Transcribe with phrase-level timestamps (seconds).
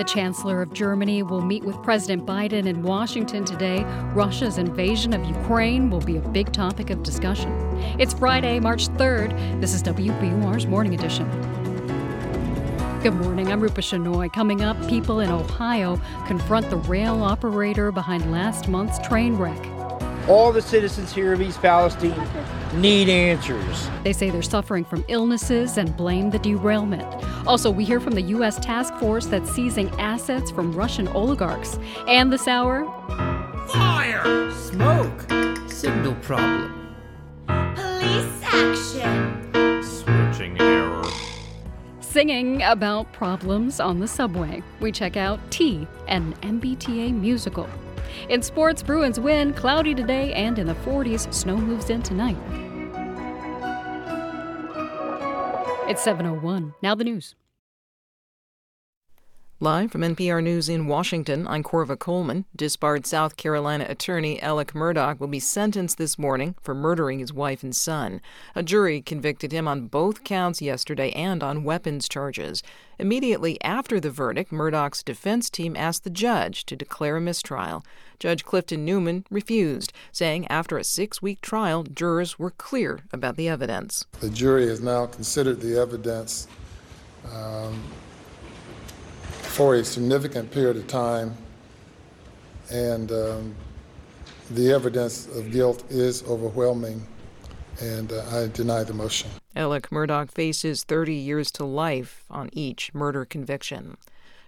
[0.00, 3.84] The Chancellor of Germany will meet with President Biden in Washington today.
[4.14, 7.52] Russia's invasion of Ukraine will be a big topic of discussion.
[7.98, 9.60] It's Friday, March 3rd.
[9.60, 11.28] This is WBUR's Morning Edition.
[13.02, 13.52] Good morning.
[13.52, 14.32] I'm Rupa Shenoy.
[14.32, 19.66] Coming up, people in Ohio confront the rail operator behind last month's train wreck.
[20.30, 22.26] All the citizens here of East Palestine
[22.80, 23.88] need answers.
[24.04, 27.02] They say they're suffering from illnesses and blame the derailment.
[27.46, 28.58] Also, we hear from the U.S.
[28.58, 31.78] task force that's seizing assets from Russian oligarchs.
[32.06, 32.84] And this hour
[33.68, 34.50] Fire!
[34.52, 35.26] Smoke!
[35.70, 36.96] Signal problem.
[37.46, 39.82] Police action!
[39.82, 41.04] Switching error.
[42.00, 44.62] singing about problems on the subway.
[44.80, 47.68] We check out T, an MBTA musical.
[48.28, 52.36] In sports, Bruins win, cloudy today and in the 40s, snow moves in tonight.
[55.90, 56.72] It's 7:01.
[56.82, 57.34] Now the news.
[59.62, 62.46] Live from NPR News in Washington, I'm Corva Coleman.
[62.56, 67.62] Disbarred South Carolina attorney Alec Murdaugh will be sentenced this morning for murdering his wife
[67.62, 68.22] and son.
[68.54, 72.62] A jury convicted him on both counts yesterday and on weapons charges.
[72.98, 77.84] Immediately after the verdict, Murdaugh's defense team asked the judge to declare a mistrial.
[78.18, 83.50] Judge Clifton Newman refused, saying after a six week trial, jurors were clear about the
[83.50, 84.06] evidence.
[84.20, 86.48] The jury has now considered the evidence
[87.30, 87.82] um,
[89.50, 91.36] for a significant period of time,
[92.70, 93.54] and um,
[94.52, 97.04] the evidence of guilt is overwhelming,
[97.80, 99.28] and uh, I deny the motion.
[99.56, 103.96] Alec Murdaugh faces 30 years to life on each murder conviction.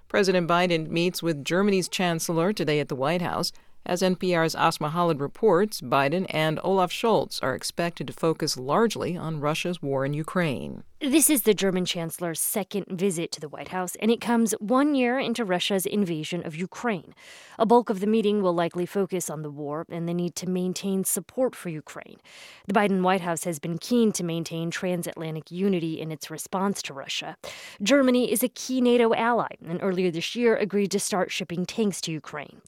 [0.08, 3.53] President Biden meets with Germany's chancellor today at the White House.
[3.84, 9.41] As NPR's Asma Khalid reports, Biden and Olaf Scholz are expected to focus largely on
[9.41, 10.84] Russia's war in Ukraine.
[11.00, 14.94] This is the German chancellor's second visit to the White House, and it comes one
[14.94, 17.12] year into Russia's invasion of Ukraine.
[17.58, 20.48] A bulk of the meeting will likely focus on the war and the need to
[20.48, 22.19] maintain support for Ukraine.
[22.68, 26.95] The Biden White House has been keen to maintain transatlantic unity in its response to
[26.95, 27.36] Russia.
[27.83, 32.01] Germany is a key NATO ally, and earlier this year agreed to start shipping tanks
[32.02, 32.62] to Ukraine.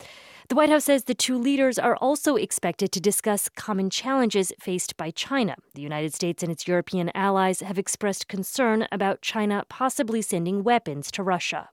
[0.49, 4.95] The White House says the two leaders are also expected to discuss common challenges faced
[4.99, 5.57] by China.
[5.75, 11.11] The United States and its European allies have expressed concern about China possibly sending weapons
[11.13, 11.71] to Russia.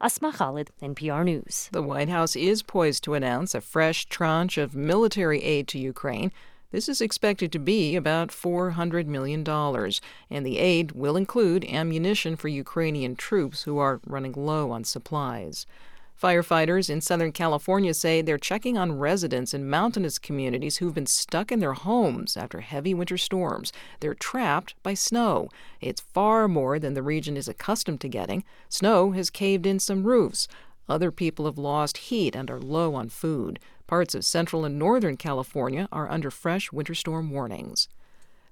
[0.00, 1.68] Asma Khalid, NPR News.
[1.72, 6.32] The White House is poised to announce a fresh tranche of military aid to Ukraine.
[6.70, 12.48] This is expected to be about $400 million, and the aid will include ammunition for
[12.48, 15.66] Ukrainian troops who are running low on supplies.
[16.20, 21.52] Firefighters in Southern California say they're checking on residents in mountainous communities who've been stuck
[21.52, 23.72] in their homes after heavy winter storms.
[24.00, 25.48] They're trapped by snow.
[25.80, 28.42] It's far more than the region is accustomed to getting.
[28.68, 30.48] Snow has caved in some roofs.
[30.88, 33.60] Other people have lost heat and are low on food.
[33.86, 37.88] Parts of central and northern California are under fresh winter storm warnings.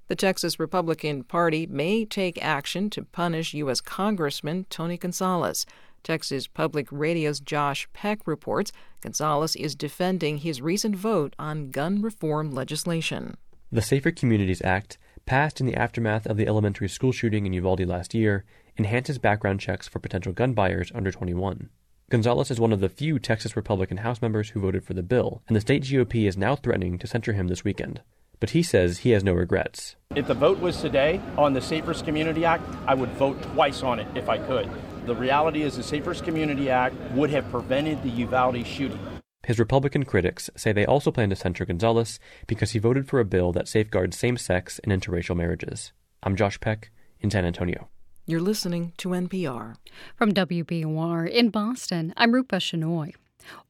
[0.08, 3.80] The Texas Republican Party may take action to punish U.S.
[3.80, 5.66] Congressman Tony Gonzalez.
[6.06, 12.52] Texas Public Radio's Josh Peck reports Gonzalez is defending his recent vote on gun reform
[12.52, 13.36] legislation.
[13.72, 17.80] The Safer Communities Act, passed in the aftermath of the elementary school shooting in Uvalde
[17.80, 18.44] last year,
[18.78, 21.70] enhances background checks for potential gun buyers under 21.
[22.08, 25.42] Gonzalez is one of the few Texas Republican House members who voted for the bill,
[25.48, 28.00] and the state GOP is now threatening to censure him this weekend.
[28.38, 29.96] But he says he has no regrets.
[30.14, 33.98] If the vote was today on the Safest Community Act, I would vote twice on
[33.98, 34.70] it if I could.
[35.06, 38.98] The reality is the Safest Community Act would have prevented the Uvalde shooting.
[39.44, 42.18] His Republican critics say they also plan to censure Gonzalez
[42.48, 45.92] because he voted for a bill that safeguards same sex and interracial marriages.
[46.24, 46.90] I'm Josh Peck
[47.20, 47.88] in San Antonio.
[48.26, 49.76] You're listening to NPR.
[50.16, 53.14] From WBUR in Boston, I'm Rupa Shenoy.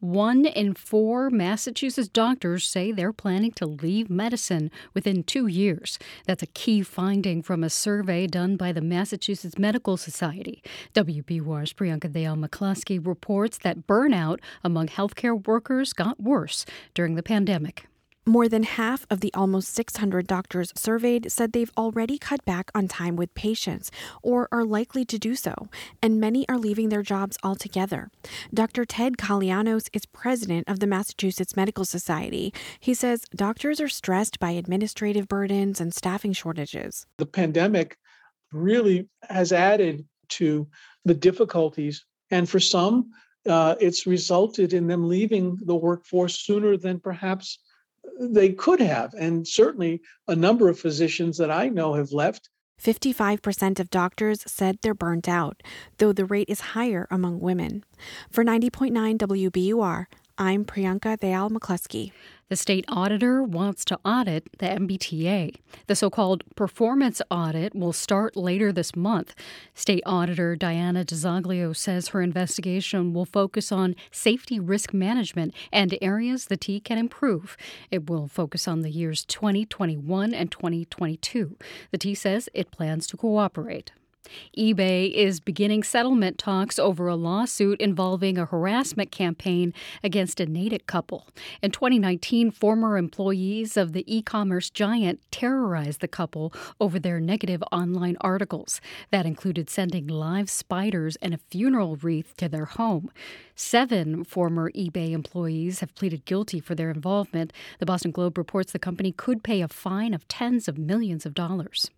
[0.01, 5.99] One in four Massachusetts doctors say they're planning to leave medicine within two years.
[6.27, 10.63] That's a key finding from a survey done by the Massachusetts Medical Society.
[10.95, 16.65] WBUR's Priyanka Dayal McCluskey reports that burnout among healthcare workers got worse
[16.95, 17.87] during the pandemic.
[18.29, 22.89] More than half of the almost 600 doctors surveyed said they've already cut back on
[22.89, 25.69] time with patients or are likely to do so,
[26.03, 28.11] and many are leaving their jobs altogether.
[28.53, 28.85] Dr.
[28.85, 32.53] Ted Calianos is president of the Massachusetts Medical Society.
[32.81, 37.07] He says doctors are stressed by administrative burdens and staffing shortages.
[37.19, 37.97] The pandemic
[38.53, 40.67] really has added to
[41.05, 43.13] the difficulties, and for some,
[43.49, 47.61] uh, it's resulted in them leaving the workforce sooner than perhaps
[48.21, 49.15] they could have.
[49.15, 52.49] And certainly a number of physicians that I know have left
[52.83, 55.63] 55% of doctors said they're burnt out,
[55.99, 57.85] though the rate is higher among women.
[58.31, 60.07] For 90.9 WBUR,
[60.39, 62.13] I'm Priyanka Dayal McCluskey.
[62.49, 65.57] The state auditor wants to audit the MBTA.
[65.89, 69.35] The so called performance audit will start later this month.
[69.75, 76.45] State Auditor Diana DiZoglio says her investigation will focus on safety risk management and areas
[76.45, 77.57] the T can improve.
[77.91, 81.57] It will focus on the years 2021 and 2022.
[81.91, 83.91] The T says it plans to cooperate
[84.57, 90.87] eBay is beginning settlement talks over a lawsuit involving a harassment campaign against a Natick
[90.87, 91.27] couple.
[91.63, 97.63] In 2019, former employees of the e commerce giant terrorized the couple over their negative
[97.73, 98.81] online articles.
[99.11, 103.11] That included sending live spiders and a funeral wreath to their home.
[103.55, 107.53] Seven former eBay employees have pleaded guilty for their involvement.
[107.79, 111.35] The Boston Globe reports the company could pay a fine of tens of millions of
[111.35, 111.91] dollars.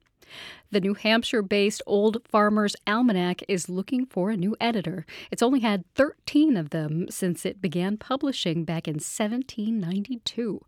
[0.71, 5.07] The New Hampshire based Old Farmer's Almanac is looking for a new editor.
[5.31, 10.61] It's only had 13 of them since it began publishing back in 1792.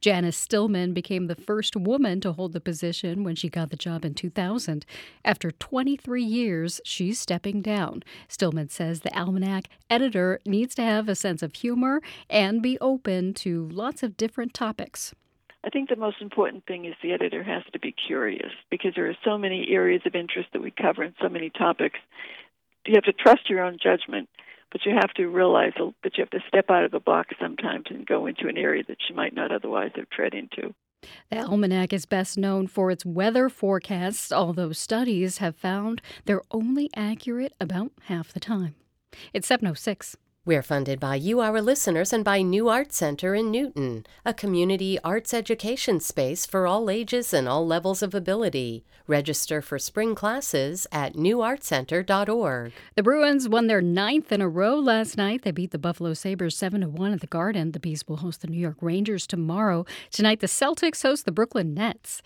[0.00, 4.06] Janice Stillman became the first woman to hold the position when she got the job
[4.06, 4.86] in 2000.
[5.22, 8.02] After 23 years, she's stepping down.
[8.28, 12.00] Stillman says the Almanac editor needs to have a sense of humor
[12.30, 15.14] and be open to lots of different topics.
[15.64, 19.08] I think the most important thing is the editor has to be curious because there
[19.08, 21.98] are so many areas of interest that we cover and so many topics.
[22.84, 24.28] You have to trust your own judgment,
[24.72, 27.84] but you have to realize that you have to step out of the box sometimes
[27.90, 30.74] and go into an area that you might not otherwise have tread into.
[31.30, 36.90] The almanac is best known for its weather forecasts, although studies have found they're only
[36.94, 38.74] accurate about half the time.
[39.32, 40.16] It's 706.
[40.44, 44.98] We're funded by you, our listeners, and by New Art Center in Newton, a community
[45.04, 48.84] arts education space for all ages and all levels of ability.
[49.06, 52.72] Register for spring classes at newartcenter.org.
[52.96, 55.42] The Bruins won their ninth in a row last night.
[55.42, 57.70] They beat the Buffalo Sabres 7 1 at the Garden.
[57.70, 59.84] The Bees will host the New York Rangers tomorrow.
[60.10, 62.22] Tonight, the Celtics host the Brooklyn Nets.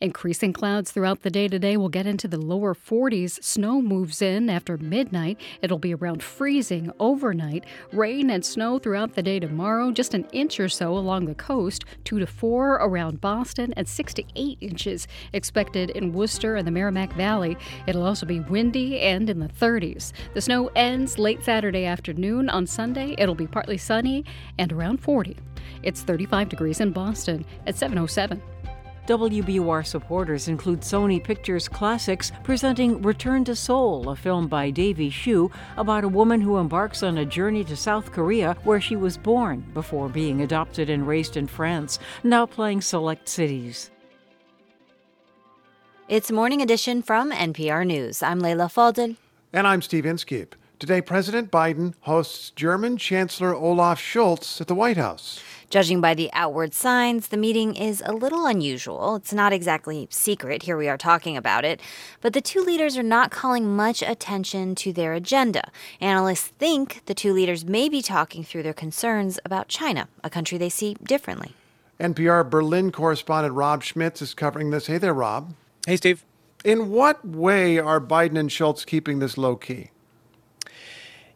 [0.00, 3.42] Increasing clouds throughout the day today will get into the lower 40s.
[3.44, 5.38] Snow moves in after midnight.
[5.62, 7.59] It'll be around freezing overnight.
[7.92, 11.84] Rain and snow throughout the day tomorrow, just an inch or so along the coast,
[12.04, 16.72] 2 to 4 around Boston, and 6 to 8 inches expected in Worcester and the
[16.72, 17.56] Merrimack Valley.
[17.86, 20.12] It'll also be windy and in the 30s.
[20.34, 22.48] The snow ends late Saturday afternoon.
[22.48, 24.24] On Sunday, it'll be partly sunny
[24.58, 25.36] and around 40.
[25.82, 28.42] It's 35 degrees in Boston at 707.
[29.10, 35.50] WBUR supporters include Sony Pictures Classics presenting Return to Seoul, a film by Davy Chou
[35.76, 39.68] about a woman who embarks on a journey to South Korea where she was born
[39.74, 43.90] before being adopted and raised in France, now playing select cities.
[46.08, 48.22] It's Morning Edition from NPR News.
[48.22, 49.16] I'm Leila Fadel.
[49.52, 50.54] And I'm Steve Inskeep.
[50.78, 55.42] Today, President Biden hosts German Chancellor Olaf Scholz at the White House.
[55.70, 59.14] Judging by the outward signs, the meeting is a little unusual.
[59.14, 60.64] It's not exactly secret.
[60.64, 61.80] Here we are talking about it.
[62.20, 65.70] But the two leaders are not calling much attention to their agenda.
[66.00, 70.58] Analysts think the two leaders may be talking through their concerns about China, a country
[70.58, 71.54] they see differently.
[72.00, 74.88] NPR Berlin correspondent Rob Schmitz is covering this.
[74.88, 75.54] Hey there, Rob.
[75.86, 76.24] Hey, Steve.
[76.64, 79.92] In what way are Biden and Scholz keeping this low key?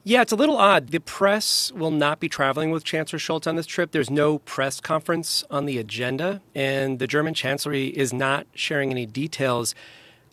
[0.06, 0.88] Yeah, it's a little odd.
[0.88, 3.92] The press will not be traveling with Chancellor Scholz on this trip.
[3.92, 9.06] There's no press conference on the agenda, and the German Chancellery is not sharing any
[9.06, 9.74] details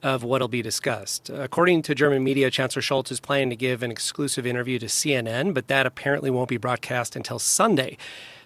[0.04, 1.30] of what will be discussed.
[1.30, 5.54] According to German media, Chancellor Scholz is planning to give an exclusive interview to CNN,
[5.54, 7.96] but that apparently won't be broadcast until Sunday.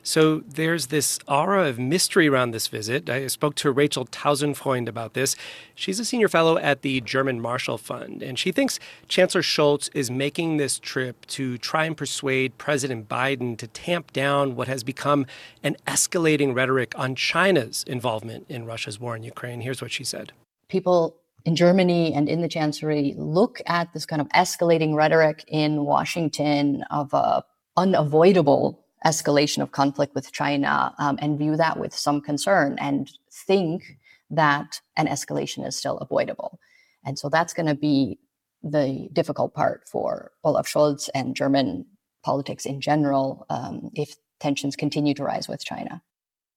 [0.05, 3.09] So there's this aura of mystery around this visit.
[3.09, 5.35] I spoke to Rachel Tausendfreund about this.
[5.73, 10.11] She's a senior fellow at the German Marshall Fund, and she thinks Chancellor Scholz is
[10.11, 15.25] making this trip to try and persuade President Biden to tamp down what has become
[15.63, 19.61] an escalating rhetoric on China's involvement in Russia's war in Ukraine.
[19.61, 20.33] Here's what she said.
[20.69, 25.83] People in Germany and in the Chancellery look at this kind of escalating rhetoric in
[25.83, 27.43] Washington of a
[27.75, 33.11] unavoidable escalation of conflict with China um, and view that with some concern and
[33.47, 33.97] think
[34.29, 36.59] that an escalation is still avoidable.
[37.05, 38.19] And so that's going to be
[38.63, 41.85] the difficult part for Olaf Scholz and German
[42.23, 46.01] politics in general um, if tensions continue to rise with China.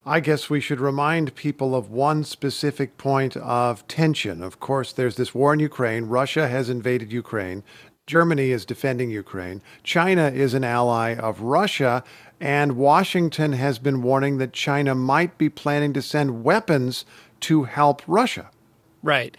[0.07, 4.43] I guess we should remind people of one specific point of tension.
[4.43, 6.07] Of course, there's this war in Ukraine.
[6.07, 7.63] Russia has invaded Ukraine.
[8.07, 9.61] Germany is defending Ukraine.
[9.83, 12.03] China is an ally of Russia.
[12.41, 17.05] And Washington has been warning that China might be planning to send weapons
[17.41, 18.51] to help Russia.
[19.03, 19.37] Right.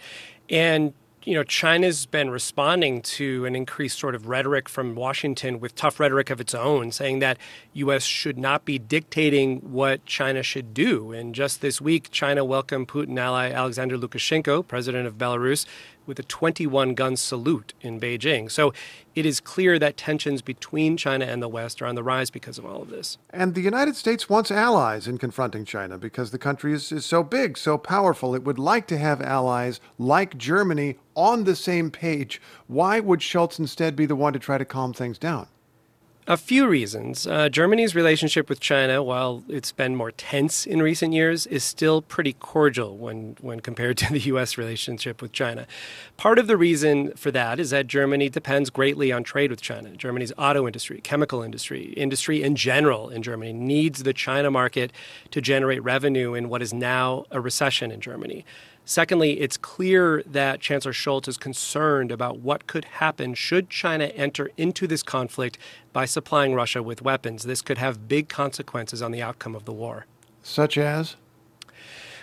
[0.48, 0.92] And
[1.24, 6.00] you know, China's been responding to an increased sort of rhetoric from Washington with tough
[6.00, 7.36] rhetoric of its own, saying that
[7.74, 8.04] U.S.
[8.04, 11.12] should not be dictating what China should do.
[11.12, 15.66] And just this week, China welcomed Putin ally Alexander Lukashenko, president of Belarus,
[16.10, 18.50] with a 21 gun salute in Beijing.
[18.50, 18.74] So
[19.14, 22.58] it is clear that tensions between China and the West are on the rise because
[22.58, 23.16] of all of this.
[23.30, 27.22] And the United States wants allies in confronting China because the country is, is so
[27.22, 28.34] big, so powerful.
[28.34, 32.42] It would like to have allies like Germany on the same page.
[32.66, 35.46] Why would Scholz instead be the one to try to calm things down?
[36.26, 37.26] A few reasons.
[37.26, 42.02] Uh, Germany's relationship with China, while it's been more tense in recent years, is still
[42.02, 44.58] pretty cordial when, when compared to the U.S.
[44.58, 45.66] relationship with China.
[46.18, 49.96] Part of the reason for that is that Germany depends greatly on trade with China.
[49.96, 54.92] Germany's auto industry, chemical industry, industry in general in Germany needs the China market
[55.30, 58.44] to generate revenue in what is now a recession in Germany.
[58.90, 64.50] Secondly, it's clear that Chancellor Scholz is concerned about what could happen should China enter
[64.56, 65.58] into this conflict
[65.92, 67.44] by supplying Russia with weapons.
[67.44, 70.06] This could have big consequences on the outcome of the war.
[70.42, 71.14] Such as?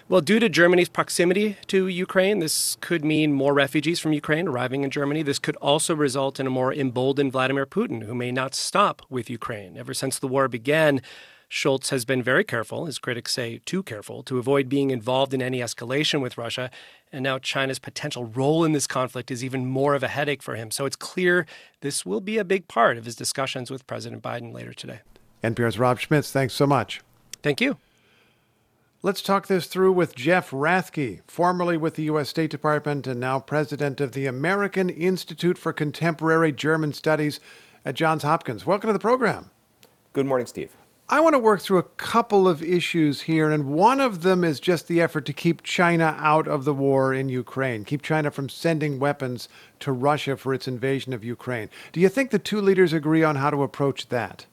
[0.09, 4.83] Well, due to Germany's proximity to Ukraine, this could mean more refugees from Ukraine arriving
[4.83, 5.23] in Germany.
[5.23, 9.29] This could also result in a more emboldened Vladimir Putin, who may not stop with
[9.29, 9.77] Ukraine.
[9.77, 11.01] Ever since the war began,
[11.49, 15.41] Scholz has been very careful, his critics say too careful, to avoid being involved in
[15.41, 16.69] any escalation with Russia.
[17.11, 20.55] And now China's potential role in this conflict is even more of a headache for
[20.55, 20.71] him.
[20.71, 21.45] So it's clear
[21.79, 24.99] this will be a big part of his discussions with President Biden later today.
[25.41, 27.01] NPR's Rob Schmitz, thanks so much.
[27.41, 27.77] Thank you.
[29.01, 32.27] Let's talk this through with Jeff Rathke, formerly with the U.S.
[32.27, 37.39] State Department and now president of the American Institute for Contemporary German Studies
[37.85, 38.65] at Johns Hopkins.
[38.65, 39.51] Welcome to the program.
[40.11, 40.75] Good morning, Steve.
[41.09, 44.59] I want to work through a couple of issues here, and one of them is
[44.59, 48.49] just the effort to keep China out of the war in Ukraine, keep China from
[48.49, 49.47] sending weapons
[49.79, 51.69] to Russia for its invasion of Ukraine.
[51.93, 54.47] Do you think the two leaders agree on how to approach that?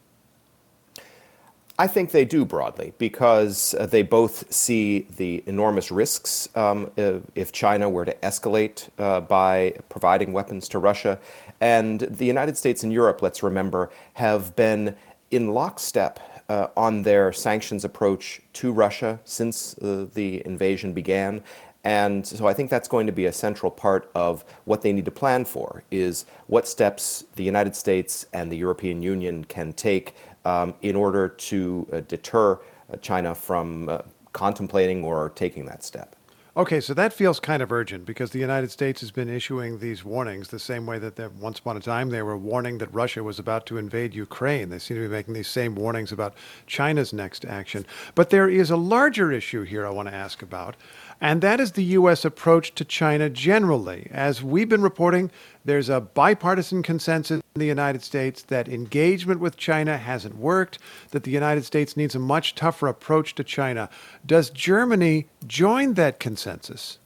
[1.77, 6.93] I think they do broadly because uh, they both see the enormous risks um,
[7.35, 11.19] if China were to escalate uh, by providing weapons to Russia.
[11.61, 14.95] And the United States and Europe, let's remember, have been
[15.33, 21.43] in lockstep uh, on their sanctions approach to Russia since uh, the invasion began.
[21.85, 25.05] And so I think that's going to be a central part of what they need
[25.05, 30.15] to plan for is what steps the United States and the European Union can take
[30.47, 33.99] um, in order to uh, deter uh, China from uh,
[34.33, 36.17] contemplating or taking that step.
[36.57, 40.05] Okay, so that feels kind of urgent because the United States has been issuing these
[40.05, 43.41] warnings the same way that once upon a time they were warning that Russia was
[43.41, 44.69] about to invade Ukraine.
[44.69, 46.35] They seem to be making these same warnings about
[46.69, 47.85] China's next action.
[48.15, 50.77] But there is a larger issue here I want to ask about,
[51.21, 52.25] and that is the U.S.
[52.25, 54.09] approach to China generally.
[54.11, 55.31] As we've been reporting,
[55.65, 60.79] there's a bipartisan consensus in the United States that engagement with China hasn't worked,
[61.11, 63.89] that the United States needs a much tougher approach to China.
[64.27, 66.99] Does Germany join that consensus?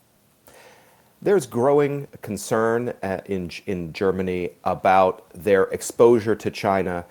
[1.20, 7.04] There's growing concern uh, in, in Germany about their exposure to China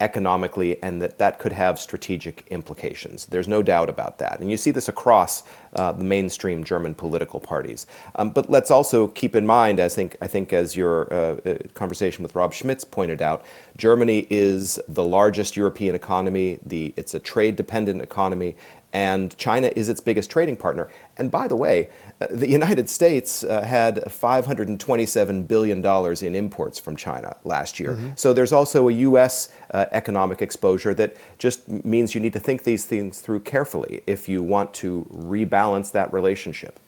[0.00, 3.26] economically and that that could have strategic implications.
[3.26, 4.40] There's no doubt about that.
[4.40, 5.42] And you see this across
[5.76, 7.86] uh, the mainstream German political parties.
[8.16, 11.58] Um, but let's also keep in mind, I think, I think as your uh, uh,
[11.74, 13.44] conversation with Rob Schmitz pointed out,
[13.76, 16.58] Germany is the largest European economy.
[16.64, 18.56] The, it's a trade dependent economy
[18.94, 20.88] and China is its biggest trading partner.
[21.18, 25.84] And by the way, uh, the United States uh, had $527 billion
[26.24, 27.94] in imports from China last year.
[27.94, 28.10] Mm-hmm.
[28.14, 29.50] So there's also a U.S.
[29.72, 34.28] Uh, economic exposure that just means you need to think these things through carefully if
[34.28, 36.78] you want to rebalance that relationship.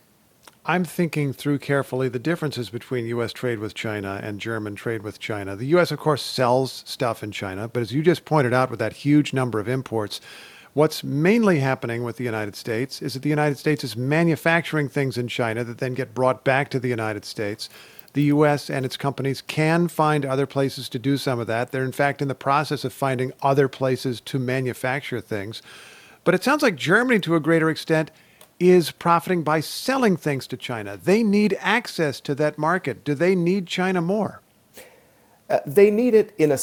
[0.68, 3.32] I'm thinking through carefully the differences between U.S.
[3.32, 5.54] trade with China and German trade with China.
[5.54, 8.80] The U.S., of course, sells stuff in China, but as you just pointed out with
[8.80, 10.20] that huge number of imports,
[10.76, 15.16] What's mainly happening with the United States is that the United States is manufacturing things
[15.16, 17.70] in China that then get brought back to the United States.
[18.12, 18.68] The U.S.
[18.68, 21.72] and its companies can find other places to do some of that.
[21.72, 25.62] They're, in fact, in the process of finding other places to manufacture things.
[26.24, 28.10] But it sounds like Germany, to a greater extent,
[28.60, 30.98] is profiting by selling things to China.
[31.02, 33.02] They need access to that market.
[33.02, 34.42] Do they need China more?
[35.48, 36.58] Uh, they need it in a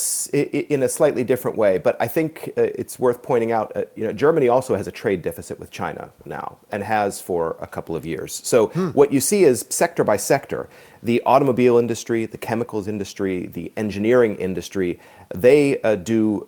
[0.73, 3.71] in a slightly different way, but I think uh, it's worth pointing out.
[3.77, 7.55] Uh, you know, Germany also has a trade deficit with China now, and has for
[7.61, 8.41] a couple of years.
[8.43, 8.89] So hmm.
[8.89, 10.67] what you see is sector by sector,
[11.01, 14.99] the automobile industry, the chemicals industry, the engineering industry,
[15.33, 16.45] they uh, do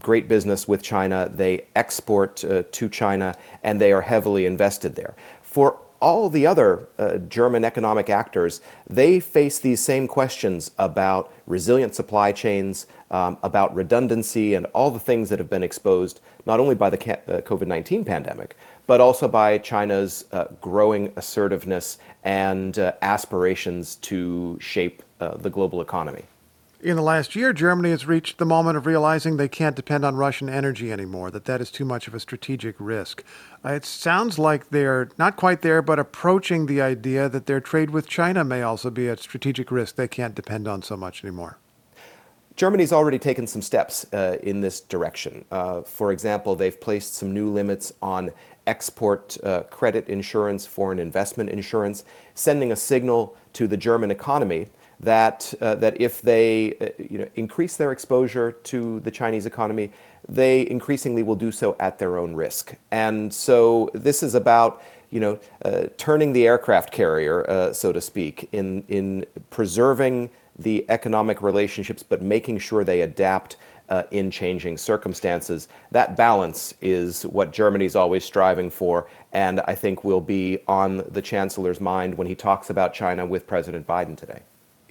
[0.00, 1.30] great business with China.
[1.32, 5.14] They export uh, to China, and they are heavily invested there.
[5.42, 11.94] For all the other uh, German economic actors, they face these same questions about resilient
[11.94, 16.74] supply chains, um, about redundancy, and all the things that have been exposed not only
[16.74, 18.56] by the uh, COVID 19 pandemic,
[18.88, 25.80] but also by China's uh, growing assertiveness and uh, aspirations to shape uh, the global
[25.80, 26.24] economy.
[26.82, 30.16] In the last year, Germany has reached the moment of realizing they can't depend on
[30.16, 33.22] Russian energy anymore, that that is too much of a strategic risk.
[33.64, 37.90] Uh, it sounds like they're not quite there, but approaching the idea that their trade
[37.90, 41.56] with China may also be a strategic risk they can't depend on so much anymore.
[42.56, 45.44] Germany's already taken some steps uh, in this direction.
[45.52, 48.32] Uh, for example, they've placed some new limits on
[48.66, 52.02] export uh, credit insurance, foreign investment insurance,
[52.34, 54.66] sending a signal to the German economy
[55.02, 59.90] that uh, that if they uh, you know increase their exposure to the Chinese economy,
[60.28, 62.74] they increasingly will do so at their own risk.
[62.90, 68.00] And so this is about you know uh, turning the aircraft carrier, uh, so to
[68.00, 73.56] speak, in in preserving the economic relationships, but making sure they adapt.
[73.88, 75.68] Uh, in changing circumstances.
[75.90, 81.20] That balance is what Germany's always striving for, and I think will be on the
[81.20, 84.40] Chancellor's mind when he talks about China with President Biden today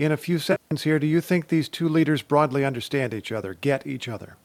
[0.01, 3.53] in a few seconds here, do you think these two leaders broadly understand each other,
[3.53, 4.35] get each other?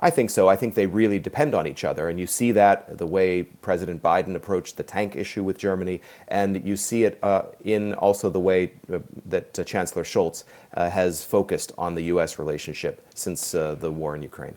[0.00, 0.48] I think so.
[0.48, 2.08] I think they really depend on each other.
[2.08, 6.66] And you see that the way President Biden approached the tank issue with Germany, and
[6.66, 10.42] you see it uh, in also the way uh, that uh, Chancellor Scholz
[10.74, 12.40] uh, has focused on the U.S.
[12.40, 14.56] relationship since uh, the war in Ukraine.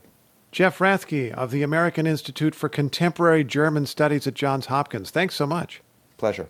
[0.51, 5.11] Jeff Rathke of the American Institute for Contemporary German Studies at Johns Hopkins.
[5.11, 5.83] Thanks so much.
[6.17, 6.47] Pleasure.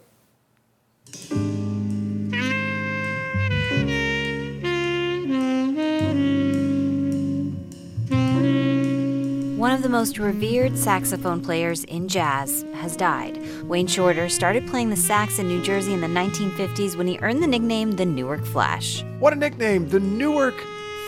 [9.55, 13.39] One of the most revered saxophone players in jazz has died.
[13.63, 17.41] Wayne Shorter started playing the sax in New Jersey in the 1950s when he earned
[17.41, 19.01] the nickname the Newark Flash.
[19.17, 20.55] What a nickname, the Newark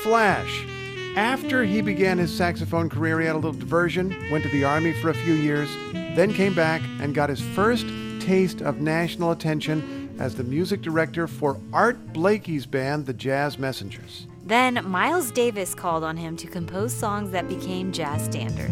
[0.01, 0.65] Flash.
[1.17, 4.93] After he began his saxophone career, he had a little diversion, went to the Army
[4.93, 7.85] for a few years, then came back and got his first
[8.21, 14.25] taste of national attention as the music director for Art Blakey's band, the Jazz Messengers.
[14.47, 18.71] Then Miles Davis called on him to compose songs that became jazz standards.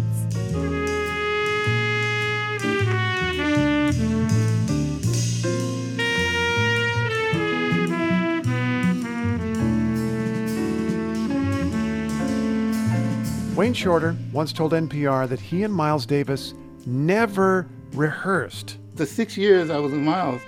[13.58, 16.54] Wayne Shorter once told NPR that he and Miles Davis
[16.86, 18.78] never rehearsed.
[18.96, 20.42] The six years I was with Miles,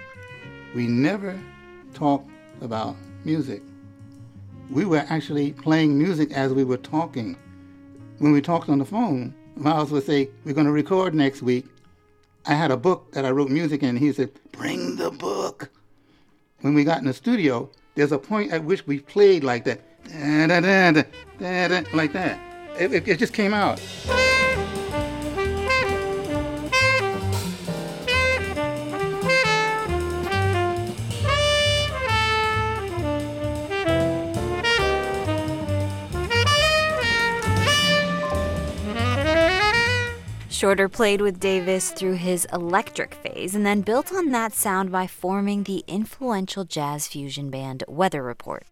[0.73, 1.37] we never
[1.93, 2.29] talked
[2.61, 3.61] about music
[4.69, 7.37] we were actually playing music as we were talking.
[8.19, 11.65] When we talked on the phone, Miles would say, We're going to record next week.
[12.45, 13.95] I had a book that I wrote music in.
[13.95, 15.69] He said, Bring the book.
[16.61, 19.81] When we got in the studio, there's a point at which we played like that,
[20.07, 21.03] da, da,
[21.67, 22.39] da, like that.
[22.79, 23.81] It, it, it just came out.
[40.57, 45.05] Shorter played with Davis through his electric phase and then built on that sound by
[45.05, 48.65] forming the influential jazz fusion band Weather Report.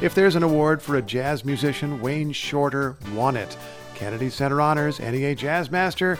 [0.00, 3.58] If there's an award for a jazz musician, Wayne Shorter won it.
[3.94, 6.18] Kennedy Center Honors, NEA Jazz Master,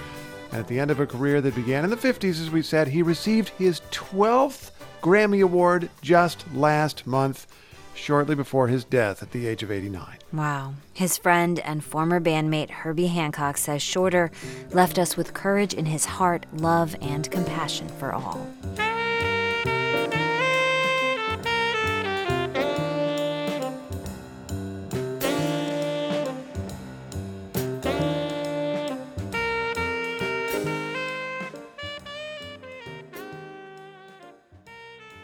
[0.52, 3.02] at the end of a career that began in the 50s, as we said, he
[3.02, 4.70] received his 12th
[5.02, 7.46] Grammy Award just last month,
[7.94, 10.18] shortly before his death at the age of 89.
[10.32, 10.74] Wow.
[10.92, 14.30] His friend and former bandmate Herbie Hancock says Shorter
[14.70, 18.46] left us with courage in his heart, love, and compassion for all.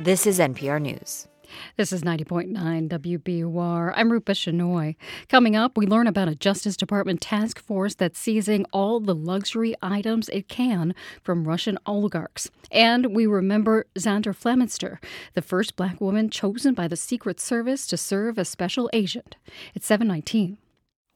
[0.04, 1.28] This is NPR News.
[1.78, 2.52] This is 90.9
[2.90, 3.94] WBUR.
[3.96, 4.96] I'm Rupa Shenoy.
[5.30, 9.74] Coming up, we learn about a Justice Department task force that's seizing all the luxury
[9.80, 12.50] items it can from Russian oligarchs.
[12.70, 14.98] And we remember Zandra Flemister,
[15.32, 19.36] the first black woman chosen by the Secret Service to serve as special agent.
[19.74, 20.58] It's 719.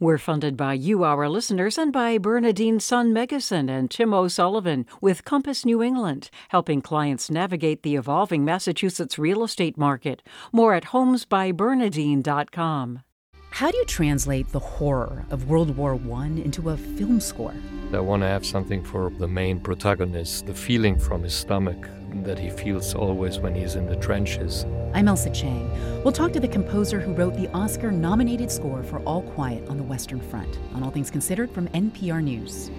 [0.00, 5.24] We're funded by you, our listeners, and by Bernadine Sun Megason and Tim O'Sullivan with
[5.24, 10.22] Compass New England, helping clients navigate the evolving Massachusetts real estate market.
[10.52, 13.02] More at homesbybernadine.com.
[13.50, 17.54] How do you translate the horror of World War I into a film score?
[17.92, 21.88] I want to have something for the main protagonist, the feeling from his stomach
[22.24, 24.64] that he feels always when he's in the trenches.
[24.94, 25.70] I'm Ailsa Chang.
[26.02, 29.76] We'll talk to the composer who wrote the Oscar nominated score for All Quiet on
[29.76, 32.70] the Western Front on All Things Considered from NPR News.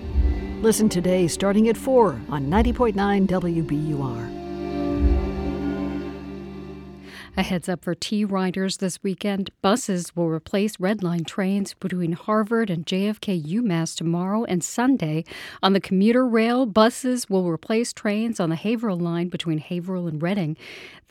[0.64, 4.39] Listen today starting at 4 on 90.9 WBUR.
[7.40, 9.50] A heads up for T riders this weekend.
[9.62, 15.24] Buses will replace Red Line trains between Harvard and JFK UMass tomorrow and Sunday.
[15.64, 20.22] On the commuter rail, buses will replace trains on the Haverhill line between Haverhill and
[20.22, 20.58] Reading.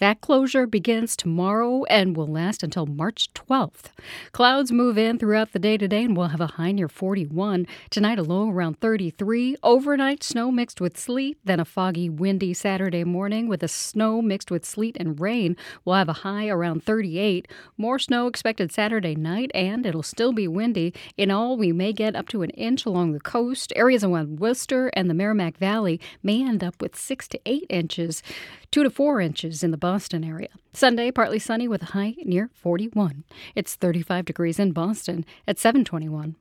[0.00, 3.86] That closure begins tomorrow and will last until March 12th.
[4.32, 7.66] Clouds move in throughout the day today and we'll have a high near 41.
[7.88, 9.56] Tonight, a low around 33.
[9.62, 14.50] Overnight, snow mixed with sleet, then a foggy, windy Saturday morning with a snow mixed
[14.50, 15.56] with sleet and rain.
[15.86, 17.48] We'll have a high around 38.
[17.76, 20.94] More snow expected Saturday night, and it'll still be windy.
[21.16, 23.72] In all, we may get up to an inch along the coast.
[23.76, 28.22] Areas around Worcester and the Merrimack Valley may end up with 6 to 8 inches,
[28.70, 30.50] 2 to 4 inches in the Boston area.
[30.72, 33.24] Sunday, partly sunny with a high near 41.
[33.54, 36.36] It's 35 degrees in Boston at 721.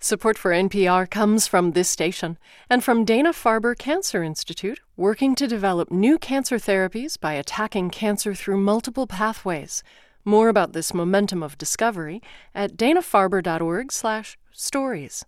[0.00, 2.38] Support for NPR comes from this station
[2.70, 8.32] and from Dana Farber Cancer Institute, working to develop new cancer therapies by attacking cancer
[8.32, 9.82] through multiple pathways.
[10.24, 12.22] More about this momentum of discovery
[12.54, 15.24] at danafarber.org/stories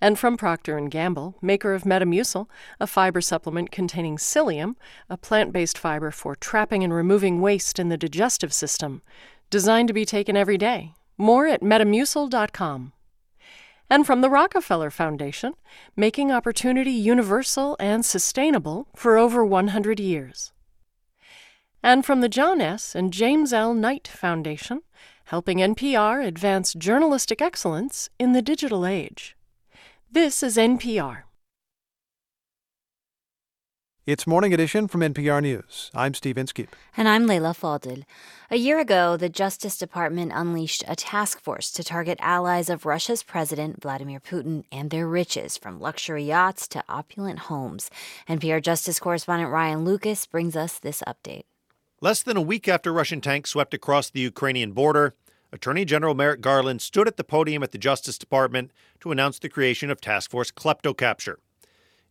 [0.00, 2.46] and from Procter & Gamble, maker of Metamucil,
[2.78, 4.74] a fiber supplement containing psyllium,
[5.08, 9.00] a plant-based fiber for trapping and removing waste in the digestive system,
[9.50, 10.92] designed to be taken every day.
[11.16, 12.92] More at metamucil.com.
[13.90, 15.54] And from the Rockefeller Foundation,
[15.96, 20.52] making opportunity universal and sustainable for over 100 years.
[21.82, 22.94] And from the John S.
[22.94, 23.72] and James L.
[23.72, 24.82] Knight Foundation,
[25.26, 29.36] helping NPR advance journalistic excellence in the digital age.
[30.10, 31.27] This is NPR.
[34.08, 35.90] It's Morning Edition from NPR News.
[35.94, 36.74] I'm Steve Inskeep.
[36.96, 38.04] And I'm Leila Fadel.
[38.50, 43.22] A year ago, the Justice Department unleashed a task force to target allies of Russia's
[43.22, 47.90] President Vladimir Putin and their riches, from luxury yachts to opulent homes.
[48.26, 51.44] NPR Justice correspondent Ryan Lucas brings us this update.
[52.00, 55.16] Less than a week after Russian tanks swept across the Ukrainian border,
[55.52, 59.50] Attorney General Merrick Garland stood at the podium at the Justice Department to announce the
[59.50, 61.36] creation of Task Force Kleptocapture.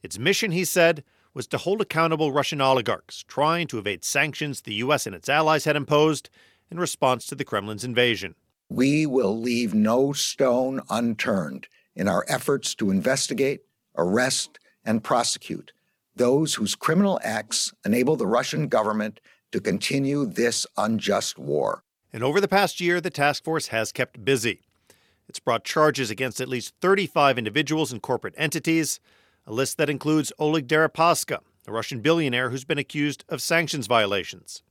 [0.04, 1.04] Its mission, he said,
[1.38, 5.06] was to hold accountable Russian oligarchs trying to evade sanctions the U.S.
[5.06, 6.32] and its allies had imposed
[6.72, 8.34] in response to the Kremlin's invasion.
[8.70, 13.62] We will leave no stone unturned in our efforts to investigate,
[13.96, 15.72] arrest, and prosecute
[16.16, 19.20] those whose criminal acts enable the Russian government
[19.52, 21.84] to continue this unjust war.
[22.12, 24.62] And over the past year, the task force has kept busy.
[25.30, 29.00] It's brought charges against at least 35 individuals and corporate entities,
[29.48, 34.62] a list that includes Oleg Deripaska, a Russian billionaire who's been accused of sanctions violations.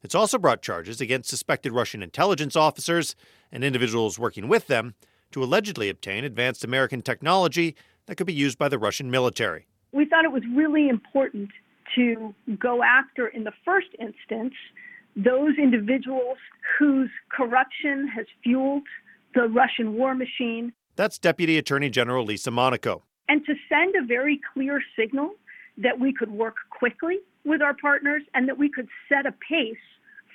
[0.00, 3.16] It's also brought charges against suspected Russian intelligence officers
[3.50, 4.94] and individuals working with them
[5.32, 7.74] to allegedly obtain advanced American technology
[8.06, 9.66] that could be used by the Russian military.
[9.90, 11.50] We thought it was really important
[11.96, 14.54] to go after, in the first instance,
[15.16, 16.38] those individuals
[16.78, 18.84] whose corruption has fueled
[19.34, 20.72] the Russian war machine.
[20.94, 23.02] That's Deputy Attorney General Lisa Monaco.
[23.28, 25.34] And to send a very clear signal
[25.78, 29.76] that we could work quickly with our partners and that we could set a pace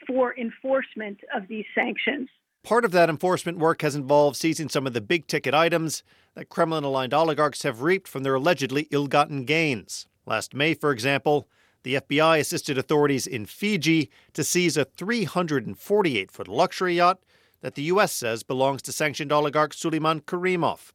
[0.06, 2.30] for enforcement of these sanctions.
[2.64, 6.04] Part of that enforcement work has involved seizing some of the big ticket items
[6.36, 10.08] that Kremlin aligned oligarchs have reaped from their allegedly ill gotten gains.
[10.26, 11.48] Last May, for example,
[11.84, 17.20] the FBI assisted authorities in Fiji to seize a 348 foot luxury yacht
[17.62, 18.12] that the U.S.
[18.12, 20.92] says belongs to sanctioned oligarch Suleiman Karimov.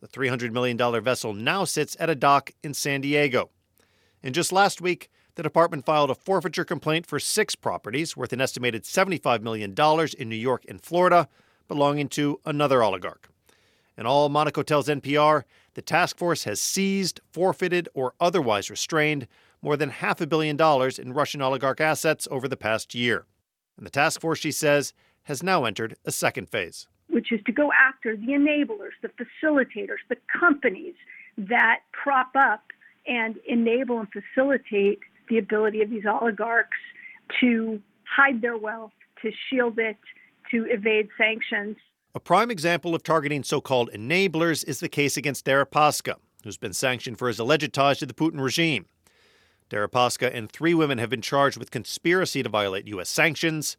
[0.00, 3.50] The $300 million vessel now sits at a dock in San Diego.
[4.22, 8.40] And just last week, the department filed a forfeiture complaint for six properties worth an
[8.40, 9.74] estimated $75 million
[10.18, 11.28] in New York and Florida,
[11.68, 13.28] belonging to another oligarch.
[13.96, 15.42] And all, Monaco tells NPR,
[15.74, 19.26] the task force has seized, forfeited, or otherwise restrained
[19.62, 23.26] more than half a billion dollars in Russian oligarch assets over the past year.
[23.76, 24.92] And the task force, she says,
[25.24, 26.86] has now entered a second phase.
[27.10, 30.94] Which is to go after the enablers, the facilitators, the companies
[31.38, 32.64] that prop up
[33.06, 36.76] and enable and facilitate the ability of these oligarchs
[37.40, 38.92] to hide their wealth,
[39.22, 39.96] to shield it,
[40.50, 41.76] to evade sanctions.
[42.14, 46.72] A prime example of targeting so called enablers is the case against Deripaska, who's been
[46.72, 48.86] sanctioned for his alleged ties to the Putin regime.
[49.70, 53.08] Deripaska and three women have been charged with conspiracy to violate U.S.
[53.08, 53.76] sanctions.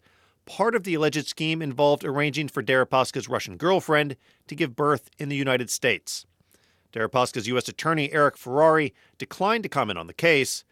[0.49, 5.29] Part of the alleged scheme involved arranging for Deripaska's Russian girlfriend to give birth in
[5.29, 6.25] the United States.
[6.91, 7.69] Deripaska's U.S.
[7.69, 10.63] Attorney Eric Ferrari declined to comment on the case,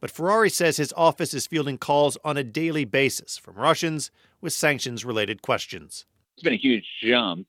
[0.00, 4.52] but Ferrari says his office is fielding calls on a daily basis from Russians with
[4.52, 6.06] sanctions related questions.
[6.36, 7.48] It's been a huge jump,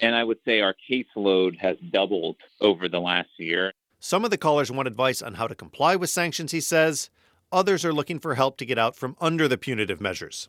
[0.00, 3.74] and I would say our caseload has doubled over the last year.
[4.00, 7.10] Some of the callers want advice on how to comply with sanctions, he says.
[7.52, 10.48] Others are looking for help to get out from under the punitive measures.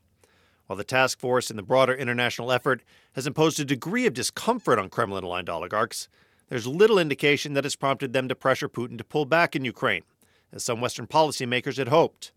[0.67, 4.77] While the task force and the broader international effort has imposed a degree of discomfort
[4.77, 6.09] on Kremlin aligned oligarchs,
[6.49, 10.03] there's little indication that it's prompted them to pressure Putin to pull back in Ukraine,
[10.51, 12.31] as some Western policymakers had hoped.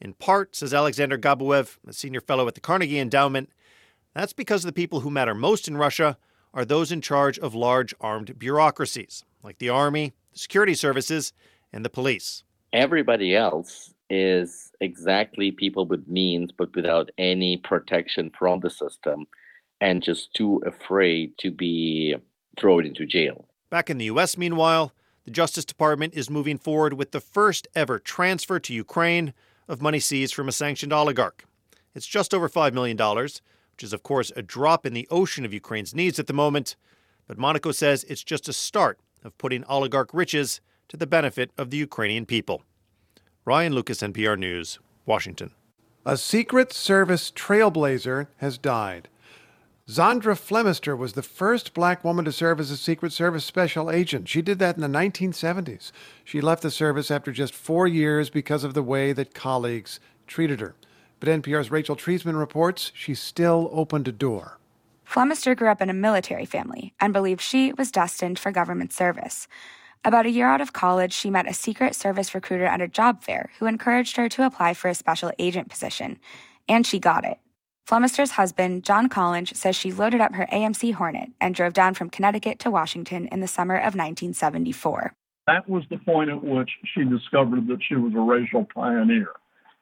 [0.00, 3.48] In part, says Alexander Gabuev, a senior fellow at the Carnegie Endowment,
[4.12, 6.18] that's because the people who matter most in Russia
[6.52, 11.32] are those in charge of large armed bureaucracies, like the army, the security services,
[11.72, 12.44] and the police.
[12.72, 19.26] Everybody else is exactly people with means, but without any protection from the system,
[19.80, 22.14] and just too afraid to be
[22.58, 23.46] thrown into jail.
[23.70, 24.92] Back in the U.S., meanwhile,
[25.24, 29.32] the Justice Department is moving forward with the first ever transfer to Ukraine
[29.68, 31.44] of money seized from a sanctioned oligarch.
[31.94, 35.54] It's just over $5 million, which is, of course, a drop in the ocean of
[35.54, 36.76] Ukraine's needs at the moment.
[37.26, 41.70] But Monaco says it's just a start of putting oligarch riches to the benefit of
[41.70, 42.62] the Ukrainian people.
[43.46, 45.50] Ryan Lucas, NPR News, Washington.
[46.06, 49.08] A Secret Service trailblazer has died.
[49.86, 54.30] Zandra Flemister was the first black woman to serve as a Secret Service special agent.
[54.30, 55.92] She did that in the 1970s.
[56.24, 60.60] She left the service after just four years because of the way that colleagues treated
[60.60, 60.74] her.
[61.20, 64.58] But NPR's Rachel Treisman reports she still opened a door.
[65.06, 69.46] Flemister grew up in a military family and believed she was destined for government service.
[70.06, 73.22] About a year out of college, she met a Secret Service recruiter at a job
[73.22, 76.18] fair who encouraged her to apply for a special agent position,
[76.68, 77.38] and she got it.
[77.86, 82.10] Flemister's husband, John Collins, says she loaded up her AMC Hornet and drove down from
[82.10, 85.14] Connecticut to Washington in the summer of 1974.
[85.46, 89.28] That was the point at which she discovered that she was a racial pioneer.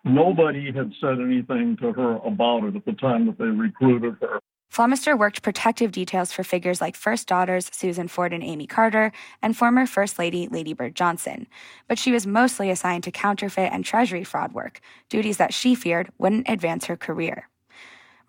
[0.05, 4.39] Nobody had said anything to her about it at the time that they recruited her.
[4.73, 9.55] Flemister worked protective details for figures like First Daughters Susan Ford and Amy Carter and
[9.55, 11.47] former First Lady Lady Bird Johnson.
[11.89, 14.81] But she was mostly assigned to counterfeit and treasury fraud work,
[15.11, 17.51] duties that she feared wouldn't advance her career.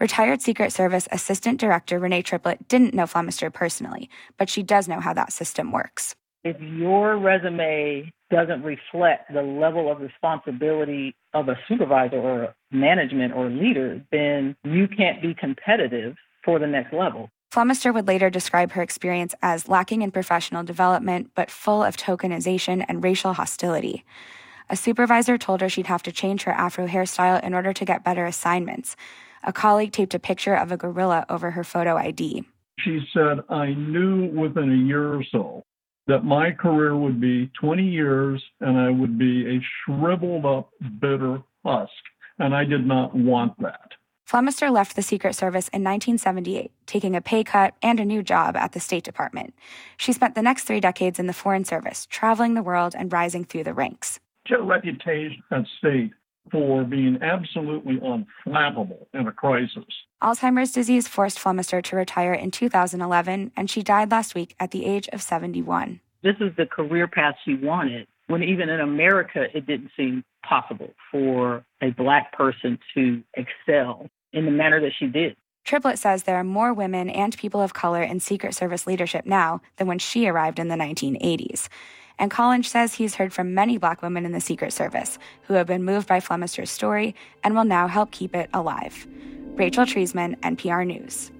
[0.01, 4.99] Retired Secret Service Assistant Director Renee Triplett didn't know Flemister personally, but she does know
[4.99, 6.13] how that system works.
[6.43, 13.49] If your resume doesn't reflect the level of responsibility of a supervisor or management or
[13.49, 17.29] leader, then you can't be competitive for the next level.
[17.53, 22.83] Flemister would later describe her experience as lacking in professional development, but full of tokenization
[22.87, 24.03] and racial hostility.
[24.69, 28.03] A supervisor told her she'd have to change her afro hairstyle in order to get
[28.03, 28.95] better assignments.
[29.43, 32.43] A colleague taped a picture of a gorilla over her photo ID.
[32.79, 35.63] She said, I knew within a year or so
[36.07, 41.43] that my career would be 20 years and I would be a shriveled up, bitter
[41.63, 41.91] husk.
[42.39, 43.91] And I did not want that.
[44.33, 48.55] Flemister left the Secret Service in 1978, taking a pay cut and a new job
[48.55, 49.53] at the State Department.
[49.95, 53.45] She spent the next three decades in the Foreign Service, traveling the world and rising
[53.45, 54.19] through the ranks.
[54.47, 56.13] She had a reputation at state
[56.51, 59.85] for being absolutely unflappable in a crisis.
[60.23, 64.85] Alzheimer's disease forced Flemister to retire in 2011, and she died last week at the
[64.85, 65.99] age of 71.
[66.23, 70.89] This is the career path she wanted, when even in America it didn't seem possible
[71.11, 75.35] for a black person to excel in the manner that she did.
[75.63, 79.61] Triplett says there are more women and people of color in Secret Service leadership now
[79.77, 81.69] than when she arrived in the 1980s.
[82.19, 85.67] And Collins says he's heard from many black women in the Secret Service who have
[85.67, 89.07] been moved by Flemister's story and will now help keep it alive.
[89.55, 91.31] Rachel Treisman, NPR News.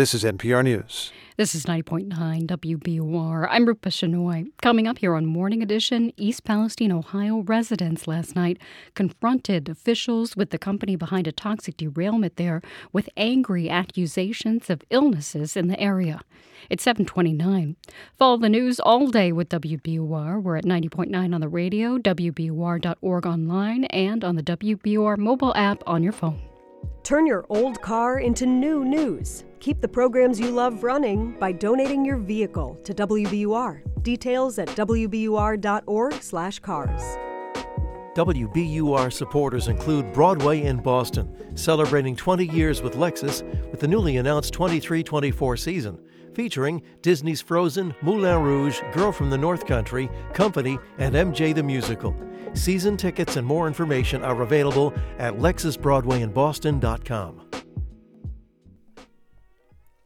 [0.00, 1.12] This is NPR News.
[1.36, 3.46] This is 90.9 WBUR.
[3.50, 4.50] I'm Rupa Shenoy.
[4.62, 8.56] Coming up here on Morning Edition, East Palestine, Ohio residents last night
[8.94, 12.62] confronted officials with the company behind a toxic derailment there
[12.94, 16.22] with angry accusations of illnesses in the area.
[16.70, 17.76] It's 729.
[18.16, 20.42] Follow the news all day with WBUR.
[20.42, 26.02] We're at 90.9 on the radio, WBUR.org online, and on the WBUR mobile app on
[26.02, 26.49] your phone.
[27.02, 29.44] Turn your old car into new news.
[29.58, 33.82] Keep the programs you love running by donating your vehicle to WBUR.
[34.02, 37.02] Details at wbur.org/cars.
[38.16, 44.52] WBUR supporters include Broadway in Boston, celebrating 20 years with Lexus with the newly announced
[44.52, 45.96] 23-24 season,
[46.34, 52.12] featuring Disney's Frozen, Moulin Rouge, Girl from the North Country, Company, and MJ the Musical.
[52.54, 57.46] Season tickets and more information are available at lexusbroadwayinboston.com.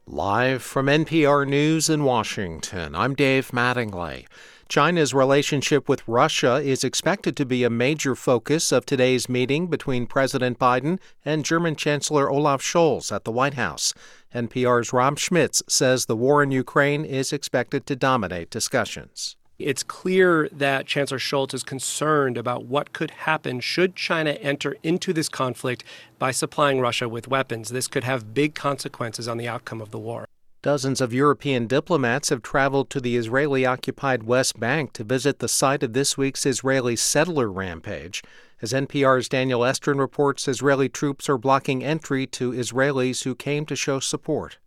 [0.07, 4.27] Live from NPR News in Washington, I'm Dave Mattingly.
[4.69, 10.07] China's relationship with Russia is expected to be a major focus of today's meeting between
[10.07, 13.93] President Biden and German Chancellor Olaf Scholz at the White House.
[14.33, 19.35] NPR's Rob Schmitz says the war in Ukraine is expected to dominate discussions.
[19.57, 25.13] It's clear that Chancellor Scholz is concerned about what could happen should China enter into
[25.13, 25.85] this conflict
[26.19, 27.69] by supplying Russia with weapons.
[27.69, 30.25] This could have big consequences on the outcome of the war.
[30.61, 35.47] Dozens of European diplomats have traveled to the Israeli occupied West Bank to visit the
[35.47, 38.23] site of this week's Israeli settler rampage.
[38.61, 43.75] As NPR's Daniel Estrin reports, Israeli troops are blocking entry to Israelis who came to
[43.75, 44.57] show support.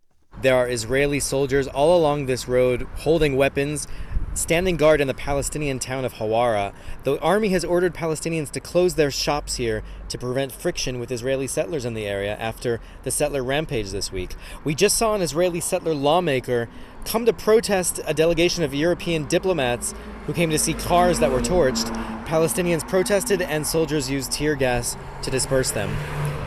[0.41, 3.89] There are Israeli soldiers all along this road holding weapons,
[4.33, 6.71] standing guard in the Palestinian town of Hawara.
[7.03, 11.45] The army has ordered Palestinians to close their shops here to prevent friction with Israeli
[11.45, 14.35] settlers in the area after the settler rampage this week.
[14.63, 16.69] We just saw an Israeli settler lawmaker
[17.03, 19.93] come to protest a delegation of European diplomats
[20.25, 21.93] who came to see cars that were torched.
[22.25, 25.93] Palestinians protested and soldiers used tear gas to disperse them.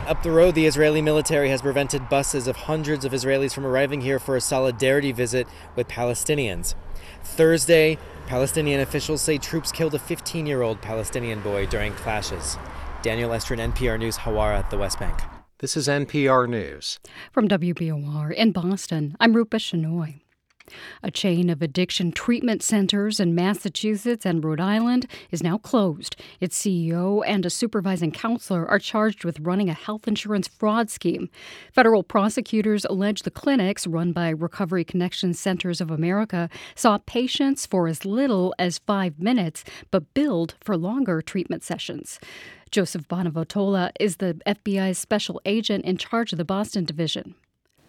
[0.05, 4.01] Up the road, the Israeli military has prevented buses of hundreds of Israelis from arriving
[4.01, 6.75] here for a solidarity visit with Palestinians.
[7.23, 12.57] Thursday, Palestinian officials say troops killed a 15 year old Palestinian boy during clashes.
[13.01, 15.17] Daniel Estrin, NPR News, Hawara, the West Bank.
[15.59, 16.99] This is NPR News.
[17.31, 20.22] From WBUR in Boston, I'm Rupa Shenoy.
[21.01, 26.15] A chain of addiction treatment centers in Massachusetts and Rhode Island is now closed.
[26.39, 31.29] Its CEO and a supervising counselor are charged with running a health insurance fraud scheme.
[31.73, 37.87] Federal prosecutors allege the clinics, run by Recovery Connection Centers of America, saw patients for
[37.87, 42.19] as little as five minutes but billed for longer treatment sessions.
[42.71, 47.35] Joseph Bonavolonta is the FBI's special agent in charge of the Boston division.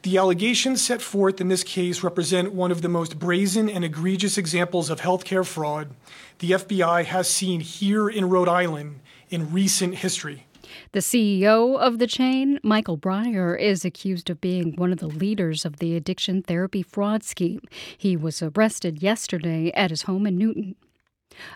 [0.04, 4.36] The allegations set forth in this case represent one of the most brazen and egregious
[4.36, 5.94] examples of healthcare fraud
[6.40, 10.46] the FBI has seen here in Rhode Island in recent history.
[10.92, 15.64] The CEO of the chain, Michael Breyer, is accused of being one of the leaders
[15.64, 17.62] of the addiction therapy fraud scheme.
[17.96, 20.76] He was arrested yesterday at his home in Newton.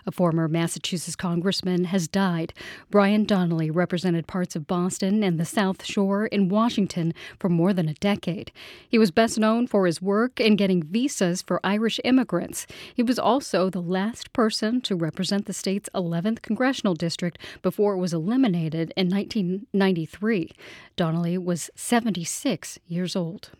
[0.05, 2.53] A former Massachusetts congressman has died.
[2.89, 7.89] Brian Donnelly represented parts of Boston and the South Shore in Washington for more than
[7.89, 8.51] a decade.
[8.87, 12.67] He was best known for his work in getting visas for Irish immigrants.
[12.93, 17.99] He was also the last person to represent the state's 11th congressional district before it
[17.99, 20.51] was eliminated in 1993.
[20.95, 23.51] Donnelly was 76 years old.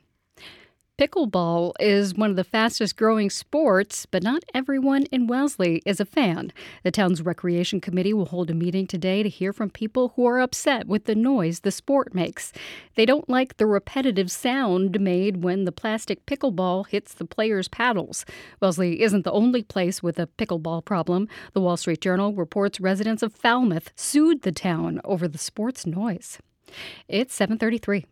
[1.00, 6.06] Pickleball is one of the fastest growing sports, but not everyone in Wellesley is a
[6.06, 6.52] fan.
[6.84, 10.42] The town's recreation committee will hold a meeting today to hear from people who are
[10.42, 12.52] upset with the noise the sport makes.
[12.96, 18.26] They don't like the repetitive sound made when the plastic pickleball hits the players' paddles.
[18.60, 21.30] Wellesley isn't the only place with a pickleball problem.
[21.54, 26.40] The Wall Street Journal reports residents of Falmouth sued the town over the sport's noise.
[27.08, 28.04] It's 733.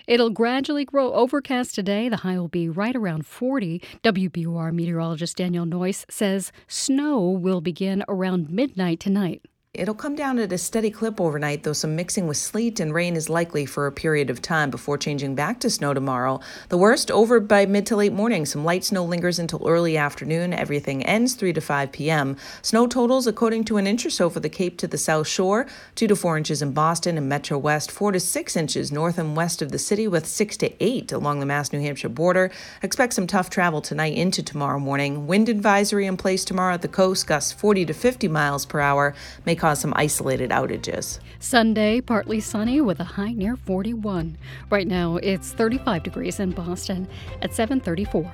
[0.06, 2.08] It'll gradually grow overcast today.
[2.08, 3.80] The high will be right around 40.
[4.02, 9.42] WBUR meteorologist Danielle Noyes says snow will begin around midnight tonight.
[9.78, 13.14] It'll come down at a steady clip overnight, though some mixing with sleet and rain
[13.14, 16.40] is likely for a period of time before changing back to snow tomorrow.
[16.70, 18.46] The worst over by mid to late morning.
[18.46, 20.54] Some light snow lingers until early afternoon.
[20.54, 22.36] Everything ends 3 to 5 p.m.
[22.62, 25.66] Snow totals according to an inch or so for the Cape to the South Shore,
[25.96, 29.36] 2 to 4 inches in Boston and Metro West, 4 to 6 inches north and
[29.36, 32.50] west of the city, with 6 to 8 along the Mass New Hampshire border.
[32.82, 35.26] Expect some tough travel tonight into tomorrow morning.
[35.26, 39.14] Wind advisory in place tomorrow at the coast, gusts 40 to 50 miles per hour,
[39.44, 41.18] may cause some isolated outages.
[41.40, 44.38] Sunday, partly sunny with a high near 41.
[44.70, 47.08] Right now, it's 35 degrees in Boston
[47.42, 48.32] at 734.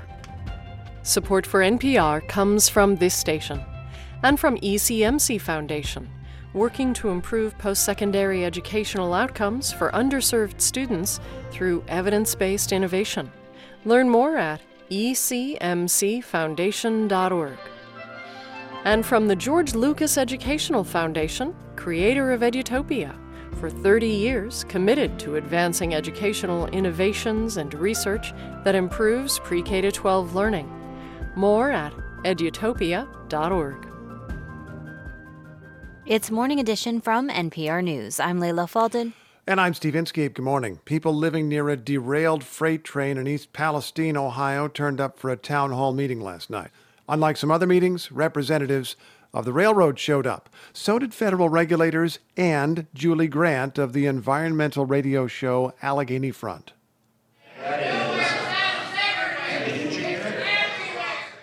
[1.03, 3.65] Support for NPR comes from this station
[4.23, 6.11] and from ECMC Foundation,
[6.53, 11.19] working to improve post secondary educational outcomes for underserved students
[11.51, 13.33] through evidence based innovation.
[13.87, 14.61] Learn more at
[14.91, 17.59] ecmcfoundation.org.
[18.85, 23.17] And from the George Lucas Educational Foundation, creator of Edutopia,
[23.61, 28.33] for 30 years committed to advancing educational innovations and research
[28.65, 30.69] that improves pre K 12 learning.
[31.37, 31.93] More at
[32.25, 33.89] edutopia.org.
[36.05, 38.19] It's Morning Edition from NPR News.
[38.19, 39.13] I'm Leila Fadel.
[39.47, 40.35] And I'm Steve Inskeep.
[40.35, 40.81] Good morning.
[40.85, 45.37] People living near a derailed freight train in East Palestine, Ohio, turned up for a
[45.37, 46.71] town hall meeting last night.
[47.13, 48.97] Unlike some other meetings, representatives
[49.35, 50.49] of the railroad showed up.
[50.73, 56.73] So did federal regulators and Julie Grant of the environmental radio show Allegheny Front.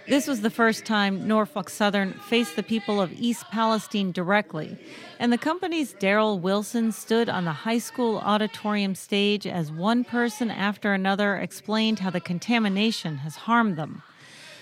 [0.07, 4.75] This was the first time Norfolk Southern faced the people of East Palestine directly,
[5.19, 10.49] and the company's Darrell Wilson stood on the high school auditorium stage as one person
[10.49, 14.01] after another explained how the contamination has harmed them.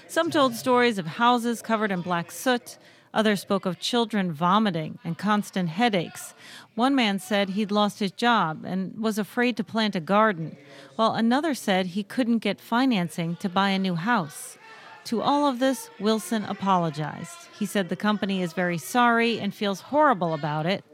[0.09, 2.77] Some told stories of houses covered in black soot.
[3.13, 6.33] Others spoke of children vomiting and constant headaches.
[6.75, 10.55] One man said he'd lost his job and was afraid to plant a garden,
[10.95, 14.57] while another said he couldn't get financing to buy a new house.
[15.05, 17.47] To all of this, Wilson apologized.
[17.59, 20.85] He said the company is very sorry and feels horrible about it.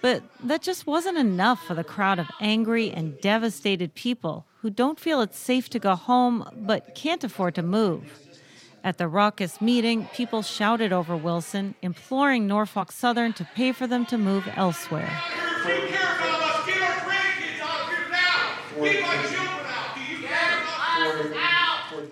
[0.00, 4.98] But that just wasn't enough for the crowd of angry and devastated people who don't
[4.98, 8.27] feel it's safe to go home but can't afford to move.
[8.88, 14.06] At the raucous meeting, people shouted over Wilson, imploring Norfolk Southern to pay for them
[14.06, 15.12] to move elsewhere.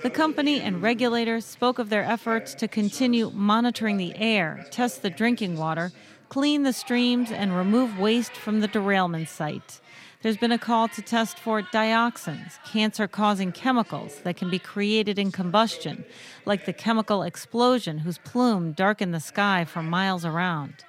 [0.02, 5.08] The company and regulators spoke of their efforts to continue monitoring the air, test the
[5.08, 5.92] drinking water,
[6.28, 9.80] clean the streams, and remove waste from the derailment site.
[10.22, 15.18] There's been a call to test for dioxins, cancer causing chemicals that can be created
[15.18, 16.04] in combustion,
[16.46, 20.84] like the chemical explosion whose plume darkened the sky for miles around.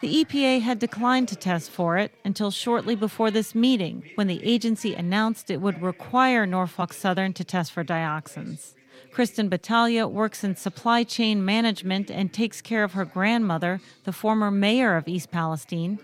[0.00, 4.42] The EPA had declined to test for it until shortly before this meeting, when the
[4.42, 8.74] agency announced it would require Norfolk Southern to test for dioxins.
[9.12, 14.50] Kristen Battaglia works in supply chain management and takes care of her grandmother, the former
[14.50, 15.98] mayor of East Palestine.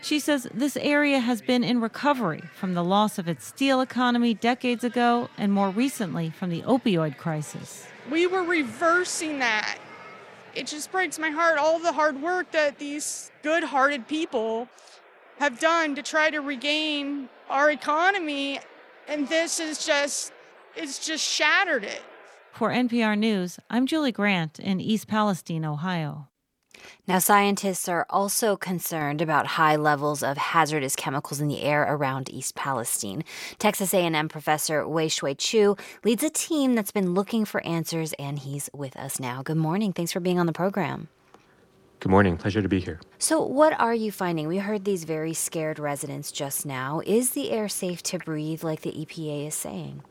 [0.00, 4.34] She says this area has been in recovery from the loss of its steel economy
[4.34, 7.86] decades ago and more recently from the opioid crisis.
[8.10, 9.78] We were reversing that.
[10.54, 14.68] It just breaks my heart all the hard work that these good hearted people
[15.38, 18.60] have done to try to regain our economy.
[19.08, 20.32] And this is just,
[20.76, 22.02] it's just shattered it.
[22.52, 26.28] For NPR News, I'm Julie Grant in East Palestine, Ohio.
[27.08, 32.28] Now, scientists are also concerned about high levels of hazardous chemicals in the air around
[32.30, 33.24] East Palestine.
[33.58, 38.68] Texas A&M professor Weihsueh Chiu leads a team that's been looking for answers, and he's
[38.74, 39.42] with us now.
[39.42, 39.94] Good morning.
[39.94, 41.08] Thanks for being on the program.
[42.00, 42.36] Good morning.
[42.36, 43.00] Pleasure to be here.
[43.18, 44.46] So, what are you finding?
[44.46, 47.00] We heard these very scared residents just now.
[47.06, 50.02] Is the air safe to breathe, like the EPA is saying?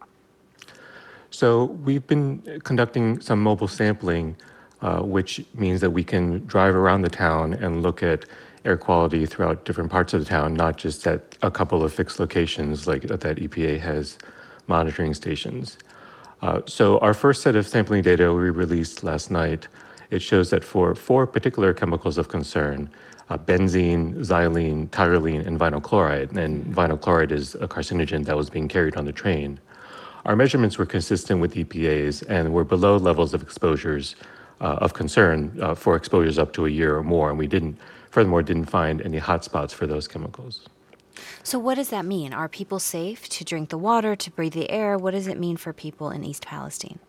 [1.33, 4.35] So, we've been conducting some mobile sampling,
[4.81, 8.25] uh, which means that we can drive around the town and look at
[8.65, 12.19] air quality throughout different parts of the town, not just at a couple of fixed
[12.19, 14.17] locations like that EPA has
[14.67, 15.77] monitoring stations.
[16.41, 19.69] Uh, so, our first set of sampling data we released last night.
[20.09, 22.89] It shows that for four particular chemicals of concern,
[23.29, 28.49] uh, benzene, xylene, tyrosine, and vinyl chloride, and vinyl chloride is a carcinogen that was
[28.49, 29.61] being carried on the train.
[30.25, 34.15] Our measurements were consistent with EPA's and were below levels of exposures
[34.59, 37.77] uh, of concern uh, for exposures up to a year or more, and we didn't,
[38.11, 40.67] furthermore, didn't find any hotspots for those chemicals.
[41.43, 42.33] So, what does that mean?
[42.33, 44.97] Are people safe to drink the water, to breathe the air?
[44.97, 46.99] What does it mean for people in East Palestine?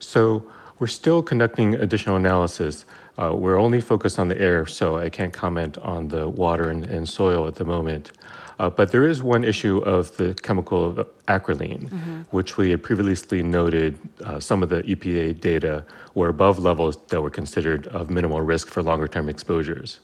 [0.00, 0.44] So,
[0.80, 2.84] we're still conducting additional analysis.
[3.16, 6.84] Uh, we're only focused on the air, so I can't comment on the water and,
[6.86, 8.12] and soil at the moment.
[8.60, 10.92] Uh, but there is one issue of the chemical
[11.28, 12.20] acrolein, mm-hmm.
[12.30, 15.82] which we had previously noted uh, some of the EPA data
[16.14, 20.00] were above levels that were considered of minimal risk for longer term exposures.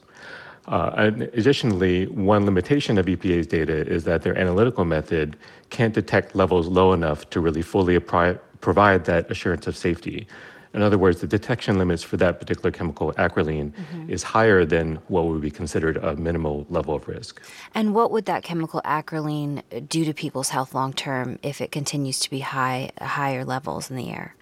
[0.67, 5.37] Uh, additionally, one limitation of EPA's data is that their analytical method
[5.69, 10.27] can't detect levels low enough to really fully provide that assurance of safety.
[10.73, 14.09] In other words, the detection limits for that particular chemical, acrolein, mm-hmm.
[14.09, 17.41] is higher than what would be considered a minimal level of risk.
[17.73, 22.19] And what would that chemical acrolein do to people's health long term if it continues
[22.19, 24.35] to be high, higher levels in the air?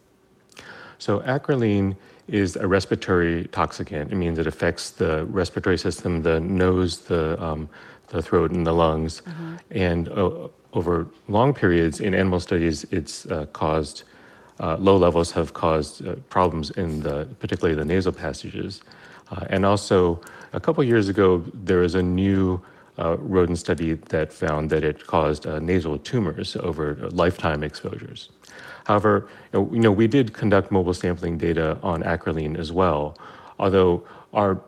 [0.97, 1.95] So, acrolein
[2.27, 4.11] is a respiratory toxicant.
[4.11, 7.69] It means it affects the respiratory system, the nose, the, um,
[8.07, 9.21] the throat, and the lungs.
[9.21, 9.55] Mm-hmm.
[9.71, 14.03] And uh, over long periods in animal studies, it's uh, caused
[14.59, 18.81] uh, low levels have caused uh, problems in the, particularly the nasal passages.
[19.31, 20.21] Uh, and also,
[20.53, 22.61] a couple years ago, there was a new
[22.97, 28.29] uh, rodent study that found that it caused uh, nasal tumors over lifetime exposures.
[28.85, 33.17] However, you know, we did conduct mobile sampling data on acrolein as well,
[33.59, 34.03] although
[34.33, 34.61] our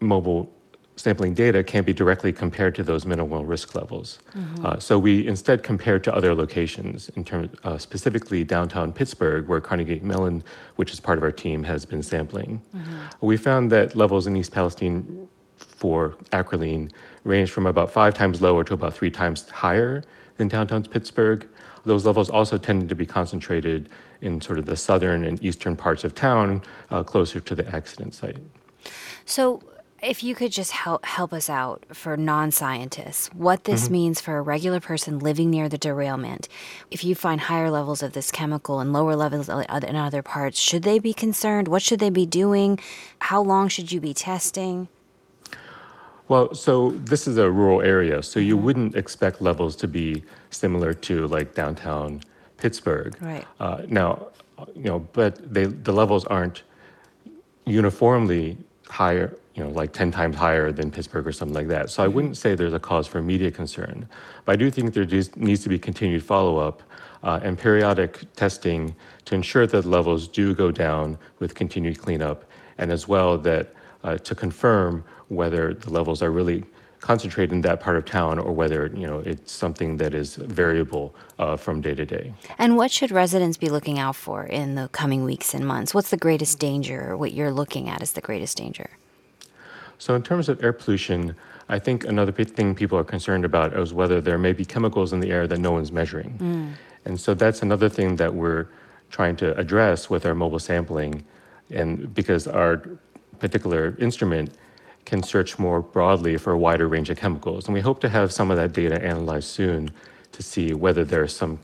[0.00, 0.52] mobile
[1.00, 4.18] sampling data can't be directly compared to those minimal risk levels.
[4.36, 4.66] Mm-hmm.
[4.66, 9.60] Uh, so we instead compared to other locations, in terms uh, specifically downtown Pittsburgh, where
[9.60, 10.44] Carnegie Mellon,
[10.76, 12.60] which is part of our team, has been sampling.
[12.76, 13.26] Mm-hmm.
[13.26, 16.90] We found that levels in East Palestine for acrolein
[17.24, 20.02] range from about five times lower to about three times higher
[20.36, 21.46] than downtown Pittsburgh.
[21.84, 23.88] Those levels also tended to be concentrated
[24.20, 28.14] in sort of the southern and eastern parts of town, uh, closer to the accident
[28.14, 28.36] site.
[29.24, 29.62] So,
[30.02, 33.92] if you could just help help us out for non-scientists, what this mm-hmm.
[33.92, 36.48] means for a regular person living near the derailment.
[36.90, 40.82] If you find higher levels of this chemical and lower levels in other parts, should
[40.82, 41.68] they be concerned?
[41.68, 42.78] What should they be doing?
[43.20, 44.88] How long should you be testing?
[46.28, 48.64] Well, so this is a rural area, so you mm-hmm.
[48.64, 52.20] wouldn't expect levels to be similar to like downtown
[52.56, 53.16] Pittsburgh.
[53.20, 53.46] Right.
[53.58, 54.28] Uh, now,
[54.74, 56.62] you know, but they, the levels aren't
[57.66, 61.90] uniformly higher you know, like 10 times higher than Pittsburgh or something like that.
[61.90, 62.16] So I mm-hmm.
[62.16, 64.08] wouldn't say there's a cause for immediate concern.
[64.46, 66.82] But I do think there needs to be continued follow up
[67.22, 68.96] uh, and periodic testing
[69.26, 72.46] to ensure that levels do go down with continued cleanup,
[72.78, 76.64] and as well that uh, to confirm whether the levels are really
[77.00, 81.14] concentrated in that part of town or whether you know it's something that is variable
[81.38, 82.32] uh, from day to day.
[82.58, 85.92] And what should residents be looking out for in the coming weeks and months?
[85.92, 87.14] What's the greatest danger?
[87.14, 88.88] What you're looking at is the greatest danger?
[90.00, 91.36] So, in terms of air pollution,
[91.68, 95.20] I think another thing people are concerned about is whether there may be chemicals in
[95.20, 96.38] the air that no one's measuring.
[96.38, 96.72] Mm.
[97.04, 98.66] And so that's another thing that we're
[99.10, 101.24] trying to address with our mobile sampling.
[101.68, 102.82] And because our
[103.38, 104.54] particular instrument
[105.04, 107.66] can search more broadly for a wider range of chemicals.
[107.66, 109.90] And we hope to have some of that data analyzed soon
[110.32, 111.58] to see whether there are some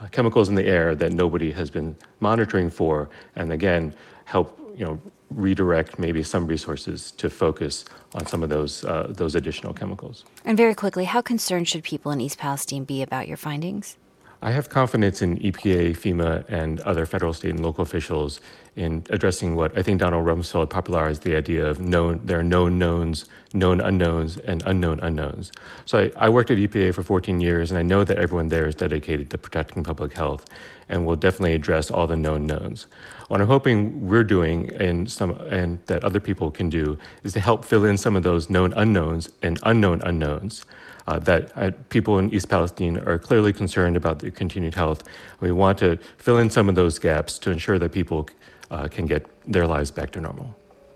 [0.00, 3.10] uh, chemicals in the air that nobody has been monitoring for.
[3.36, 5.00] And again, help you know
[5.30, 10.24] redirect maybe some resources to focus on some of those uh, those additional chemicals.
[10.44, 13.96] And very quickly, how concerned should people in East Palestine be about your findings?
[14.44, 18.42] I have confidence in EPA, FEMA, and other federal, state, and local officials
[18.76, 22.20] in addressing what I think Donald Rumsfeld popularized the idea of known.
[22.22, 25.50] There are known knowns, known unknowns, and unknown unknowns.
[25.86, 28.66] So I, I worked at EPA for 14 years, and I know that everyone there
[28.66, 30.44] is dedicated to protecting public health,
[30.90, 32.86] and will definitely address all the known knowns.
[33.28, 37.40] What I'm hoping we're doing, and some, and that other people can do, is to
[37.40, 40.64] help fill in some of those known unknowns and unknown unknowns
[41.06, 45.04] uh, that uh, people in East Palestine are clearly concerned about the continued health.
[45.40, 48.28] We want to fill in some of those gaps to ensure that people
[48.70, 50.54] uh, can get their lives back to normal.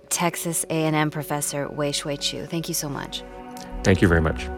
[0.08, 3.22] Texas A&M professor Weihsueh Chiu, thank you so much.
[3.84, 4.48] Thank you very much.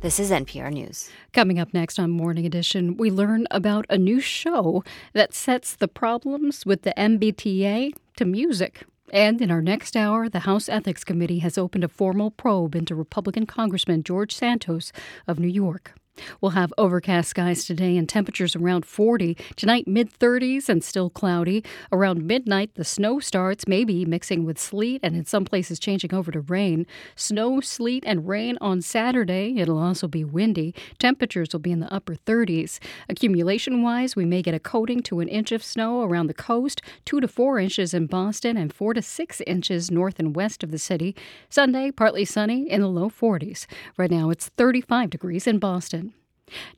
[0.00, 1.10] This is NPR News.
[1.34, 4.82] Coming up next on Morning Edition, we learn about a new show
[5.12, 8.86] that sets the problems with the MBTA to music.
[9.12, 12.94] And in our next hour, the House Ethics Committee has opened a formal probe into
[12.94, 14.90] Republican Congressman George Santos
[15.28, 15.92] of New York.
[16.40, 19.36] We'll have overcast skies today and temperatures around 40.
[19.56, 21.64] Tonight, mid 30s and still cloudy.
[21.92, 26.30] Around midnight, the snow starts, maybe mixing with sleet and in some places changing over
[26.30, 26.86] to rain.
[27.16, 29.56] Snow, sleet, and rain on Saturday.
[29.58, 30.74] It'll also be windy.
[30.98, 32.78] Temperatures will be in the upper 30s.
[33.08, 36.82] Accumulation wise, we may get a coating to an inch of snow around the coast,
[37.04, 40.70] two to four inches in Boston, and four to six inches north and west of
[40.70, 41.14] the city.
[41.48, 43.66] Sunday, partly sunny in the low 40s.
[43.96, 46.09] Right now, it's 35 degrees in Boston.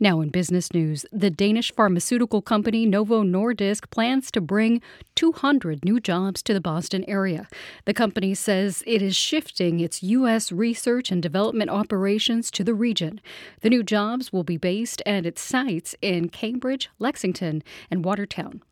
[0.01, 4.81] Now, in business news, the Danish pharmaceutical company Novo Nordisk plans to bring
[5.15, 7.49] 200 new jobs to the Boston area.
[7.85, 10.51] The company says it is shifting its U.S.
[10.53, 13.21] research and development operations to the region.
[13.61, 18.63] The new jobs will be based at its sites in Cambridge, Lexington, and Watertown.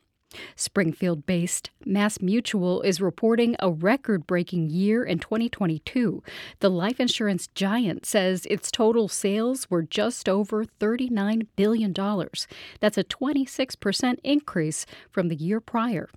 [0.57, 6.22] Springfield based Mass Mutual is reporting a record breaking year in 2022.
[6.61, 11.93] The life insurance giant says its total sales were just over $39 billion.
[11.93, 16.09] That's a 26% increase from the year prior.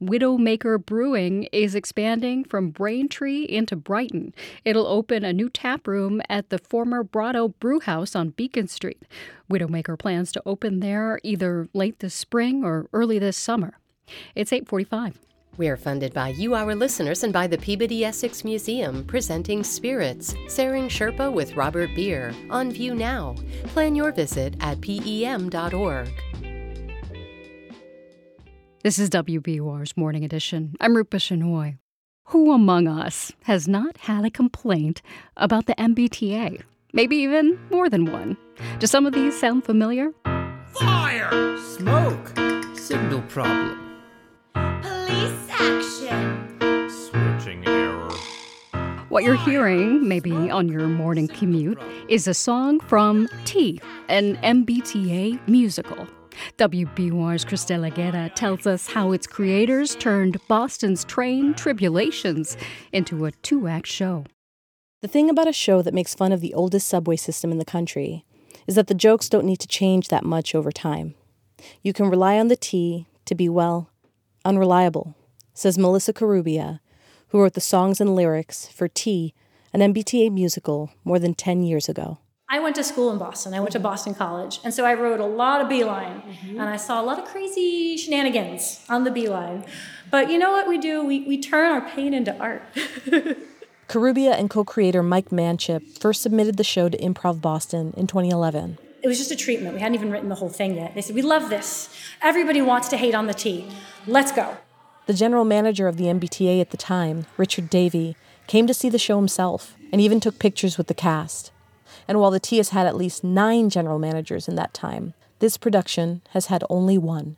[0.00, 4.34] Widowmaker Brewing is expanding from Braintree into Brighton.
[4.64, 9.02] It'll open a new tap room at the former Brato Brewhouse on Beacon Street.
[9.50, 13.78] Widowmaker plans to open there either late this spring or early this summer.
[14.34, 15.20] It's 845.
[15.56, 20.34] We are funded by you, our listeners, and by the Peabody Essex Museum, presenting Spirits,
[20.48, 23.36] Soaring Sherpa with Robert Beer, on view now.
[23.68, 26.10] Plan your visit at pem.org.
[28.86, 30.76] This is WBUR's Morning Edition.
[30.80, 31.76] I'm Rupa Shenoy.
[32.26, 35.02] Who among us has not had a complaint
[35.36, 36.62] about the MBTA?
[36.92, 38.36] Maybe even more than one.
[38.78, 40.12] Do some of these sound familiar?
[40.68, 41.58] Fire!
[41.58, 42.28] Smoke!
[42.76, 43.98] Signal problem.
[44.54, 46.88] Police action!
[46.88, 48.12] Switching error.
[49.08, 55.40] What you're hearing, maybe on your morning commute, is a song from T, an MBTA
[55.48, 56.06] musical.
[56.58, 62.56] WBUR's Cristela Guerra tells us how its creators turned Boston's train tribulations
[62.92, 64.24] into a two act show.
[65.02, 67.64] The thing about a show that makes fun of the oldest subway system in the
[67.64, 68.24] country
[68.66, 71.14] is that the jokes don't need to change that much over time.
[71.82, 73.90] You can rely on the T to be, well,
[74.44, 75.14] unreliable,
[75.54, 76.80] says Melissa Carubia,
[77.28, 79.34] who wrote the songs and lyrics for T,
[79.72, 82.18] an MBTA musical, more than 10 years ago.
[82.48, 83.54] I went to school in Boston.
[83.54, 84.60] I went to Boston College.
[84.62, 86.22] And so I rode a lot of Beeline.
[86.22, 86.60] Mm-hmm.
[86.60, 89.64] And I saw a lot of crazy shenanigans on the Beeline.
[90.12, 91.04] But you know what we do?
[91.04, 92.62] We, we turn our pain into art.
[93.88, 98.78] Carubia and co creator Mike Manchip first submitted the show to Improv Boston in 2011.
[99.02, 99.74] It was just a treatment.
[99.74, 100.94] We hadn't even written the whole thing yet.
[100.94, 101.88] They said, We love this.
[102.22, 103.68] Everybody wants to hate on the T.
[104.06, 104.56] Let's go.
[105.06, 108.16] The general manager of the MBTA at the time, Richard Davey,
[108.46, 111.52] came to see the show himself and even took pictures with the cast.
[112.08, 115.56] And while the T has had at least nine general managers in that time, this
[115.56, 117.36] production has had only one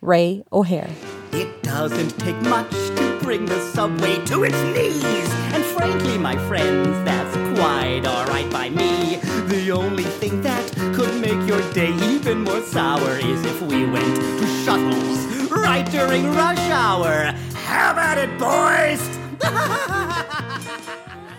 [0.00, 0.90] Ray O'Hare.
[1.32, 5.30] It doesn't take much to bring the subway to its knees.
[5.52, 9.16] And frankly, my friends, that's quite alright by me.
[9.46, 14.16] The only thing that could make your day even more sour is if we went
[14.16, 17.32] to shuttles right during rush hour.
[17.54, 20.26] How about it, boys?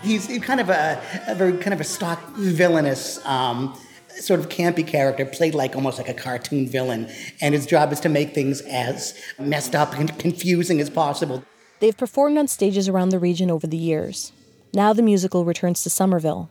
[0.02, 3.78] he's kind of a, a, very kind of a stock villainous um,
[4.08, 7.10] sort of campy character played like almost like a cartoon villain.
[7.40, 11.44] And his job is to make things as messed up and confusing as possible.
[11.80, 14.32] They've performed on stages around the region over the years.
[14.74, 16.48] Now the musical returns to somerville.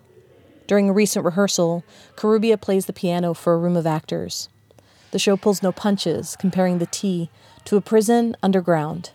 [0.67, 1.83] During a recent rehearsal
[2.15, 4.49] carubia plays the piano for a room of actors.
[5.11, 7.29] The show pulls no punches comparing the T
[7.65, 9.11] to a prison underground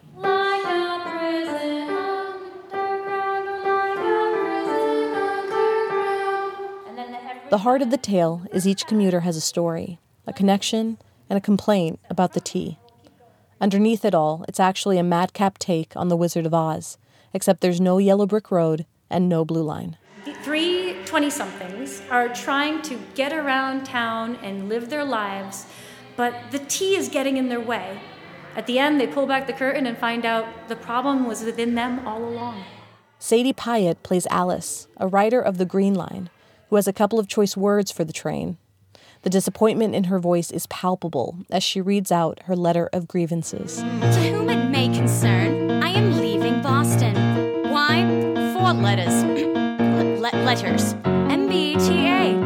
[7.49, 10.99] The heart of the tale is each commuter has a story, a connection,
[11.31, 12.77] and a complaint about the T.
[13.61, 16.99] Underneath it all, it's actually a madcap take on The Wizard of Oz,
[17.33, 19.97] except there's no yellow brick road and no blue line.
[20.43, 25.67] Three 20 somethings are trying to get around town and live their lives,
[26.17, 28.01] but the T is getting in their way.
[28.57, 31.77] At the end, they pull back the curtain and find out the problem was within
[31.77, 32.65] them all along.
[33.21, 36.29] Sadie Pyatt plays Alice, a writer of The Green Line,
[36.69, 38.57] who has a couple of choice words for the train.
[39.23, 43.79] The disappointment in her voice is palpable as she reads out her letter of grievances.
[43.79, 47.15] To whom it may concern, I am leaving Boston.
[47.71, 48.05] Why?
[48.55, 49.25] Four letters.
[50.21, 50.95] Le- letters.
[51.27, 52.37] MBTA.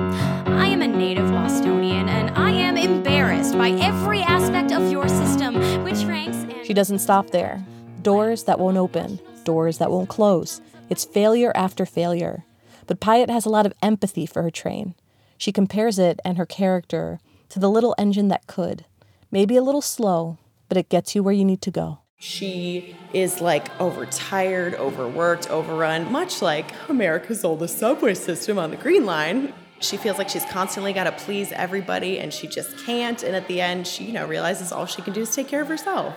[0.49, 5.55] I am a native Bostonian and I am embarrassed by every aspect of your system,
[5.85, 6.37] which ranks.
[6.39, 7.63] And- she doesn't stop there.
[8.03, 10.61] Doors that won't open, doors that won't close.
[10.89, 12.45] It's failure after failure.
[12.91, 14.97] But Pyatt has a lot of empathy for her train.
[15.39, 17.21] She compares it and her character
[17.51, 18.85] to the little engine that could.
[19.31, 20.39] Maybe a little slow,
[20.69, 22.01] but it gets you where you need to go.
[22.19, 29.07] She is like overtired, overworked, overrun, much like America's oldest subway system on the Green
[29.07, 29.55] Line.
[29.79, 33.23] She feels like she's constantly got to please everybody and she just can't.
[33.23, 35.63] And at the end, she, you know, realizes all she can do is take care
[35.63, 36.17] of herself.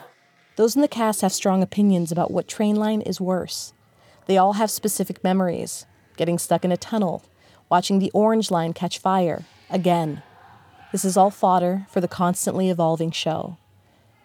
[0.55, 3.73] Those in the cast have strong opinions about what train line is worse.
[4.25, 5.85] They all have specific memories
[6.17, 7.23] getting stuck in a tunnel,
[7.69, 10.21] watching the orange line catch fire again.
[10.91, 13.57] This is all fodder for the constantly evolving show.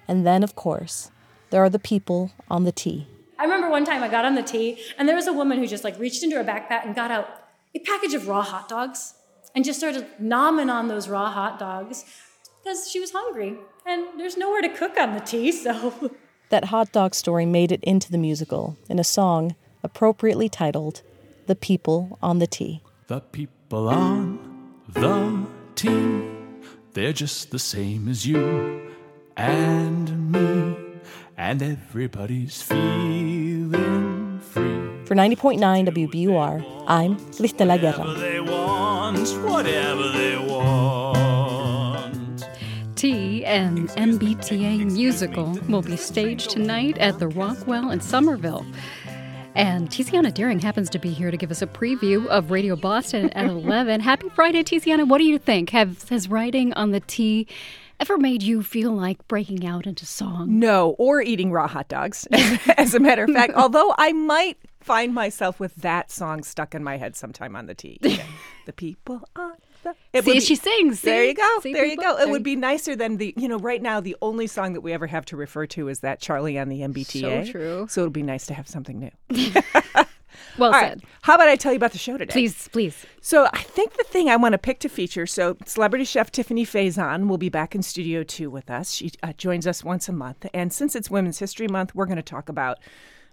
[0.07, 1.11] And then, of course,
[1.51, 3.07] there are the people on the T.
[3.39, 5.67] I remember one time I got on the T, and there was a woman who
[5.67, 7.29] just like reached into her backpack and got out
[7.75, 9.15] a package of raw hot dogs
[9.55, 12.05] and just started nomming on those raw hot dogs
[12.63, 13.57] because she was hungry.
[13.87, 16.11] And there's nowhere to cook on the T, so.
[16.51, 21.03] That hot dog story made it into the musical in a song appropriately titled
[21.49, 22.83] The People on the T.
[23.07, 24.39] The people on
[24.87, 25.47] the
[25.77, 25.89] T,
[26.93, 28.93] they're just the same as you
[29.35, 30.77] and me,
[31.39, 35.07] and everybody's feeling free.
[35.07, 38.13] For 90.9 WBUR, I'm Cristela Guerra.
[38.21, 42.47] They want whatever they want.
[42.95, 48.67] T and MBTA musical will be staged tonight at the Rockwell in Somerville.
[49.55, 53.31] And Tiziana Dearing happens to be here to give us a preview of Radio Boston
[53.31, 54.01] at 11.
[54.01, 55.09] Happy Friday, Tiziana.
[55.09, 55.71] What do you think?
[55.71, 57.47] Have, has writing on the T
[58.01, 60.59] ever made you feel like breaking out into song?
[60.59, 62.27] No, or eating raw hot dogs,
[62.77, 63.53] as a matter of fact.
[63.57, 67.75] Although I might find myself with that song stuck in my head sometime on the
[67.75, 67.99] T.
[68.67, 69.68] the people on the.
[70.13, 71.01] It See, be- she sings.
[71.03, 71.61] There you go.
[71.63, 72.17] See, there you go.
[72.17, 74.81] It There would be nicer than the, you know, right now the only song that
[74.81, 77.47] we ever have to refer to is that Charlie on the MBTA.
[77.47, 77.87] So true.
[77.89, 79.51] So it'll be nice to have something new.
[80.57, 80.91] Well All right.
[80.91, 81.03] said.
[81.23, 82.33] How about I tell you about the show today?
[82.33, 83.07] Please, please.
[83.21, 85.27] So I think the thing I want to pick to feature.
[85.27, 88.93] So celebrity chef Tiffani Faison will be back in studio two with us.
[88.93, 92.17] She uh, joins us once a month, and since it's Women's History Month, we're going
[92.17, 92.79] to talk about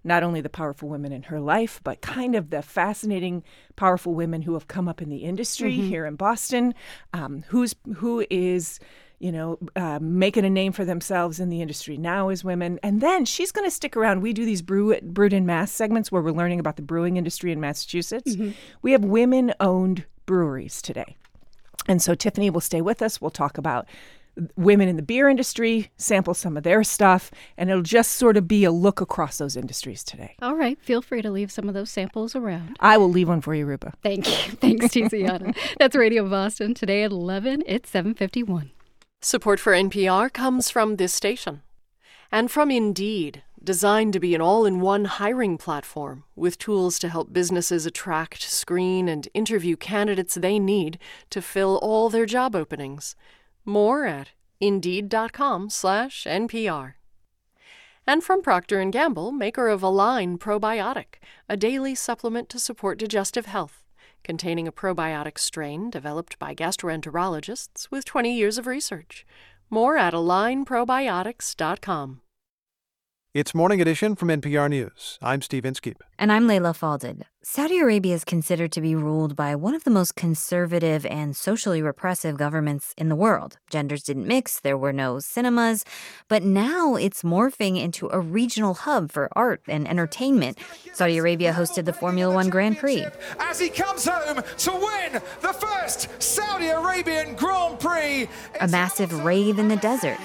[0.06, 3.44] not only the powerful women in her life, but kind of the fascinating,
[3.76, 5.88] powerful women who have come up in the industry Mhm.
[5.88, 6.74] here in Boston.
[7.12, 8.80] Um, who's who is
[9.18, 12.78] you know, uh, making a name for themselves in the industry now as women.
[12.84, 14.22] And then she's going to stick around.
[14.22, 17.54] We do these brew brewed in Mass segments where we're learning about the brewing industry
[17.54, 18.36] in Massachusetts.
[18.36, 18.52] Mm-hmm.
[18.82, 21.16] We have women owned breweries today.
[21.88, 23.22] And so Tiffani will stay with us.
[23.22, 23.88] We'll talk about
[24.56, 28.48] women in the beer industry, sample some of their stuff, and it'll just sort of
[28.48, 30.36] be a look across those industries today.
[30.42, 30.80] All right.
[30.82, 32.78] Feel free to leave some of those samples around.
[32.80, 33.94] I will leave one for you, Rupa.
[34.04, 34.56] Thank you.
[34.58, 35.56] Thanks, Tiziana.
[35.80, 36.74] That's Radio Boston.
[36.74, 38.72] Today at 11, it's 751.
[39.22, 41.62] Support for NPR comes from this station
[42.32, 47.10] and from Indeed, designed to be an all in one hiring platform with tools to
[47.10, 53.16] help businesses attract, screen, and interview candidates they need to fill all their job openings.
[53.66, 56.94] More at indeed.com/slash NPR.
[58.08, 61.16] And from Procter & Gamble, maker of Align Probiotic,
[61.50, 63.86] a daily supplement to support digestive health
[64.26, 69.26] containing a probiotic strain developed by gastroenterologists with 20 years of research.
[69.70, 72.22] More at alignprobiotics.com.
[73.36, 75.20] It's Morning Edition from NPR News.
[75.22, 76.02] I'm Steve Inskeep.
[76.18, 77.24] And I'm Leila Fadel.
[77.44, 81.82] Saudi Arabia is considered to be ruled by one of the most conservative and socially
[81.82, 83.58] repressive governments in the world.
[83.70, 85.84] Genders didn't mix, there were no cinemas,
[86.30, 90.58] but now it's morphing into a regional hub for art and entertainment.
[90.94, 93.06] Saudi Arabia hosted the Formula One Grand Prix.
[93.38, 98.30] as he comes home to win the first Saudi Arabian Grand Prix.
[98.62, 100.18] A massive rave in the desert.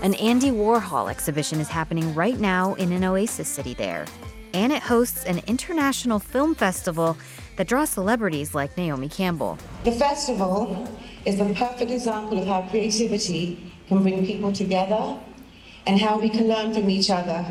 [0.00, 4.06] An Andy Warhol exhibition is happening right now in an oasis city there.
[4.54, 7.16] And it hosts an international film festival
[7.56, 9.58] that draws celebrities like Naomi Campbell.
[9.82, 10.88] The festival
[11.26, 15.18] is a perfect example of how creativity can bring people together
[15.84, 17.44] and how we can learn from each other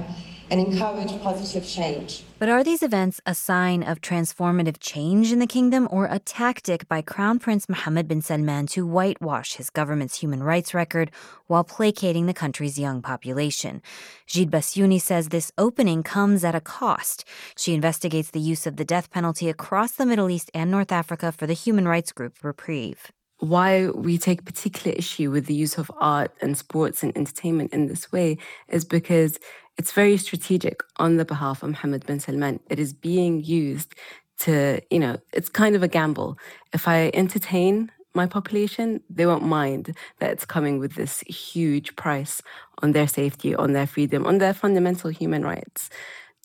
[0.49, 2.23] and encourage positive change.
[2.39, 6.87] But are these events a sign of transformative change in the kingdom or a tactic
[6.87, 11.09] by Crown Prince Mohammed bin Salman to whitewash his government's human rights record
[11.47, 13.81] while placating the country's young population?
[14.27, 17.25] Jeed Basyouni says this opening comes at a cost.
[17.57, 21.31] She investigates the use of the death penalty across the Middle East and North Africa
[21.31, 23.11] for the human rights group Reprieve.
[23.39, 27.87] why we take particular issue with the use of art and sports and entertainment in
[27.87, 29.37] this way is because
[29.77, 32.59] it's very strategic on the behalf of Mohammed bin Salman.
[32.69, 33.93] It is being used
[34.39, 36.37] to, you know, it's kind of a gamble.
[36.73, 42.41] If I entertain my population, they won't mind that it's coming with this huge price
[42.81, 45.89] on their safety, on their freedom, on their fundamental human rights.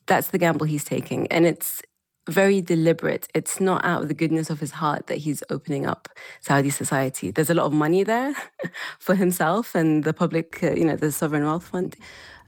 [0.07, 1.27] That's the gamble he's taking.
[1.29, 1.83] And it's
[2.29, 3.27] very deliberate.
[3.35, 6.09] It's not out of the goodness of his heart that he's opening up
[6.41, 7.31] Saudi society.
[7.31, 8.35] There's a lot of money there
[8.99, 11.97] for himself and the public, uh, you know, the sovereign wealth fund.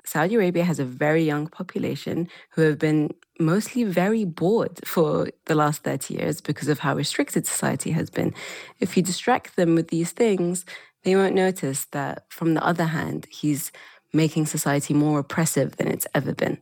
[0.04, 5.54] Saudi Arabia has a very young population who have been mostly very bored for the
[5.54, 8.34] last 30 years because of how restricted society has been.
[8.80, 10.64] If you distract them with these things,
[11.02, 13.72] they won't notice that, from the other hand, he's
[14.12, 16.58] making society more oppressive than it's ever been.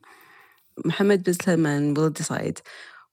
[0.85, 2.63] Mohammed bin Salman will decide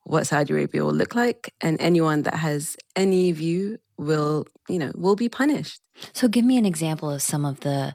[0.04, 4.92] what Saudi Arabia will look like, and anyone that has any view will, you know,
[4.94, 5.80] will be punished.
[6.14, 7.94] So give me an example of some of the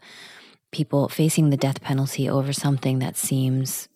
[0.80, 3.88] people facing the death penalty over something that seems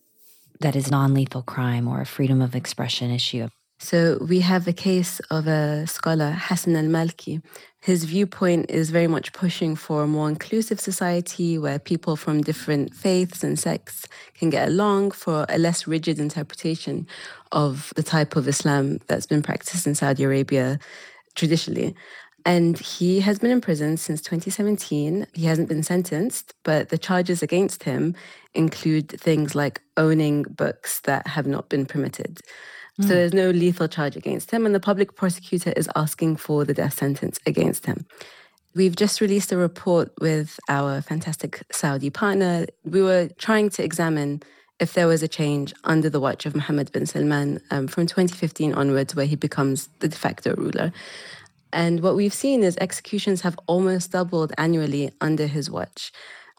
[0.61, 3.47] that is non-lethal crime or a freedom of expression issue.
[3.80, 7.41] So we have a case of a scholar, Hassan al-Malki.
[7.82, 12.93] His viewpoint is very much pushing for a more inclusive society where people from different
[12.93, 14.05] faiths and sects
[14.38, 17.07] can get along for a less rigid interpretation
[17.63, 20.80] of the type of Islam that's been practiced in Saudi Arabia
[21.36, 21.95] traditionally.
[22.49, 25.27] And he has been in prison since 2017.
[25.33, 28.15] He hasn't been sentenced, but the charges against him
[28.55, 32.41] include things like owning books that have not been permitted.
[33.01, 33.09] So Hmm.
[33.09, 36.97] there's no lethal charge against him, and the public prosecutor is asking for the death
[36.97, 37.99] sentence against him.
[38.75, 42.65] We've just released a report with our fantastic Saudi partner.
[42.83, 44.41] We were trying to examine
[44.79, 48.73] if there was a change under the watch of Mohammed bin Salman um, from 2015
[48.73, 50.91] onwards, where he becomes the de facto ruler.
[51.72, 56.11] And what we've seen is executions have almost doubled annually under his watch.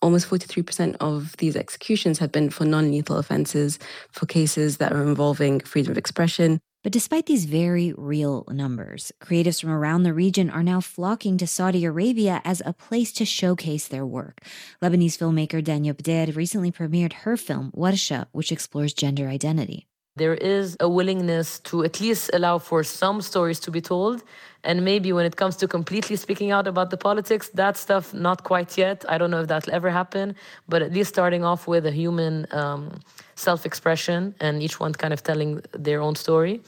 [0.03, 3.79] Almost 43% of these executions have been for non lethal offenses,
[4.11, 6.59] for cases that are involving freedom of expression.
[6.83, 11.47] But despite these very real numbers, creatives from around the region are now flocking to
[11.47, 14.41] Saudi Arabia as a place to showcase their work.
[14.83, 19.90] Lebanese filmmaker Dania Bdeir recently premiered her film Warsha, which explores gender identity.
[20.21, 24.23] There is a willingness to at least allow for some stories to be told.
[24.63, 28.45] And maybe when it comes to completely speaking out about the politics, that stuff, not
[28.45, 29.03] quite yet.
[29.09, 30.37] I don't know if that'll ever happen,
[30.69, 33.01] but at least starting off with a human um,
[33.35, 36.61] self expression and each one kind of telling their own story,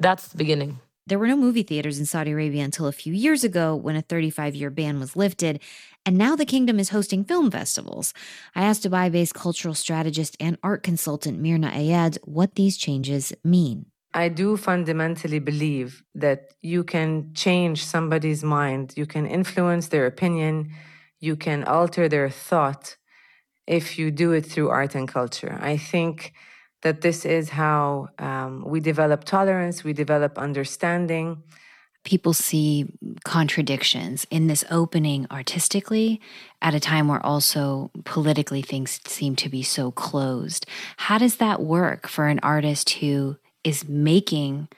[0.00, 0.80] that's the beginning.
[1.06, 4.00] There were no movie theaters in Saudi Arabia until a few years ago when a
[4.00, 5.60] 35 year ban was lifted,
[6.06, 8.12] and now the kingdom is hosting film festivals.
[8.54, 13.86] I asked Dubai based cultural strategist and art consultant Myrna Ayad what these changes mean.
[14.12, 20.70] I do fundamentally believe that you can change somebody's mind, you can influence their opinion,
[21.18, 22.96] you can alter their thought
[23.66, 25.58] if you do it through art and culture.
[25.60, 26.32] I think
[26.82, 31.42] that this is how um, we develop tolerance, we develop understanding.
[32.04, 32.86] People see
[33.24, 36.20] contradictions in this opening artistically
[36.60, 40.66] at a time where also politically things seem to be so closed.
[40.98, 44.68] How does that work for an artist who is making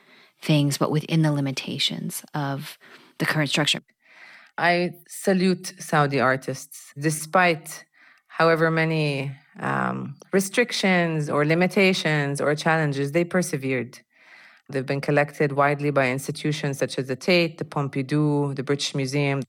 [0.40, 2.78] things but within the limitations of
[3.18, 3.80] the current structure?
[4.58, 7.84] I salute Saudi artists, despite
[8.28, 13.98] however many um, restrictions or limitations or challenges, they persevered.
[14.68, 19.42] They've been collected widely by institutions such as the Tate, the Pompidou, the British Museum.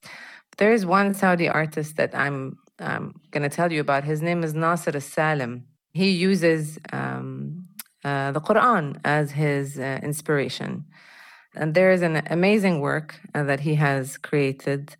[0.58, 4.04] There is one Saudi artist that I'm, I'm going to tell you about.
[4.04, 5.66] His name is Nasser Salim.
[5.94, 7.66] He uses um,
[8.04, 10.86] uh, the Quran as his uh, inspiration.
[11.56, 14.96] And there is an amazing work uh, that he has created.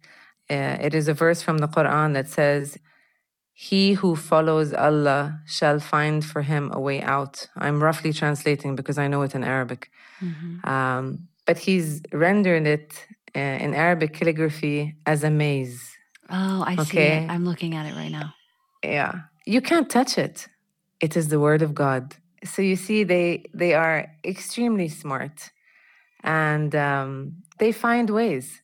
[0.50, 2.80] Uh, it is a verse from the Quran that says,
[3.60, 7.48] He who follows Allah shall find for him a way out.
[7.56, 9.90] I'm roughly translating because I know it in Arabic.
[10.64, 15.98] Um, but he's rendered it uh, in Arabic calligraphy as a maze.
[16.30, 17.26] Oh, I see Okay.
[17.26, 17.32] it.
[17.32, 18.36] I'm looking at it right now.
[18.84, 19.14] Yeah.
[19.48, 20.48] You can't touch it.
[21.00, 22.16] It is the word of God.
[22.44, 25.50] So you see, they they are extremely smart,
[26.24, 28.62] and um, they find ways.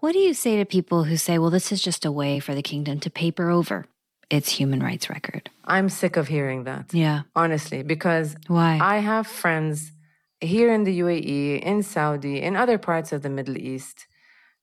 [0.00, 2.54] What do you say to people who say, well, this is just a way for
[2.56, 3.86] the kingdom to paper over
[4.30, 5.50] its human rights record?
[5.64, 6.92] I'm sick of hearing that.
[6.92, 7.22] Yeah.
[7.34, 8.78] Honestly, because Why?
[8.80, 9.92] I have friends
[10.40, 14.06] here in the UAE, in Saudi, in other parts of the Middle East,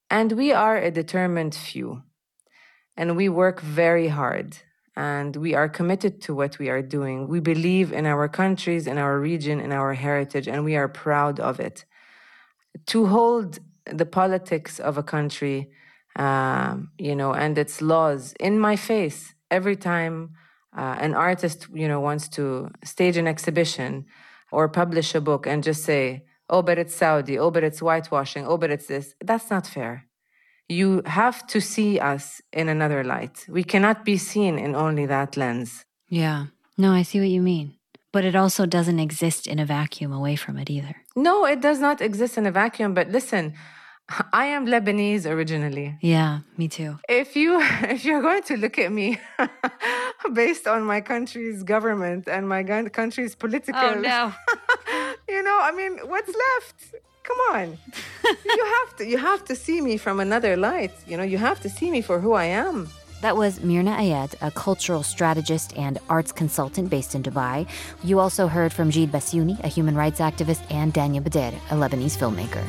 [0.10, 2.04] and we are a determined few.
[2.98, 4.58] And we work very hard
[4.96, 7.28] and we are committed to what we are doing.
[7.28, 11.40] We believe in our countries, in our region, in our heritage, and we are proud
[11.40, 11.86] of it.
[12.88, 15.72] To hold the politics of a country,
[16.18, 20.32] um, you know, and its laws in my face every time
[20.76, 24.06] uh, an artist, you know, wants to stage an exhibition
[24.52, 27.38] or publish a book and just say, "Oh, but it's Saudi.
[27.38, 28.48] Oh, but it's whitewashing.
[28.48, 30.08] Oh, but it's this." That's not fair.
[30.70, 33.46] You have to see us in another light.
[33.50, 35.86] We cannot be seen in only that lens.
[36.08, 36.46] Yeah.
[36.78, 37.76] No, I see what you mean.
[38.14, 40.96] But it also doesn't exist in a vacuum away from it either.
[41.16, 42.94] No, it does not exist in a vacuum.
[42.94, 43.54] But listen,
[44.34, 45.98] I am Lebanese originally.
[46.02, 46.98] Yeah, me too.
[47.08, 47.60] If you
[47.96, 49.20] if you're going to look at me
[50.34, 54.34] based on my country's government and my country's political, Oh, no.
[55.30, 56.96] you know, I mean, what's left?
[57.24, 57.78] Come on,
[58.46, 60.92] you have to you have to see me from another light.
[61.08, 62.90] You know, you have to see me for who I am.
[63.22, 67.68] That was Myrna Ayad, a cultural strategist and arts consultant based in Dubai.
[68.04, 72.18] You also heard from Jeed Basyouni, a human rights activist, and Dania Bdeir, a Lebanese
[72.18, 72.66] filmmaker.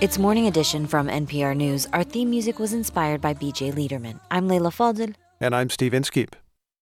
[0.00, 1.86] It's Morning Edition from NPR News.
[1.92, 4.18] Our theme music was inspired by BJ Leiderman.
[4.30, 5.14] I'm Leila Fadel.
[5.42, 6.34] And I'm Steve Inskeep.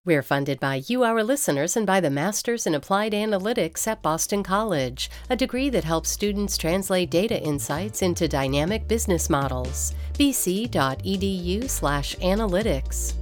[0.05, 4.45] We're funded by you, our listeners, and by the Masters in Applied Analytics at Boston
[4.45, 9.95] College, a degree that helps students translate data insights into dynamic business models.
[10.14, 13.14] bc.edu/analytics.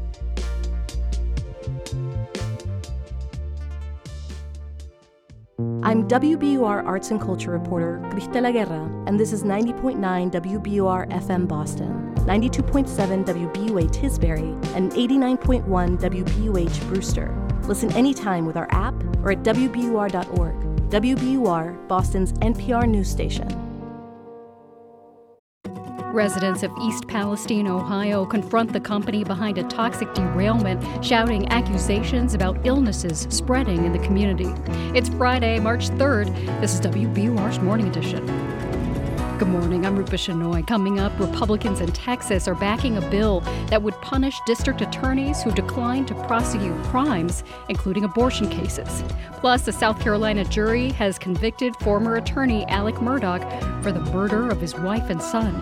[5.59, 9.96] I'm WBUR Arts and Culture reporter Cristela Guerra, and this is 90.9
[10.30, 15.64] WBUR FM Boston, 92.7 WBUA Tisbury, and 89.1
[15.98, 17.34] WBUH Brewster.
[17.62, 18.92] Listen anytime with our app
[19.24, 20.54] or at WBUR.org.
[20.90, 23.65] WBUR, Boston's NPR news station.
[26.12, 32.64] Residents of East Palestine, Ohio confront the company behind a toxic derailment, shouting accusations about
[32.64, 34.48] illnesses spreading in the community.
[34.96, 36.34] It's Friday, March 3rd.
[36.61, 38.24] This is WBUR's Morning Edition.
[39.38, 39.84] Good morning.
[39.84, 40.66] I'm Rupa Shenoy.
[40.66, 45.50] Coming up, Republicans in Texas are backing a bill that would punish district attorneys who
[45.50, 49.04] decline to prosecute crimes, including abortion cases.
[49.34, 54.59] Plus, a South Carolina jury has convicted former attorney Alec Murdaugh for the murder of
[54.59, 55.52] his wife and son.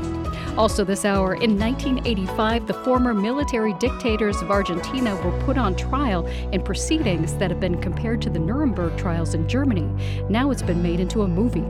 [0.56, 6.24] Also, this hour, in 1985, the former military dictators of Argentina were put on trial
[6.52, 9.90] in proceedings that have been compared to the Nuremberg trials in Germany.
[10.28, 11.64] Now it's been made into a movie.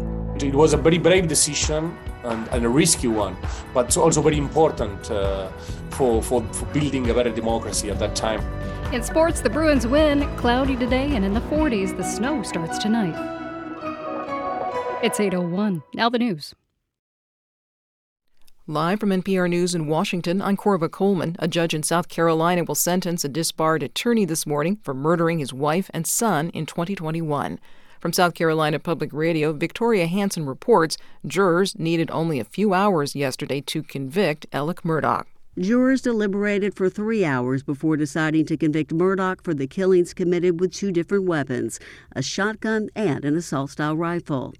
[0.44, 3.38] It was a very brave decision and, and a risky one,
[3.72, 5.48] but it's also very important uh,
[5.88, 8.40] for, for, for building a better democracy at that time.
[8.92, 10.28] In sports, the Bruins win.
[10.36, 13.14] Cloudy today, and in the 40s, the snow starts tonight.
[15.02, 15.82] It's 8.01.
[15.94, 16.54] Now the news.
[18.66, 21.36] Live from NPR News in Washington, I'm Korva Coleman.
[21.38, 25.52] A judge in South Carolina will sentence a disbarred attorney this morning for murdering his
[25.52, 27.60] wife and son in 2021.
[28.00, 30.96] From South Carolina Public Radio, Victoria Hansen reports
[31.26, 35.26] jurors needed only a few hours yesterday to convict Alec Murdaugh.
[35.58, 40.72] Jurors deliberated for three hours before deciding to convict Murdaugh for the killings committed with
[40.72, 41.78] two different weapons
[42.12, 44.54] a shotgun and an assault style rifle.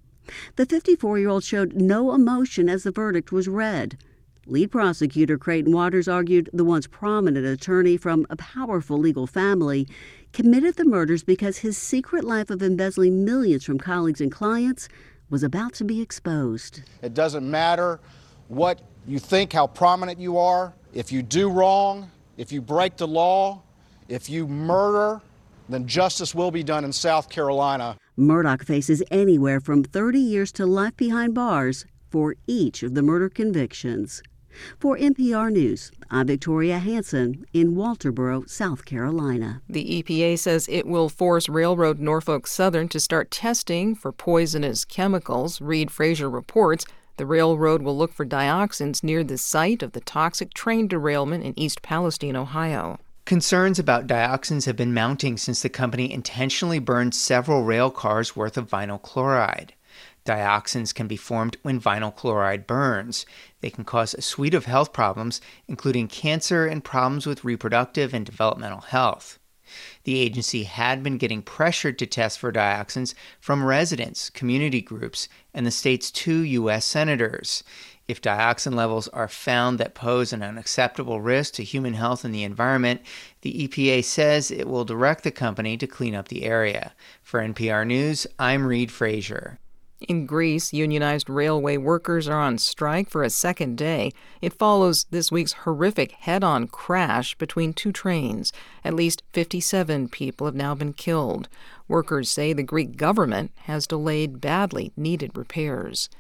[0.57, 3.99] The 54 year old showed no emotion as the verdict was read.
[4.47, 9.89] Lead prosecutor Creighton Waters argued the once prominent attorney from a powerful legal family
[10.35, 14.89] committed the murders because his secret life of embezzling millions from colleagues and clients
[15.31, 16.83] was about to be exposed.
[17.01, 18.01] It doesn't matter
[18.49, 20.75] what you think, how prominent you are.
[20.93, 23.63] If you do wrong, if you break the law,
[24.09, 25.23] if you murder,
[25.69, 27.97] then justice will be done in South Carolina.
[28.17, 33.29] Murdaugh faces anywhere from 30 years to life behind bars for each of the murder
[33.29, 34.23] convictions.
[34.79, 39.63] For NPR News, I'm Victoria Hansen in Walterboro, South Carolina.
[39.69, 45.61] The EPA says it will force Railroad Norfolk Southern to start testing for poisonous chemicals.
[45.61, 46.87] Reid Frazier reports
[47.17, 51.59] the railroad will look for dioxins near the site of the toxic train derailment in
[51.59, 52.99] East Palestine, Ohio.
[53.25, 58.59] Concerns about dioxins have been mounting since the company intentionally burned several rail cars worth
[58.59, 59.73] of vinyl chloride.
[60.27, 63.25] Dioxins can be formed when vinyl chloride burns.
[63.63, 68.27] They can cause a suite of health problems, including cancer and problems with reproductive and
[68.27, 69.39] developmental health.
[70.05, 75.67] The agency had been getting pressured to test for dioxins from residents, community groups, and
[75.67, 76.85] the state's two U.S.
[76.85, 77.65] senators.
[78.07, 82.43] If dioxin levels are found that pose an unacceptable risk to human health and the
[82.43, 83.01] environment,
[83.41, 86.93] the EPA says it will direct the company to clean up the area.
[87.23, 89.59] For NPR News, I'm Reid Frazier.
[90.07, 94.13] In Greece, unionized railway workers are on strike for a second day.
[94.43, 98.53] It follows this week's horrific head on crash between two trains.
[98.85, 101.49] At least 57 people have now been killed.
[101.89, 106.11] Workers say the Greek government has delayed badly needed repairs.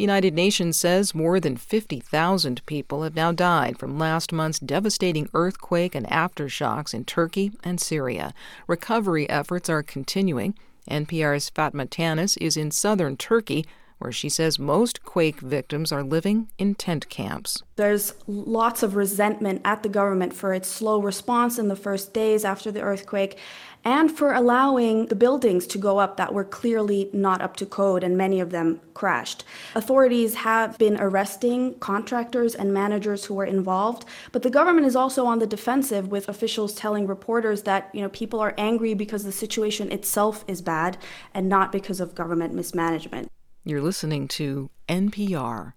[0.00, 5.28] The United Nations says more than 50,000 people have now died from last month's devastating
[5.34, 8.32] earthquake and aftershocks in Turkey and Syria.
[8.66, 10.54] Recovery efforts are continuing.
[10.90, 13.66] NPR's Fatma Tanis is in southern Turkey,
[13.98, 17.62] where she says most quake victims are living in tent camps.
[17.76, 22.42] There's lots of resentment at the government for its slow response in the first days
[22.42, 23.38] after the earthquake,
[23.84, 28.04] and for allowing the buildings to go up that were clearly not up to code,
[28.04, 29.44] and many of them crashed.
[29.74, 35.26] Authorities have been arresting contractors and managers who were involved, but the government is also
[35.26, 39.32] on the defensive with officials telling reporters that, you know, people are angry because the
[39.32, 40.98] situation itself is bad
[41.32, 43.30] and not because of government mismanagement.
[43.64, 45.74] You're listening to NPR.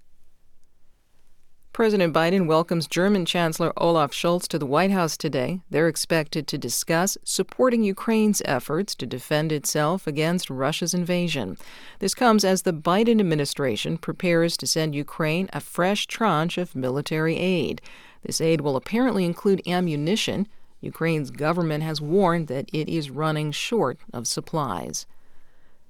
[1.73, 5.61] President Biden welcomes German Chancellor Olaf Scholz to the White House today.
[5.71, 11.57] They're expected to discuss supporting Ukraine's efforts to defend itself against Russia's invasion.
[11.97, 17.37] This comes as the Biden administration prepares to send Ukraine a fresh tranche of military
[17.37, 17.81] aid.
[18.21, 20.47] This aid will apparently include ammunition.
[20.79, 25.07] Ukraine's government has warned that it is running short of supplies.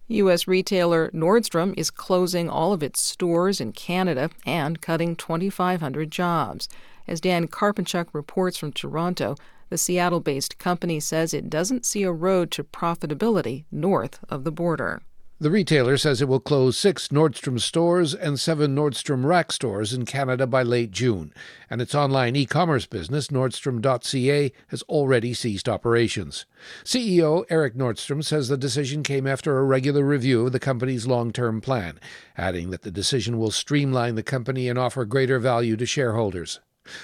[0.07, 0.47] U.S.
[0.47, 6.67] retailer Nordstrom is closing all of its stores in Canada and cutting 2,500 jobs.
[7.07, 9.35] As Dan Karpenchuk reports from Toronto,
[9.69, 14.51] the Seattle based company says it doesn't see a road to profitability north of the
[14.51, 15.01] border.
[15.43, 20.05] The retailer says it will close six Nordstrom stores and seven Nordstrom Rack stores in
[20.05, 21.33] Canada by late June,
[21.69, 26.45] and its online e commerce business, Nordstrom.ca, has already ceased operations.
[26.85, 31.33] CEO Eric Nordstrom says the decision came after a regular review of the company's long
[31.33, 31.99] term plan,
[32.37, 36.61] adding that the decision will streamline the company and offer greater value to shareholders.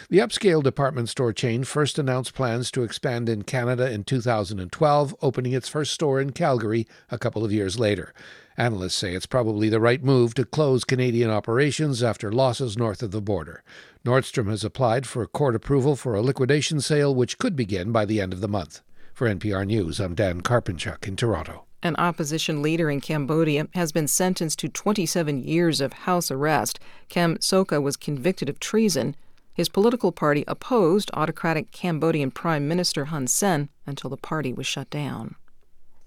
[0.10, 5.54] The upscale department store chain first announced plans to expand in Canada in 2012, opening
[5.54, 8.14] its first store in Calgary a couple of years later.
[8.58, 13.12] Analysts say it's probably the right move to close Canadian operations after losses north of
[13.12, 13.64] the border.
[14.04, 18.20] Nordstrom has applied for court approval for a liquidation sale, which could begin by the
[18.20, 18.82] end of the month.
[19.14, 21.66] For NPR News, I'm Dan Karpenchuk in Toronto.
[21.82, 26.80] An opposition leader in Cambodia has been sentenced to 27 years of house arrest.
[27.08, 29.16] Kem Sokha was convicted of treason.
[29.60, 34.90] His political party opposed autocratic Cambodian Prime Minister Hun Sen until the party was shut
[34.90, 35.36] down.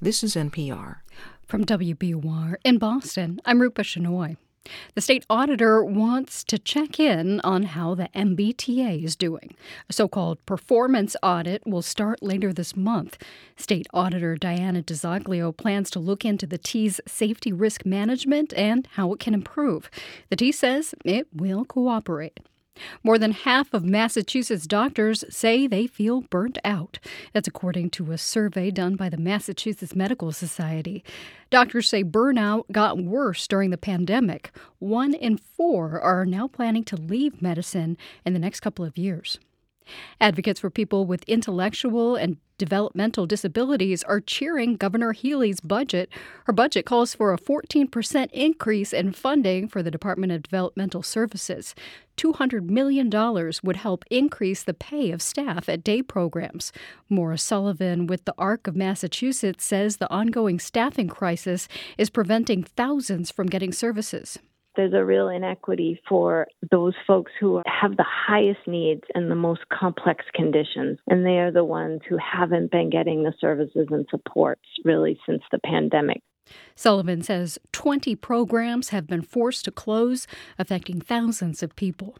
[0.00, 1.00] This is NPR.
[1.46, 4.38] From WBUR in Boston, I'm Rupa Shenoy.
[4.94, 9.54] The state auditor wants to check in on how the MBTA is doing.
[9.90, 13.18] A so called performance audit will start later this month.
[13.58, 19.12] State Auditor Diana DiZoglio plans to look into the T's safety risk management and how
[19.12, 19.90] it can improve.
[20.30, 22.40] The T says it will cooperate.
[23.02, 26.98] More than half of Massachusetts doctors say they feel burnt out.
[27.32, 31.04] That's according to a survey done by the Massachusetts Medical Society.
[31.50, 34.50] Doctors say burnout got worse during the pandemic.
[34.78, 39.38] One in four are now planning to leave medicine in the next couple of years.
[40.20, 46.08] Advocates for people with intellectual and developmental disabilities are cheering Governor Healey's budget.
[46.44, 51.74] Her budget calls for a 14% increase in funding for the Department of Developmental Services.
[52.16, 53.10] $200 million
[53.62, 56.72] would help increase the pay of staff at day programs.
[57.08, 63.30] Maura Sullivan with the ARC of Massachusetts says the ongoing staffing crisis is preventing thousands
[63.30, 64.38] from getting services
[64.76, 69.60] there's a real inequity for those folks who have the highest needs and the most
[69.68, 70.98] complex conditions.
[71.06, 75.42] And they are the ones who haven't been getting the services and supports really since
[75.50, 76.22] the pandemic.
[76.74, 80.26] Sullivan says 20 programs have been forced to close,
[80.58, 82.16] affecting thousands of people.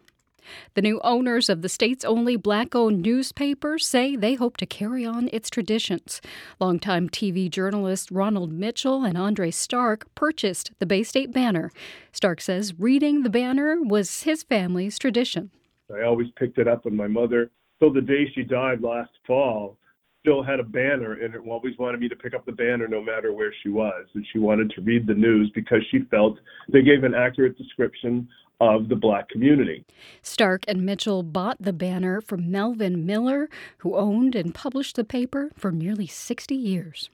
[0.75, 5.05] The new owners of the state's only black owned newspaper say they hope to carry
[5.05, 6.21] on its traditions.
[6.61, 11.71] Longtime TV journalists Ronald Mitchell and Andre Stark purchased the Bay State Banner.
[12.13, 15.51] Stark says reading the banner was his family's tradition.
[15.95, 19.77] I always picked it up when my mother, till the day she died last fall,
[20.23, 23.03] still had a banner and it always wanted me to pick up the banner no
[23.03, 24.07] matter where she was.
[24.15, 26.39] And she wanted to read the news because she felt
[26.73, 28.29] they gave an accurate description
[28.61, 29.85] of the black community.
[30.23, 33.49] Stark and Mitchell bought the banner from Melvin Miller,
[33.79, 37.11] who owned and published the paper for nearly 60 years.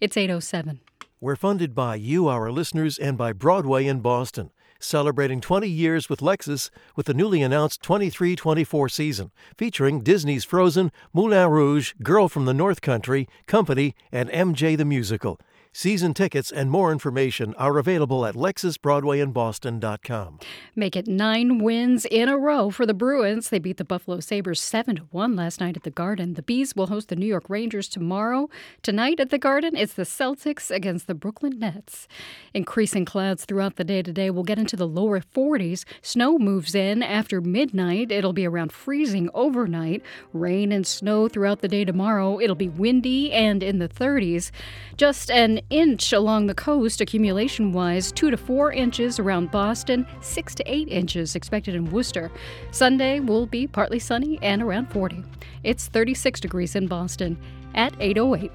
[0.00, 0.80] It's 807.
[1.20, 6.20] We're funded by you, our listeners, and by Broadway in Boston, celebrating 20 years with
[6.20, 12.44] Lexus with the newly announced 23 24 season, featuring Disney's Frozen, Moulin Rouge, Girl from
[12.44, 15.40] the North Country, Company, and MJ the Musical.
[15.78, 20.38] Season tickets and more information are available at lexusbroadwayinboston.com.
[20.74, 23.50] Make it nine wins in a row for the Bruins.
[23.50, 26.32] They beat the Buffalo Sabres 7 1 last night at the Garden.
[26.32, 28.48] The Bees will host the New York Rangers tomorrow.
[28.80, 32.08] Tonight at the Garden, it's the Celtics against the Brooklyn Nets.
[32.54, 35.84] Increasing clouds throughout the day today will get into the lower 40s.
[36.00, 38.10] Snow moves in after midnight.
[38.10, 40.02] It'll be around freezing overnight.
[40.32, 42.40] Rain and snow throughout the day tomorrow.
[42.40, 44.50] It'll be windy and in the 30s.
[44.96, 50.54] Just an inch along the coast, accumulation wise, 2 to 4 inches around Boston, 6
[50.54, 52.30] to 8 inches expected in Worcester.
[52.70, 55.24] Sunday will be partly sunny and around 40.
[55.62, 57.38] It's 36 degrees in Boston
[57.74, 58.50] at 808.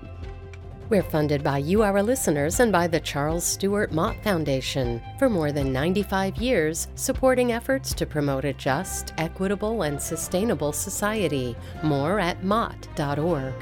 [0.91, 5.53] We're funded by you, our listeners, and by the Charles Stewart Mott Foundation for more
[5.53, 11.55] than 95 years, supporting efforts to promote a just, equitable, and sustainable society.
[11.81, 13.53] More at mott.org.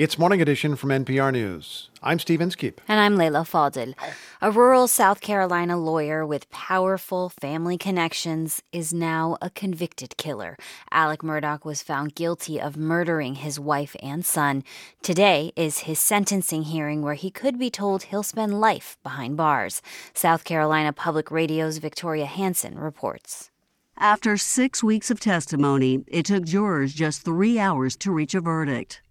[0.00, 1.90] It's Morning Edition from NPR News.
[2.02, 2.80] I'm Steve Inskeep.
[2.88, 3.92] And I'm Leila Fadel.
[4.40, 10.56] A rural South Carolina lawyer with powerful family connections is now a convicted killer.
[10.90, 14.64] Alec Murdaugh was found guilty of murdering his wife and son.
[15.02, 19.82] Today is his sentencing hearing where he could be told he'll spend life behind bars.
[20.14, 23.50] South Carolina Public Radio's Victoria Hansen reports.
[23.98, 29.02] After six weeks of testimony, it took jurors just three hours to reach a verdict.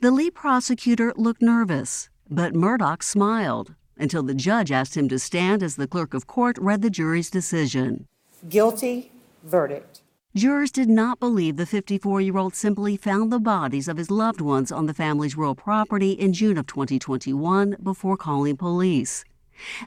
[0.00, 5.62] The lead prosecutor looked nervous, but Murdaugh smiled until the judge asked him to stand
[5.62, 8.08] as the clerk of court read the jury's decision.
[8.48, 9.12] Guilty
[9.44, 10.02] verdict.
[10.34, 14.40] Jurors did not believe the 54 year old simply found the bodies of his loved
[14.40, 19.24] ones on the family's rural property in June of 2021 before calling police.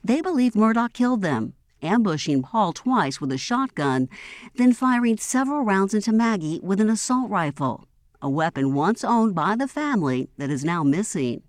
[0.04, 4.08] They believed Murdaugh killed them, ambushing Paul twice with a shotgun,
[4.56, 7.88] then firing several rounds into Maggie with an assault rifle
[8.22, 11.44] a weapon once owned by the family that is now missing.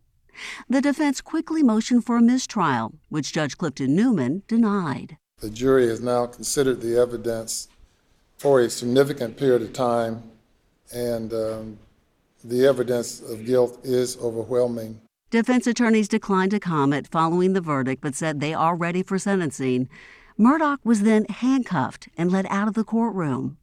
[0.68, 5.16] The defense quickly motioned for a mistrial, which Judge Clifton Newman denied.
[5.40, 7.68] The jury has now considered the evidence
[8.38, 10.22] for a significant period of time,
[10.92, 11.78] and um,
[12.44, 15.00] the evidence of guilt is overwhelming.
[15.30, 19.88] Defense attorneys declined to comment following the verdict, but said they are ready for sentencing.
[20.38, 23.56] Murdaugh was then handcuffed and led out of the courtroom.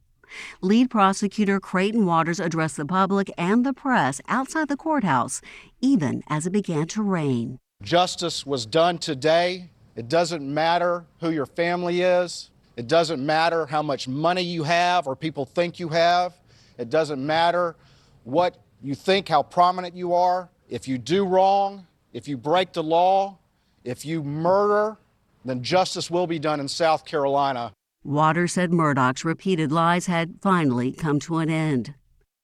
[0.60, 5.40] Lead prosecutor Creighton Waters addressed the public and the press outside the courthouse,
[5.80, 7.58] even as it began to rain.
[7.82, 9.70] Justice was done today.
[9.96, 12.50] It doesn't matter who your family is.
[12.76, 16.34] It doesn't matter how much money you have or people think you have.
[16.78, 17.76] It doesn't matter
[18.24, 20.48] what you think, how prominent you are.
[20.68, 23.38] If you do wrong, if you break the law,
[23.84, 24.96] if you murder,
[25.44, 27.72] then justice will be done in South Carolina.
[28.04, 31.94] Waters said Murdaugh's repeated lies had finally come to an end.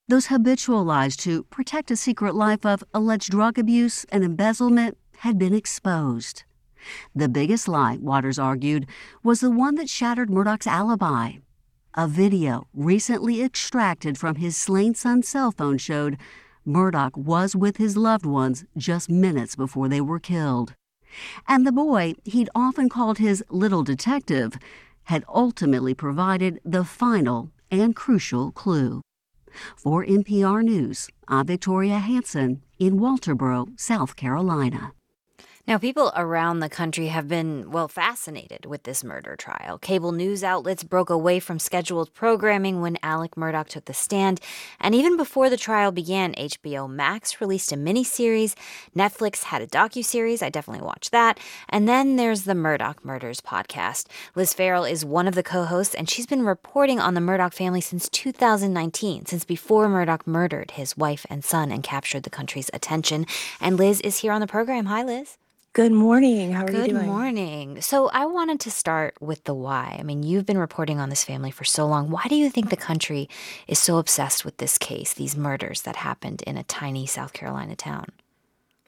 [0.09, 5.39] Those habitual lies to protect a secret life of alleged drug abuse and embezzlement had
[5.39, 6.45] been exposed.
[7.15, 8.87] The biggest lie, Waters argued,
[9.23, 11.33] was the one that shattered Murdaugh's alibi.
[11.93, 16.17] A video recently extracted from his slain son's cell phone showed
[16.67, 20.73] Murdaugh was with his loved ones just minutes before they were killed.
[21.47, 24.57] And the boy he'd often called his little detective
[25.11, 29.03] had ultimately provided the final and crucial clue.
[29.77, 34.93] For NPR News, I'm Victoria Hansen in Walterboro, South Carolina.
[35.67, 39.79] Now, people around the country have been, well, fascinated with this murder trial.
[39.79, 44.41] Cable news outlets broke away from scheduled programming when Alec Murdaugh took the stand.
[44.81, 48.55] And even before the trial began, HBO Max released a miniseries.
[48.97, 50.43] Netflix had a docuseries.
[50.43, 51.39] I definitely watched that.
[51.69, 54.07] And then there's the Murdaugh Murders podcast.
[54.35, 57.53] Liz Farrell is one of the co hosts, and she's been reporting on the Murdaugh
[57.53, 62.71] family since 2019, since before Murdaugh murdered his wife and son and captured the country's
[62.73, 63.27] attention.
[63.61, 64.87] And Liz is here on the program.
[64.87, 65.37] Hi, Liz.
[65.73, 66.51] Good morning.
[66.51, 67.05] How are Good you doing?
[67.05, 67.81] Good morning.
[67.81, 69.97] So, I wanted to start with the why.
[70.01, 72.11] I mean, you've been reporting on this family for so long.
[72.11, 73.29] Why do you think the country
[73.69, 77.77] is so obsessed with this case, these murders that happened in a tiny South Carolina
[77.77, 78.07] town?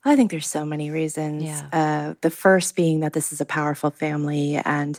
[0.04, 1.44] I think there's so many reasons.
[1.44, 1.68] Yeah.
[1.72, 4.98] Uh, the first being that this is a powerful family and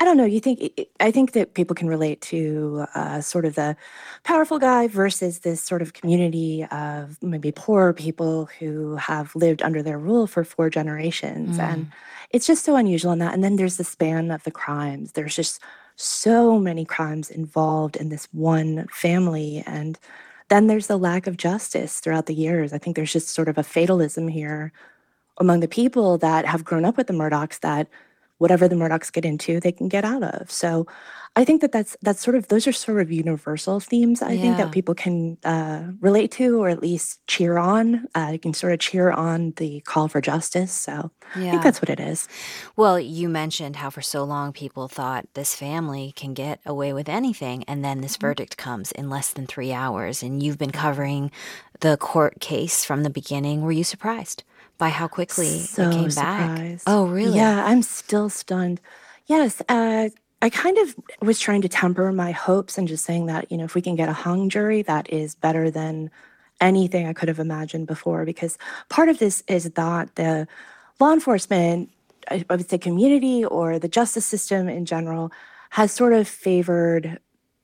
[0.00, 0.24] I don't know.
[0.24, 3.76] You think I think that people can relate to uh, sort of the
[4.24, 9.82] powerful guy versus this sort of community of maybe poor people who have lived under
[9.82, 11.92] their rule for four generations, and Mm.
[12.30, 13.34] it's just so unusual in that.
[13.34, 15.12] And then there's the span of the crimes.
[15.12, 15.60] There's just
[15.96, 19.96] so many crimes involved in this one family, and
[20.48, 22.72] then there's the lack of justice throughout the years.
[22.72, 24.72] I think there's just sort of a fatalism here
[25.38, 27.88] among the people that have grown up with the Murdaughs that
[28.44, 30.50] whatever the Murdaughs get into, they can get out of.
[30.50, 30.86] So
[31.36, 34.22] I think that that's that's sort of those are sort of universal themes.
[34.22, 38.06] I think that people can uh, relate to, or at least cheer on.
[38.14, 40.72] Uh, you can sort of cheer on the call for justice.
[40.72, 41.50] So I Yeah.
[41.50, 42.28] think that's what it is.
[42.76, 47.08] Well, you mentioned how for so long people thought this family can get away with
[47.08, 50.22] anything, and then this verdict comes in less than three hours.
[50.22, 51.30] And you've been covering
[51.80, 53.62] the court case from the beginning.
[53.62, 54.44] Were you surprised
[54.78, 56.80] by how quickly so it came back?
[56.86, 57.36] Oh, really?
[57.36, 58.80] Yeah, I'm still stunned.
[59.26, 60.08] Yes, uh,
[60.42, 63.64] I kind of was trying to temper my hopes and just saying that you know
[63.64, 66.10] if we can get a hung jury, that is better than
[66.60, 68.24] anything I could have imagined before.
[68.24, 70.46] Because part of this is that the
[71.00, 71.90] law enforcement,
[72.30, 75.32] I would say, community or the justice system in general,
[75.70, 77.18] has sort of favored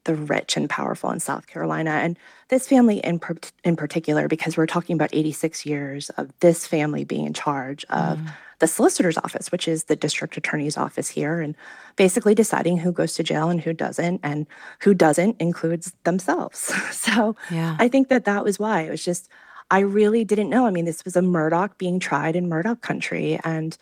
[0.04, 1.90] the rich and powerful in South Carolina.
[1.90, 2.18] And
[2.50, 7.04] this family in, per- in particular, because we're talking about 86 years of this family
[7.04, 8.32] being in charge of mm.
[8.58, 11.56] the solicitor's office, which is the district attorney's office here, and
[11.96, 14.20] basically deciding who goes to jail and who doesn't.
[14.22, 14.46] And
[14.80, 16.58] who doesn't includes themselves.
[16.90, 17.76] so yeah.
[17.78, 18.82] I think that that was why.
[18.82, 19.28] It was just,
[19.70, 20.66] I really didn't know.
[20.66, 23.38] I mean, this was a Murdaugh being tried in Murdaugh country.
[23.44, 23.78] And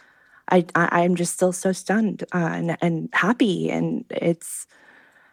[0.51, 3.70] I, I am just still so stunned uh, and, and happy.
[3.70, 4.66] And it's,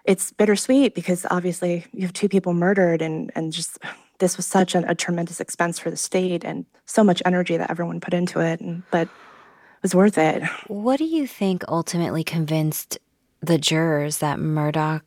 [0.05, 3.77] it's bittersweet because obviously you have two people murdered and and just
[4.19, 7.69] this was such a, a tremendous expense for the state and so much energy that
[7.69, 12.23] everyone put into it and, but it was worth it what do you think ultimately
[12.23, 12.97] convinced
[13.41, 15.01] the jurors that murdaugh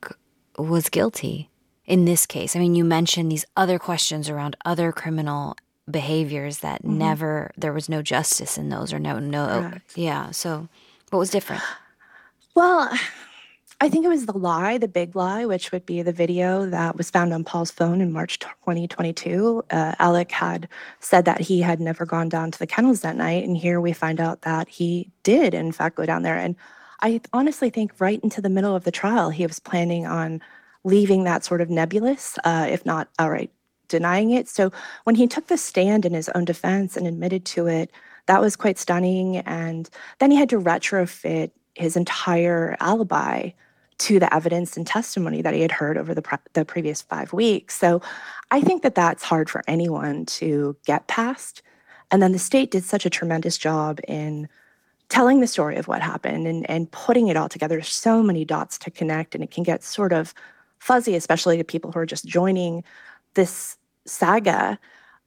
[0.59, 1.49] was guilty
[1.87, 5.57] in this case i mean you mentioned these other questions around other criminal
[5.91, 6.99] behaviors that mm-hmm.
[6.99, 9.97] never there was no justice in those or no no Correct.
[9.97, 10.69] yeah so
[11.11, 11.63] what was different
[12.55, 12.91] well
[13.81, 16.97] I think it was the lie, the big lie, which would be the video that
[16.97, 19.63] was found on Paul's phone in March 2022.
[19.71, 20.69] Uh, Alec had
[20.99, 23.45] said that he had never gone down to the kennels that night.
[23.45, 26.37] And here we find out that he did, in fact, go down there.
[26.37, 26.57] And
[27.03, 30.43] I honestly think right into the middle of the trial, he was planning on
[30.83, 33.53] leaving that sort of nebulous, uh, if not outright
[33.87, 34.49] denying it.
[34.49, 34.73] So
[35.05, 37.93] when he took the stand in his own defense and admitted to it,
[38.27, 39.37] that was quite stunning.
[39.37, 39.89] And
[40.19, 43.51] then he had to retrofit his entire alibi
[43.99, 47.33] to the evidence and testimony that he had heard over the, pre- the previous five
[47.33, 47.77] weeks.
[47.77, 48.01] So
[48.51, 51.63] I think that that's hard for anyone to get past.
[52.11, 54.49] And then the state did such a tremendous job in
[55.09, 57.83] telling the story of what happened and, and putting it all together.
[57.83, 60.33] So many dots to connect, and it can get sort of
[60.79, 62.85] fuzzy, especially to people who are just joining
[63.35, 64.79] this saga.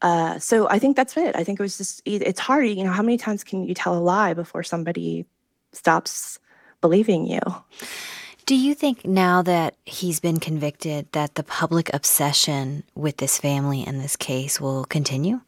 [0.02, 1.36] Uh, so I think that's it.
[1.36, 2.68] I think it was just, it's hard.
[2.68, 5.26] You know, how many times can you tell a lie before somebody
[5.74, 6.40] stops
[6.80, 7.42] believing you?
[8.46, 13.84] Do you think now that he's been convicted that the public obsession with this family
[13.86, 15.42] and this case will continue?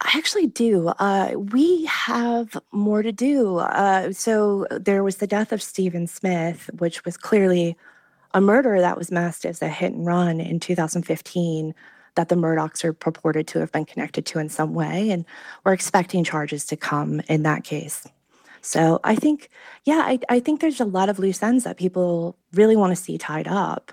[0.00, 0.88] I actually do.
[0.88, 3.58] Uh, we have more to do.
[3.58, 7.76] Uh, so there was the death of Stephen Smith, which was clearly
[8.32, 11.74] a murder that was masked as a hit and run in 2015
[12.14, 15.10] that the Murdaughs are purported to have been connected to in some way.
[15.10, 15.24] And
[15.64, 18.06] we're expecting charges to come in that case.
[18.62, 19.48] So I think,
[19.84, 23.02] yeah, I, I think there's a lot of loose ends that people really want to
[23.02, 23.92] see tied up.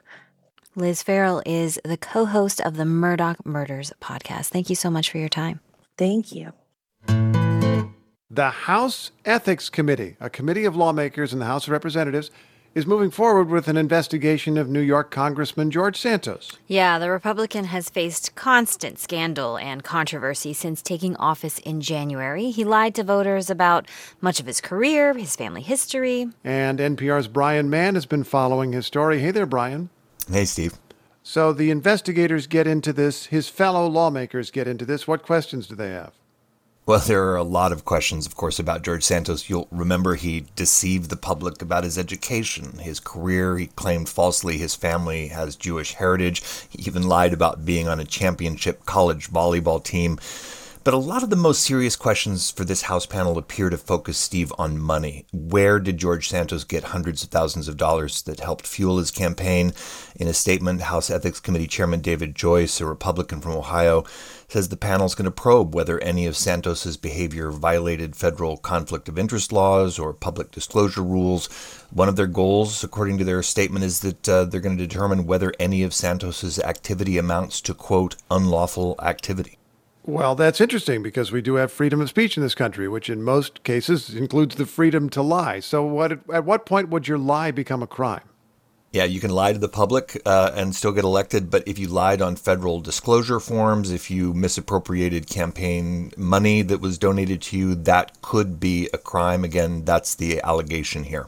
[0.76, 4.48] Liz Farrell is the co host of the Murdaugh Murders podcast.
[4.50, 5.60] Thank you so much for your time.
[5.98, 6.54] Thank you.
[8.30, 12.30] The House Ethics Committee, a committee of lawmakers in the House of Representatives,
[12.78, 16.60] is moving forward with an investigation of New York Congressman George Santos.
[16.68, 22.52] Yeah, the Republican has faced constant scandal and controversy since taking office in January.
[22.52, 23.88] He lied to voters about
[24.22, 26.28] much of his career, his family history.
[26.44, 29.22] And NPR's Brian Mann has been following his story.
[29.22, 29.90] Hey there, Brian.
[30.32, 30.78] Hey, Steve.
[31.24, 35.08] So the investigators get into this, his fellow lawmakers get into this.
[35.08, 36.14] What questions do they have?
[36.88, 39.50] Well, there are a lot of questions, of course, about George Santos.
[39.50, 43.58] You'll remember he deceived the public about his education, his career.
[43.58, 46.42] He claimed falsely his family has Jewish heritage.
[46.70, 50.18] He even lied about being on a championship college volleyball team.
[50.86, 54.18] But a lot of the most serious questions for this House panel appear to focus,
[54.18, 55.26] Steve, on money.
[55.34, 59.74] Where did George Santos get hundreds of thousands of dollars that helped fuel his campaign?
[60.16, 64.06] In a statement, House Ethics Committee Chairman David Joyce, a Republican from Ohio,
[64.48, 69.20] says the panel's going to probe whether any of Santos's behavior violated federal conflict of
[69.20, 71.48] interest laws or public disclosure rules.
[71.92, 75.26] One of their goals, according to their statement, is that uh, they're going to determine
[75.26, 79.58] whether any of Santos's activity amounts to quote unlawful activity.
[80.06, 83.22] Well, that's interesting because we do have freedom of speech in this country, which in
[83.22, 85.60] most cases includes the freedom to lie.
[85.60, 88.30] So, what, at what point would your lie become a crime?
[88.92, 91.88] Yeah, you can lie to the public uh, and still get elected, but if you
[91.88, 97.76] lied on federal disclosure forms, if you misappropriated campaign money that was donated to you,
[97.76, 99.44] that could be a crime.
[99.44, 101.28] Again, that's the allegation here.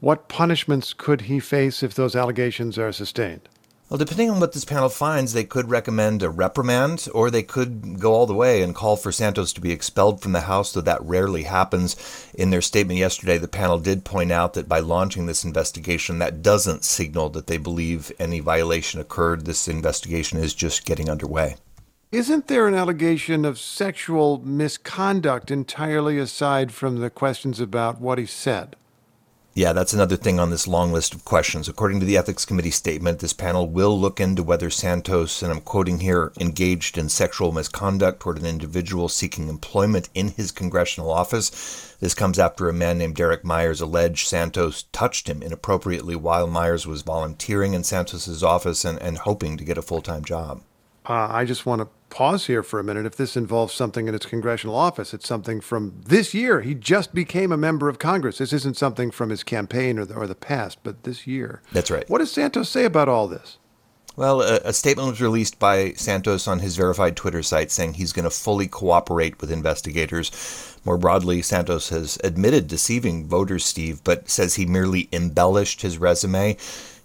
[0.00, 3.48] What punishments could he face if those allegations are sustained?
[3.88, 7.98] Well, depending on what this panel finds, they could recommend a reprimand, or they could
[7.98, 10.82] go all the way and call for Santos to be expelled from the House, though
[10.82, 11.96] that rarely happens.
[12.34, 16.42] In their statement yesterday, the panel did point out that by launching this investigation, that
[16.42, 19.46] doesn't signal that they believe any violation occurred.
[19.46, 21.56] This investigation is just getting underway.
[22.12, 28.26] Isn't there an allegation of sexual misconduct entirely aside from the questions about what he
[28.26, 28.76] said?
[29.58, 31.68] Yeah, that's another thing on this long list of questions.
[31.68, 35.62] According to the Ethics Committee statement, this panel will look into whether Santos, and I'm
[35.62, 41.96] quoting here, engaged in sexual misconduct toward an individual seeking employment in his congressional office.
[41.98, 46.86] This comes after a man named Derek Myers alleged Santos touched him inappropriately while Myers
[46.86, 50.62] was volunteering in Santos's office and, and hoping to get a full time job.
[51.04, 53.06] Uh, I just want to pause here for a minute.
[53.06, 56.60] If this involves something in its congressional office, it's something from this year.
[56.60, 58.38] He just became a member of Congress.
[58.38, 61.62] This isn't something from his campaign or the, or the past, but this year.
[61.72, 62.08] That's right.
[62.08, 63.58] What does Santos say about all this?
[64.18, 68.12] Well, a, a, statement was released by Santos on his verified Twitter site saying he's
[68.12, 70.76] going to fully cooperate with investigators.
[70.84, 76.56] More broadly, Santos has admitted deceiving voters, Steve, but says he merely embellished his resume.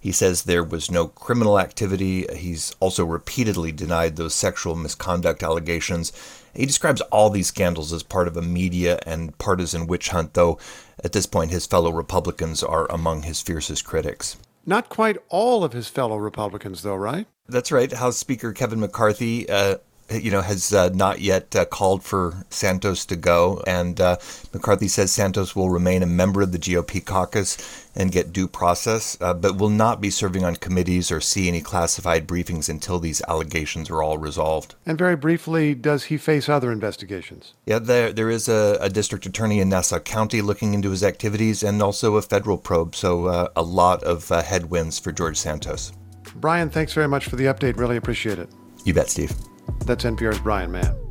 [0.04, 2.26] He says there was no criminal activity.
[2.36, 6.12] He's also repeatedly denied those sexual misconduct allegations.
[6.54, 10.60] He describes all these scandals as part of a media and partisan witch hunt, though
[11.06, 14.36] at this point his fellow Republicans are among his fiercest critics.
[14.66, 17.26] Not quite all of his fellow Republicans, though, right?
[17.48, 17.90] That's right.
[17.90, 19.78] House Speaker Kevin McCarthy uh,
[20.12, 23.64] you know, has uh, not yet uh, called for Santos to go.
[23.66, 24.18] And uh,
[24.54, 27.58] McCarthy says Santos will remain a member of the GOP caucus
[27.96, 31.62] and get due process, uh, but will not be serving on committees or see any
[31.62, 34.76] classified briefings until these allegations are all resolved.
[34.86, 37.54] And very briefly, does he face other investigations?
[37.66, 41.64] Yeah, there, there is a, a district attorney in Nassau County looking into his activities
[41.64, 42.96] and also a federal probe.
[42.96, 45.94] So uh, a lot of uh, headwinds for George Santos.
[46.36, 47.78] Brian, thanks very much for the update.
[47.78, 48.50] Really appreciate it.
[48.86, 49.34] You bet, Steve.
[49.85, 51.03] That's NPR's Brian Mann.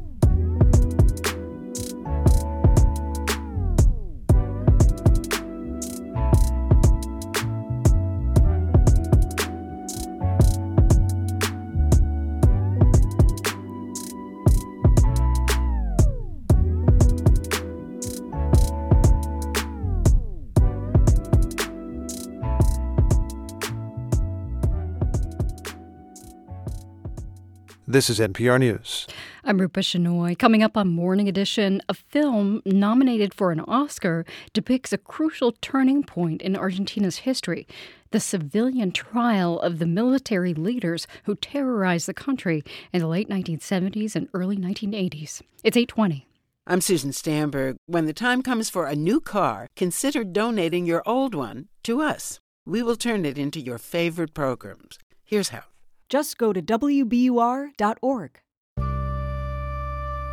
[27.92, 29.06] This is NPR News.
[29.44, 30.38] I'm Rupa Shenoy.
[30.38, 34.24] Coming up on Morning Edition, a film nominated for an Oscar
[34.54, 37.66] depicts a crucial turning point in Argentina's history
[38.10, 42.62] the civilian trial of the military leaders who terrorized the country
[42.94, 45.42] in the late 1970s and early 1980s.
[45.62, 46.26] It's 820.
[46.66, 47.76] I'm Susan Stamberg.
[47.84, 52.40] When the time comes for a new car, consider donating your old one to us.
[52.64, 54.98] We will turn it into your favorite programs.
[55.26, 55.64] Here's how.
[56.12, 58.40] Just go to WBUR.org.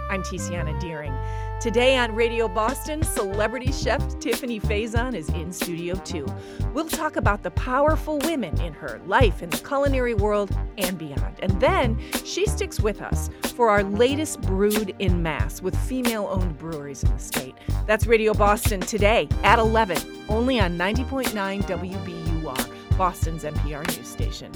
[0.10, 1.16] I'm Tiziana Dearing.
[1.62, 6.26] Today on Radio Boston, celebrity chef Tiffani Faison is in Studio 2.
[6.74, 11.38] We'll talk about the powerful women in her life in the culinary world and beyond.
[11.42, 16.58] And then she sticks with us for our latest Brewed in Mass with female owned
[16.58, 17.56] breweries in the state.
[17.88, 19.98] That's Radio Boston today at 11,
[20.28, 24.52] only on 90.9 WBUR, Boston's NPR news station.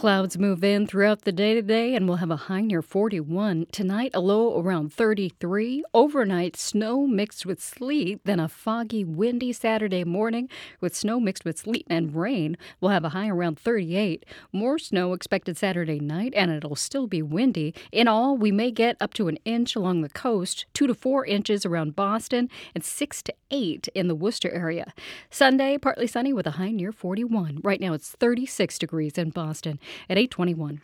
[0.00, 3.66] Clouds move in throughout the day today, and we'll have a high near 41.
[3.70, 5.84] Tonight, a low around 33.
[5.92, 8.18] Overnight, snow mixed with sleet.
[8.24, 10.48] Then a foggy, windy Saturday morning
[10.80, 12.56] with snow mixed with sleet and rain.
[12.80, 14.24] We'll have a high around 38.
[14.54, 17.74] More snow expected Saturday night, and it'll still be windy.
[17.92, 21.26] In all, we may get up to an inch along the coast, two to four
[21.26, 24.94] inches around Boston, and six to eight in the Worcester area.
[25.28, 27.60] Sunday, partly sunny with a high near 41.
[27.62, 29.78] Right now, it's 36 degrees in Boston
[30.08, 30.80] at 821.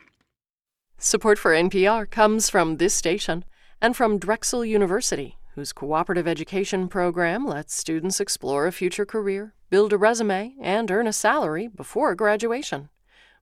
[0.99, 3.45] Support for NPR comes from this station
[3.81, 9.93] and from Drexel University, whose cooperative education program lets students explore a future career, build
[9.93, 12.89] a resume, and earn a salary before graduation.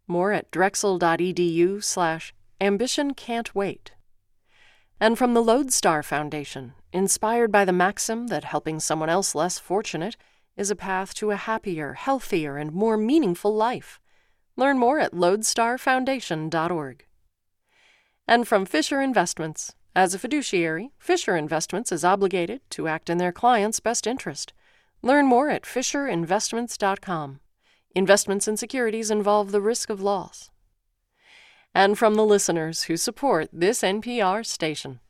[0.07, 3.93] More at drexel.edu slash ambition can't wait.
[5.01, 10.16] And from the Lodestar Foundation, inspired by the maxim that helping someone else less fortunate
[10.57, 14.01] is a path to a happier, healthier, and more meaningful life.
[14.56, 17.06] Learn more at lodestarfoundation.org.
[18.26, 19.74] And from Fisher Investments.
[19.97, 24.52] As a fiduciary, Fisher Investments is obligated to act in their client's best interest.
[25.02, 27.40] Learn more at fisherinvestments.com.
[27.94, 30.51] Investments in securities involve the risk of loss.
[31.74, 35.01] And from the listeners who support this NPR station.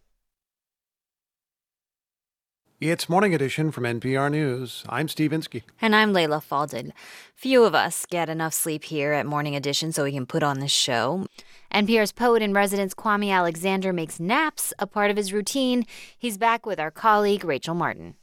[2.81, 4.83] It's Morning Edition from NPR News.
[4.89, 5.71] I'm Steve Inskeep.
[5.81, 6.91] And I'm Leila Fadel.
[7.37, 10.59] Few of us get enough sleep here at Morning Edition so we can put on
[10.59, 11.27] this show.
[11.73, 15.87] NPR's poet in residence Kwame Alexander makes naps a part of his routine.
[16.19, 18.17] He's back with our colleague Rachel Martin.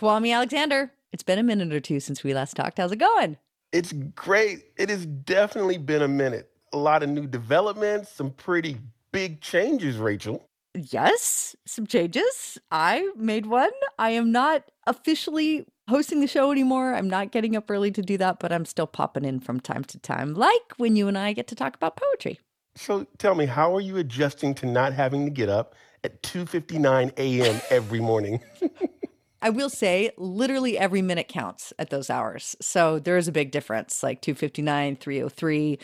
[0.00, 2.78] Kwame Alexander, it's been a minute or two since we last talked.
[2.78, 3.38] How's it going?
[3.72, 4.66] It's great.
[4.76, 6.48] It has definitely been a minute.
[6.72, 8.78] A lot of new developments, some pretty
[9.10, 10.48] big changes, Rachel.
[10.74, 12.58] Yes, some changes.
[12.70, 13.72] I made one.
[13.98, 16.94] I am not officially hosting the show anymore.
[16.94, 19.82] I'm not getting up early to do that, but I'm still popping in from time
[19.84, 22.38] to time, like when you and I get to talk about poetry.
[22.76, 25.74] So tell me, how are you adjusting to not having to get up
[26.04, 27.60] at 2:59 a.m.
[27.68, 28.40] every morning?
[29.42, 32.56] I will say literally every minute counts at those hours.
[32.60, 35.78] So there is a big difference, like 259, 303.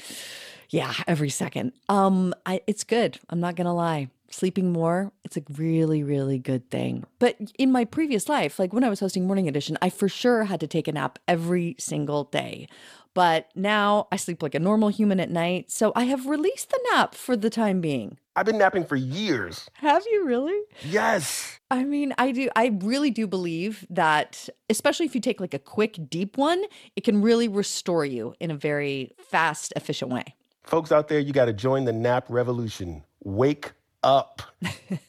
[0.69, 1.73] Yeah, every second.
[1.89, 3.19] Um I it's good.
[3.31, 4.11] I'm not going to lie.
[4.31, 7.05] Sleeping more, it's a really really good thing.
[7.19, 10.45] But in my previous life, like when I was hosting Morning Edition, I for sure
[10.45, 12.69] had to take a nap every single day.
[13.15, 16.81] But now I sleep like a normal human at night, so I have released the
[16.93, 18.19] nap for the time being.
[18.37, 19.67] I've been napping for years.
[19.73, 20.61] Have you really?
[20.85, 21.59] Yes.
[21.71, 22.51] I mean, I do.
[22.55, 26.63] I really do believe that, especially if you take like a quick, deep one,
[26.95, 30.35] it can really restore you in a very fast, efficient way.
[30.65, 33.03] Folks out there, you got to join the nap revolution.
[33.25, 33.73] Wake
[34.07, 34.43] up.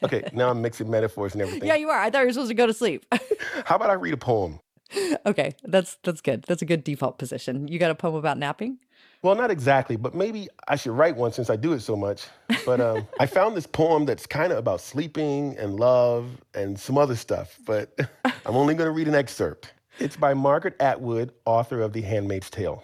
[0.03, 1.67] Okay, now I'm mixing metaphors and everything.
[1.67, 1.99] Yeah, you are.
[1.99, 3.05] I thought you were supposed to go to sleep.
[3.65, 4.59] How about I read a poem?
[5.25, 6.43] okay, that's that's good.
[6.47, 7.67] That's a good default position.
[7.67, 8.79] You got a poem about napping?
[9.21, 12.27] Well, not exactly, but maybe I should write one since I do it so much.
[12.65, 16.97] But um, I found this poem that's kind of about sleeping and love and some
[16.97, 19.73] other stuff, but I'm only going to read an excerpt.
[19.99, 22.83] It's by Margaret Atwood, author of The Handmaid's Tale.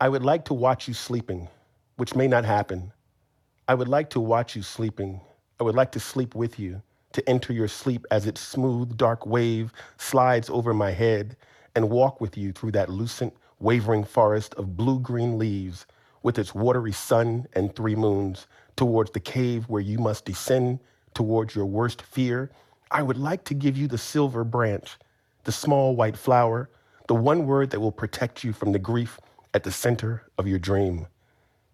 [0.00, 1.48] I would like to watch you sleeping,
[1.96, 2.90] which may not happen.
[3.70, 5.20] I would like to watch you sleeping.
[5.60, 6.82] I would like to sleep with you,
[7.12, 11.36] to enter your sleep as its smooth, dark wave slides over my head
[11.76, 15.86] and walk with you through that lucent, wavering forest of blue green leaves
[16.24, 20.80] with its watery sun and three moons towards the cave where you must descend
[21.14, 22.50] towards your worst fear.
[22.90, 24.98] I would like to give you the silver branch,
[25.44, 26.70] the small white flower,
[27.06, 29.20] the one word that will protect you from the grief
[29.54, 31.06] at the center of your dream.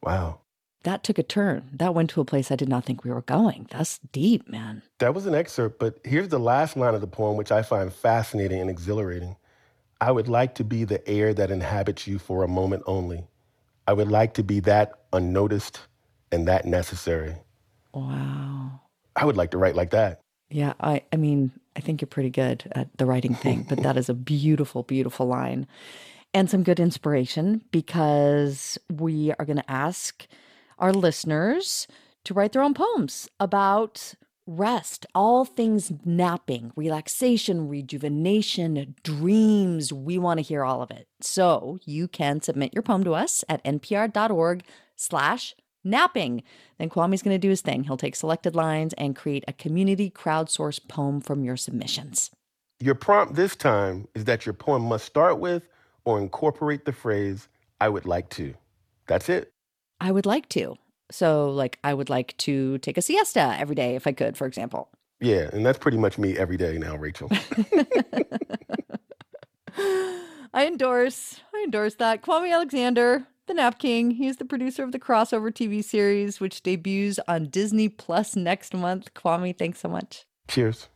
[0.03, 0.41] Wow.
[0.83, 1.69] That took a turn.
[1.73, 3.67] That went to a place I did not think we were going.
[3.71, 4.83] That's deep, man.
[4.99, 7.93] That was an excerpt, but here's the last line of the poem, which I find
[7.93, 9.37] fascinating and exhilarating.
[10.01, 13.27] I would like to be the air that inhabits you for a moment only.
[13.89, 15.81] I would like to be that unnoticed
[16.31, 17.37] and that necessary.
[17.95, 18.81] Wow.
[19.15, 20.21] I would like to write like that.
[20.51, 23.97] Yeah, I I mean, I think you're pretty good at the writing thing, but that
[23.97, 25.67] is a beautiful beautiful line.
[26.35, 30.27] And some good inspiration because we are going to ask
[30.79, 31.87] our listeners
[32.25, 34.15] to write their own poems about
[34.47, 39.93] rest, all things napping, relaxation, rejuvenation, dreams.
[39.93, 41.09] We want to hear all of it.
[41.21, 46.43] So you can submit your poem to us at npr.org slash napping.
[46.79, 47.85] Then Kwame's going to do his thing.
[47.85, 52.31] He'll take selected lines and create a community crowdsourced poem from your submissions.
[52.79, 55.69] Your prompt this time is that your poem must start with
[56.05, 57.49] or incorporate the phrase,
[57.81, 58.55] I would like to.
[59.07, 59.51] That's it.
[60.01, 60.77] I would like to.
[61.11, 64.47] So, like, I would like to take a siesta every day if I could, for
[64.47, 64.89] example.
[65.21, 67.31] Yeah, and that's pretty much me every day now, Rachel.
[70.53, 71.41] I endorse.
[71.55, 72.23] I endorse that.
[72.23, 74.11] Kwame Alexander, the Nap King.
[74.11, 79.15] He's the producer of the crossover TV series, which debuts on Disney Plus next month.
[79.15, 80.27] Kwame, thanks so much.
[80.49, 80.89] Cheers.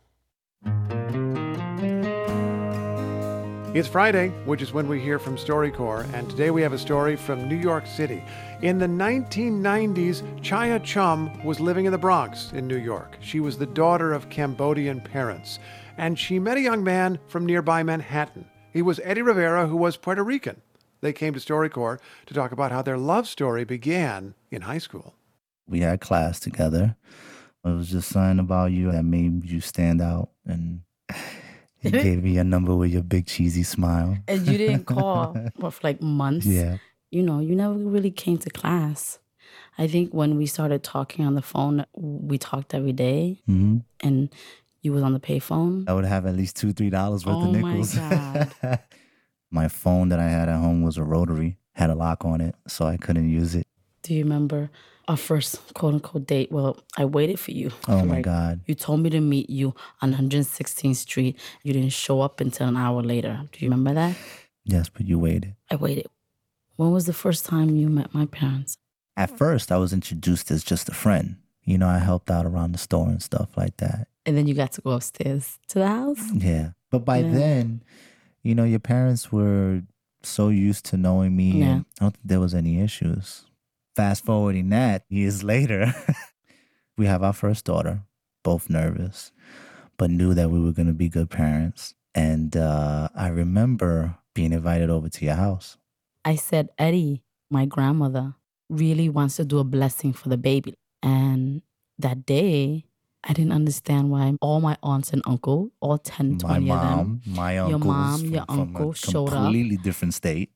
[3.73, 7.15] It's Friday, which is when we hear from StoryCorps, and today we have a story
[7.15, 8.21] from New York City.
[8.61, 13.15] In the 1990s, Chaya Chum was living in the Bronx in New York.
[13.21, 15.59] She was the daughter of Cambodian parents,
[15.95, 18.43] and she met a young man from nearby Manhattan.
[18.73, 20.61] He was Eddie Rivera, who was Puerto Rican.
[20.99, 25.15] They came to StoryCorps to talk about how their love story began in high school.
[25.65, 26.97] We had class together.
[27.63, 30.81] It was just something about you that made you stand out, and
[31.81, 34.17] you gave me a number with your big cheesy smile.
[34.27, 36.45] And you didn't call for like months.
[36.47, 36.77] Yeah.
[37.09, 39.19] You know, you never really came to class.
[39.77, 44.29] I think when we started talking on the phone, we talked every day, hmm and
[44.81, 45.87] you was on the payphone.
[45.87, 47.95] I would have at least two, three dollars worth Oh of my nickels.
[47.95, 48.55] God.
[49.53, 52.55] My phone that I had at home was a rotary, had a lock on it,
[52.67, 53.67] so I couldn't use it.
[54.01, 54.69] Do you remember
[55.07, 56.51] our first quote unquote date?
[56.51, 57.71] Well, I waited for you.
[57.87, 58.61] Oh my Like, God.
[58.65, 61.39] You told me to meet you on 116th Street.
[61.63, 63.47] You didn't show up until an hour later.
[63.51, 64.15] Do you remember that?
[64.63, 65.55] Yes, but you waited.
[65.69, 66.07] I waited.
[66.75, 68.77] When was the first time you met my parents?
[69.17, 71.35] At first, I was introduced as just a friend.
[71.63, 74.07] You know, I helped out around the store and stuff like that.
[74.25, 76.31] And then you got to go upstairs to the house?
[76.33, 76.71] Yeah.
[76.89, 77.31] But by Yeah.
[77.31, 77.83] then,
[78.43, 79.83] you know, your parents were
[80.23, 81.59] so used to knowing me.
[81.59, 81.65] Yeah.
[81.71, 83.43] And I don't think there was any issues.
[83.95, 85.93] Fast forwarding that years later,
[86.97, 88.03] we have our first daughter,
[88.43, 89.31] both nervous,
[89.97, 91.93] but knew that we were going to be good parents.
[92.13, 95.77] And uh, I remember being invited over to your house.
[96.23, 98.35] I said, Eddie, my grandmother,
[98.69, 100.75] really wants to do a blessing for the baby.
[101.03, 101.61] And
[101.99, 102.85] that day,
[103.23, 106.97] I didn't understand why all my aunts and uncle, all 10, 20 my of them,
[106.97, 109.33] mom, my your uncle, mom, your from, uncle from a showed up.
[109.33, 110.51] completely different state.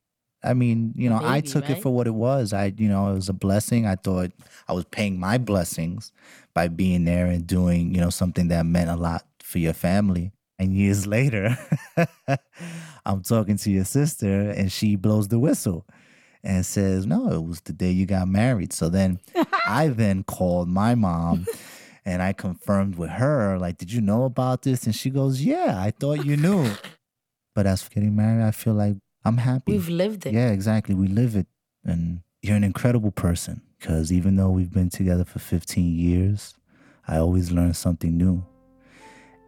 [0.45, 2.53] I mean, you know, I took it for what it was.
[2.53, 3.85] I, you know, it was a blessing.
[3.85, 4.31] I thought
[4.67, 6.11] I was paying my blessings
[6.53, 10.31] by being there and doing, you know, something that meant a lot for your family.
[10.57, 11.57] And years later,
[13.05, 15.85] I'm talking to your sister and she blows the whistle
[16.43, 18.71] and says, No, it was the day you got married.
[18.71, 19.19] So then
[19.67, 21.45] I then called my mom
[22.05, 24.85] and I confirmed with her, like, did you know about this?
[24.85, 26.71] And she goes, Yeah, I thought you knew.
[27.55, 28.95] but as for getting married, I feel like
[29.25, 29.71] I'm happy.
[29.71, 30.33] We've lived it.
[30.33, 30.93] Yeah, exactly.
[30.95, 31.47] We live it.
[31.83, 36.55] And you're an incredible person because even though we've been together for 15 years,
[37.07, 38.45] I always learn something new.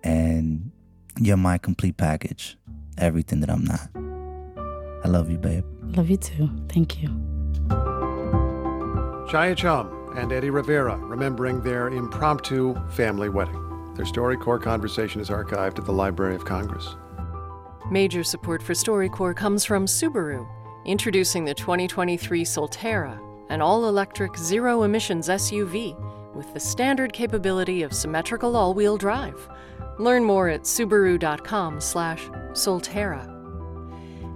[0.03, 0.71] And
[1.19, 2.57] you're my complete package,
[2.97, 3.89] everything that I'm not.
[5.03, 5.63] I love you, babe.
[5.95, 6.49] Love you too.
[6.69, 7.09] Thank you.
[9.29, 13.63] Shia Chum and Eddie Rivera remembering their impromptu family wedding.
[13.95, 16.95] Their StoryCorps conversation is archived at the Library of Congress.
[17.89, 20.45] Major support for StoryCorps comes from Subaru,
[20.83, 25.95] introducing the 2023 Solterra, an all-electric zero-emissions SUV
[26.35, 29.47] with the standard capability of symmetrical all-wheel drive.
[29.99, 33.33] Learn more at subaru.com/solterra.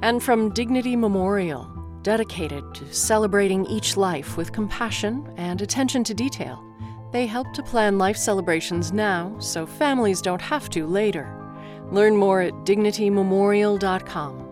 [0.02, 1.68] And from Dignity Memorial,
[2.04, 6.64] dedicated to celebrating each life with compassion and attention to detail.
[7.12, 11.41] They help to plan life celebrations now so families don't have to later.
[11.92, 14.48] Learn more at dignitymemorial.com.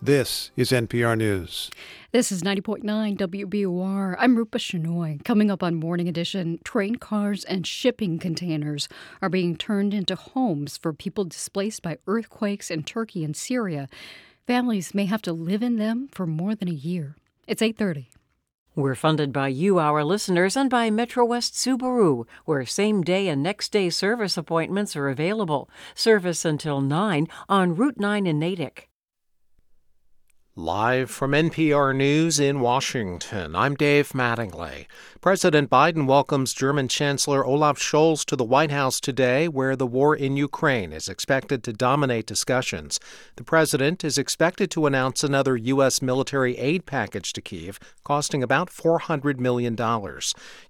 [0.00, 1.70] This is NPR News.
[2.12, 2.84] This is 90.9
[3.18, 4.16] WBUR.
[4.18, 5.22] I'm Rupa Shenoy.
[5.24, 8.88] Coming up on Morning Edition, train cars and shipping containers
[9.20, 13.88] are being turned into homes for people displaced by earthquakes in Turkey and Syria.
[14.46, 17.16] Families may have to live in them for more than a year.
[17.46, 18.06] It's 8:30.
[18.78, 23.42] We're funded by you, our listeners, and by Metro West Subaru, where same day and
[23.42, 25.68] next day service appointments are available.
[25.96, 28.87] Service until 9 on Route 9 in Natick.
[30.58, 34.86] Live from NPR News in Washington, I'm Dave Mattingly.
[35.20, 40.16] President Biden welcomes German Chancellor Olaf Scholz to the White House today, where the war
[40.16, 42.98] in Ukraine is expected to dominate discussions.
[43.36, 46.02] The president is expected to announce another U.S.
[46.02, 49.76] military aid package to Kiev, costing about $400 million.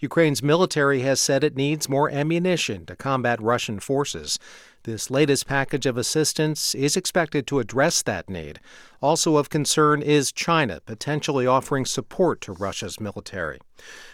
[0.00, 4.38] Ukraine's military has said it needs more ammunition to combat Russian forces.
[4.84, 8.60] This latest package of assistance is expected to address that need.
[9.02, 13.58] Also of concern is China potentially offering support to Russia's military.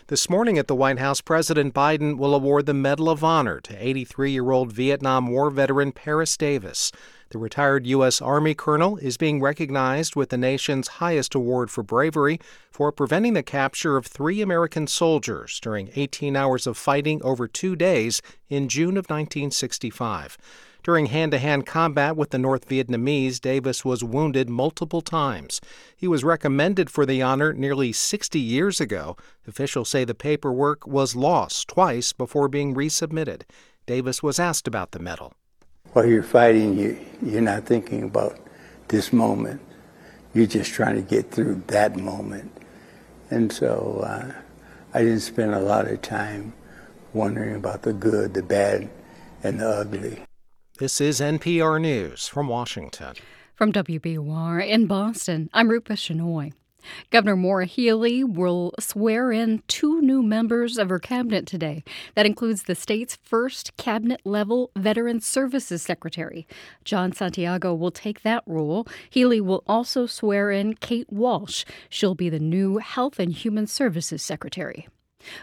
[0.09, 3.77] This morning at the White House, President Biden will award the Medal of Honor to
[3.77, 6.91] 83 year old Vietnam War veteran Paris Davis.
[7.30, 8.20] The retired U.S.
[8.22, 12.38] Army colonel is being recognized with the nation's highest award for bravery
[12.70, 17.76] for preventing the capture of three American soldiers during 18 hours of fighting over two
[17.76, 20.36] days in June of 1965.
[20.84, 25.62] During hand to hand combat with the North Vietnamese, Davis was wounded multiple times.
[25.96, 29.16] He was recommended for the honor nearly 60 years ago.
[29.48, 33.44] Officials say the paperwork was lost twice before being resubmitted.
[33.86, 35.32] Davis was asked about the medal.
[35.94, 38.36] While you're fighting, you, you're not thinking about
[38.88, 39.60] this moment.
[40.34, 42.50] You're just trying to get through that moment.
[43.30, 44.32] And so uh,
[44.92, 46.52] I didn't spend a lot of time
[47.12, 48.90] wondering about the good, the bad,
[49.44, 50.18] and the ugly.
[50.80, 53.14] This is NPR News from Washington.
[53.54, 56.54] From WBUR in Boston, I'm Rupa Shenoy.
[57.11, 61.85] Governor Maura Healey will swear in two new members of her cabinet today.
[62.15, 66.47] That includes the state's first cabinet level Veteran Services Secretary.
[66.85, 68.86] John Santiago will take that role.
[69.11, 71.65] Healey will also swear in Kate Walsh.
[71.89, 74.89] She'll be the new Health and Human Services Secretary.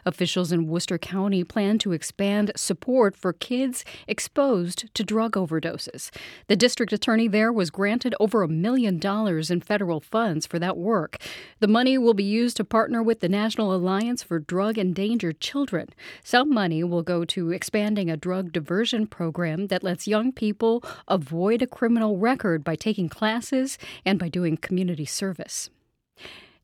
[0.06, 6.10] Officials in Worcester County plan to expand support for kids exposed to drug overdoses.
[6.48, 10.78] The district attorney there was granted over a million dollars in federal funds for that
[10.78, 11.18] work.
[11.60, 15.90] The money will be used to partner with the National Alliance for Drug Endangered Children.
[16.24, 21.62] Some money will go to expanding a drug diversion program that lets young people avoid
[21.62, 25.70] a criminal record by taking classes and by doing community service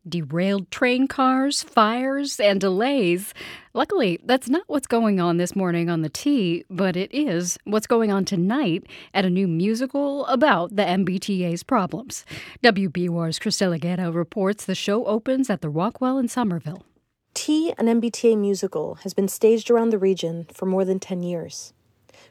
[0.09, 3.33] derailed train cars, fires, and delays.
[3.73, 7.87] Luckily, that's not what's going on this morning on the T, but it is what's
[7.87, 12.25] going on tonight at a new musical about the MBTA's problems.
[12.63, 16.85] WBUR's Cristela Guerra reports the show opens at the Rockwell in Somerville.
[17.33, 21.73] T, an MBTA musical, has been staged around the region for more than 10 years.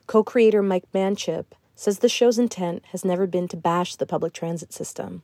[0.07, 1.47] Co creator Mike Manchip
[1.77, 5.23] says the show's intent has never been to bash the public transit system.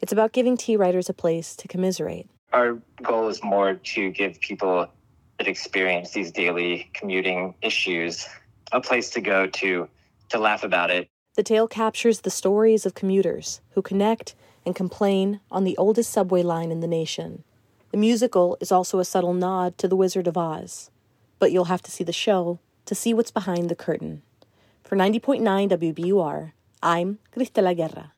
[0.00, 2.28] It's about giving T writers a place to commiserate.
[2.52, 4.88] Our goal is more to give people
[5.38, 8.26] that experience these daily commuting issues
[8.72, 9.88] a place to go to
[10.28, 11.08] to laugh about it.
[11.36, 16.42] The tale captures the stories of commuters who connect and complain on the oldest subway
[16.42, 17.44] line in the nation.
[17.92, 20.90] The musical is also a subtle nod to The Wizard of Oz,
[21.38, 24.22] but you'll have to see the show to see what's behind the curtain.
[24.82, 26.52] For 90.9 WBUR,
[26.82, 28.12] I'm Cristela Guerra.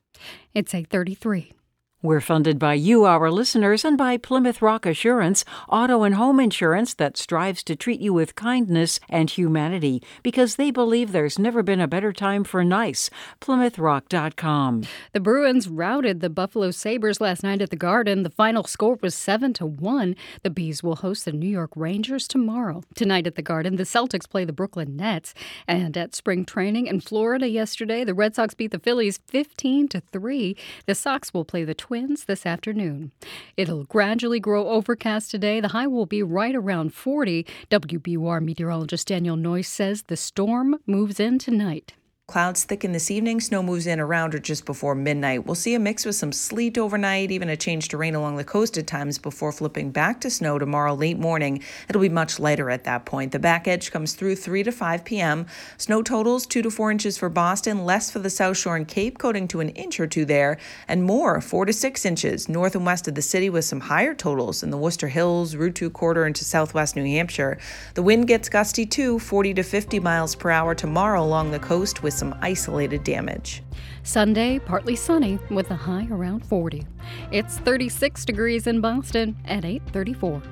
[0.55, 1.53] It's 833.
[2.01, 6.95] We're funded by you, our listeners, and by Plymouth Rock Assurance, auto and home insurance
[6.95, 11.81] that strives to treat you with kindness and humanity because they believe there's never been
[11.81, 13.11] a better time for nice.
[13.41, 14.85] PlymouthRock.com.
[15.13, 18.23] The Bruins routed the Buffalo Sabres last night at the Garden.
[18.23, 20.15] The final score was 7 to 1.
[20.45, 22.85] The Bees will host the New York Rangers tomorrow.
[22.95, 25.35] Tonight at the Garden, the Celtics play the Brooklyn Nets.
[25.67, 30.01] And at spring training in Florida yesterday, the Red Sox beat the Phillies 15 to
[30.13, 30.57] 3.
[30.87, 33.13] The Sox will play the Twins this afternoon.
[33.57, 35.59] It'll gradually grow overcast today.
[35.59, 37.47] The high will be right around 40.
[37.71, 41.95] WBUR meteorologist Danielle Noyes says the storm moves in tonight.
[42.29, 43.41] Clouds thicken this evening.
[43.41, 45.47] Snow moves in around or just before midnight.
[45.47, 48.45] We'll see a mix with some sleet overnight, even a change to rain along the
[48.45, 51.63] coast at times before flipping back to snow tomorrow late morning.
[51.89, 53.33] It'll be much lighter at that point.
[53.33, 55.47] The back edge comes through 3 to 5 p.m.
[55.79, 59.17] Snow totals 2 to 4 inches for Boston, less for the South Shore and Cape,
[59.17, 62.85] coating to an inch or two there, and more 4 to 6 inches north and
[62.85, 66.27] west of the city with some higher totals in the Worcester Hills, Route 2 quarter
[66.27, 67.57] into southwest New Hampshire.
[67.95, 72.03] The wind gets gusty too, 40 to 50 miles per hour tomorrow along the coast
[72.03, 73.63] with some isolated damage.
[74.03, 76.85] Sunday, partly sunny with a high around 40.
[77.31, 80.43] It's 36 degrees in Boston at 834.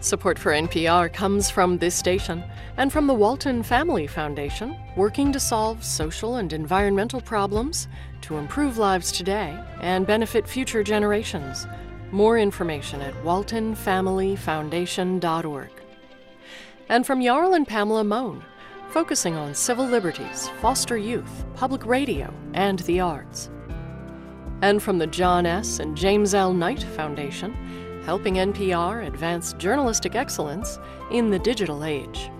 [0.00, 2.44] Support for NPR comes from this station
[2.76, 7.88] and from the Walton Family Foundation, working to solve social and environmental problems
[8.20, 11.66] to improve lives today and benefit future generations.
[12.10, 15.70] More information at waltonfamilyfoundation.org.
[16.88, 18.44] And from Jarl and Pamela Mohn,
[18.94, 23.50] focusing on civil liberties, foster youth, public radio, and the arts.
[24.62, 25.80] And from the John S.
[25.80, 26.52] and James L.
[26.52, 27.52] Knight Foundation,
[28.04, 30.78] helping NPR advance journalistic excellence
[31.10, 32.30] in the digital age.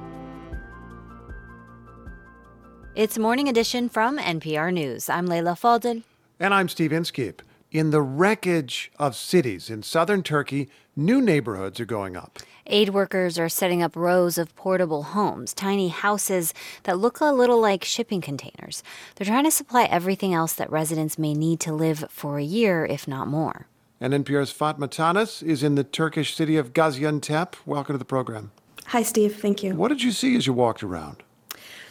[2.94, 5.09] It's Morning Edition from NPR News.
[5.09, 6.05] I'm Leila Fadel.
[6.39, 7.43] And I'm Steve Inskeep.
[7.72, 12.39] In the wreckage of cities in southern Turkey, new neighborhoods are going up.
[12.66, 16.54] Aid workers are setting up rows of portable homes, tiny houses
[16.84, 18.82] that look a little like shipping containers.
[19.14, 22.86] They're trying to supply everything else that residents may need to live for a year,
[22.86, 23.66] if not more.
[24.00, 27.54] And NPR's Fatma Tanis is in the Turkish city of Gaziantep.
[27.66, 28.50] Welcome to the program.
[28.86, 29.36] Hi, Steve.
[29.36, 29.74] Thank you.
[29.74, 31.22] What did you see as you walked around?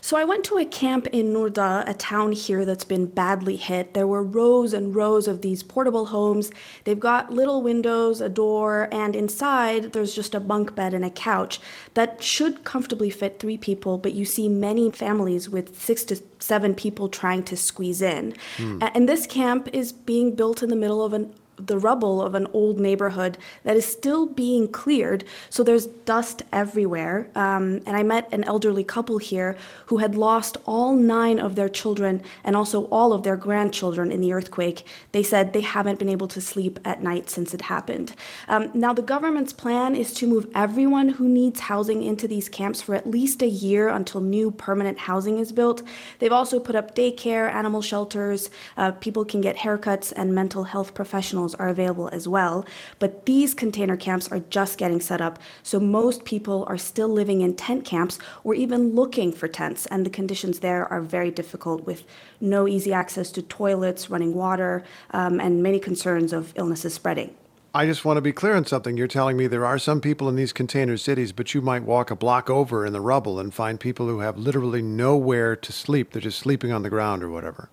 [0.04, 3.94] So I went to a camp in Nurda, a town here that's been badly hit.
[3.94, 6.52] There were rows and rows of these portable homes.
[6.84, 11.10] They've got little windows, a door, and inside there's just a bunk bed and a
[11.10, 11.62] couch
[11.94, 16.76] that should comfortably fit three people, but you see many families with six to seven
[16.76, 18.36] people trying to squeeze in.
[18.58, 18.80] Hmm.
[18.82, 22.48] And this camp is being built in the middle of an the rubble of an
[22.54, 25.24] old neighborhood that is still being cleared.
[25.50, 27.30] So there's dust everywhere.
[27.36, 29.56] Um, and I met an elderly couple here
[29.88, 34.22] who had lost all nine of their children and also all of their grandchildren in
[34.22, 34.86] the earthquake.
[35.12, 38.16] They said they haven't been able to sleep at night since it happened.
[38.48, 42.82] Um, now, the government's plan is to move everyone who needs housing into these camps
[42.82, 45.84] for at least a year until new permanent housing is built.
[46.20, 50.94] They've also put up daycare, animal shelters, uh, people can get haircuts, and mental health
[50.94, 52.66] professionals are available as well.
[53.00, 57.42] But these container camps are just getting set up, so most people are still living
[57.42, 61.86] in tent camps or even looking for tents, and the conditions there are very difficult
[61.86, 62.04] with
[62.40, 67.36] no easy access to toilets, running water, um, and many concerns of illnesses spreading.
[67.76, 68.98] I just want to be clear on something.
[68.98, 72.12] You're telling me there are some people in these container cities, but you might walk
[72.12, 76.12] a block over in the rubble and find people who have literally nowhere to sleep.
[76.12, 77.70] They're just sleeping on the ground or whatever.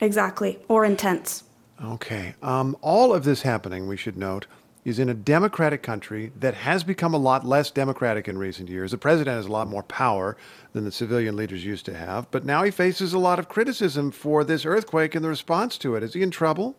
[0.00, 1.44] Exactly, or in tents.
[1.84, 2.34] Okay.
[2.42, 4.46] Um, all of this happening, we should note,
[4.84, 8.92] is in a democratic country that has become a lot less democratic in recent years.
[8.92, 10.36] The president has a lot more power
[10.72, 14.10] than the civilian leaders used to have, but now he faces a lot of criticism
[14.10, 16.02] for this earthquake and the response to it.
[16.02, 16.76] Is he in trouble?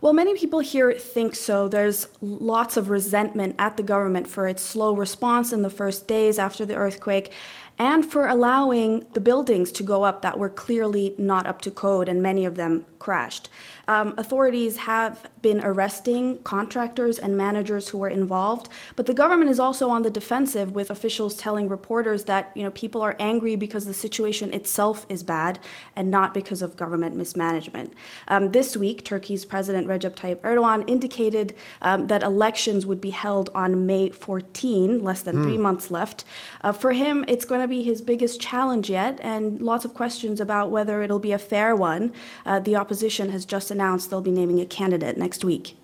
[0.00, 1.68] Well, many people here think so.
[1.68, 6.38] There's lots of resentment at the government for its slow response in the first days
[6.38, 7.32] after the earthquake.
[7.78, 12.08] and for allowing the buildings to go up that were clearly not up to code,
[12.08, 13.48] and many of them crashed.
[13.88, 19.60] Um, authorities have been arresting contractors and managers who were involved, but the government is
[19.60, 23.84] also on the defensive with officials telling reporters that you know people are angry because
[23.86, 25.58] the situation itself is bad
[25.96, 27.92] and not because of government mismanagement.
[28.28, 33.50] Um, this week, Turkey's President Recep Tayyip Erdogan indicated um, that elections would be held
[33.54, 35.62] on May 14, less than three Hmm.
[35.62, 36.24] months left.
[36.62, 40.40] Uh, for him, it's going to be his biggest challenge yet, and lots of questions
[40.40, 42.12] about whether it'll be a fair one.
[42.46, 45.76] Uh, the opposition has just announced they'll be naming a candidate next week.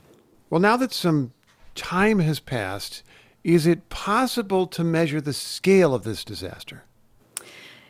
[0.48, 1.32] Well, now that some
[1.74, 3.02] time has passed,
[3.44, 6.84] is it possible to measure the scale of this disaster?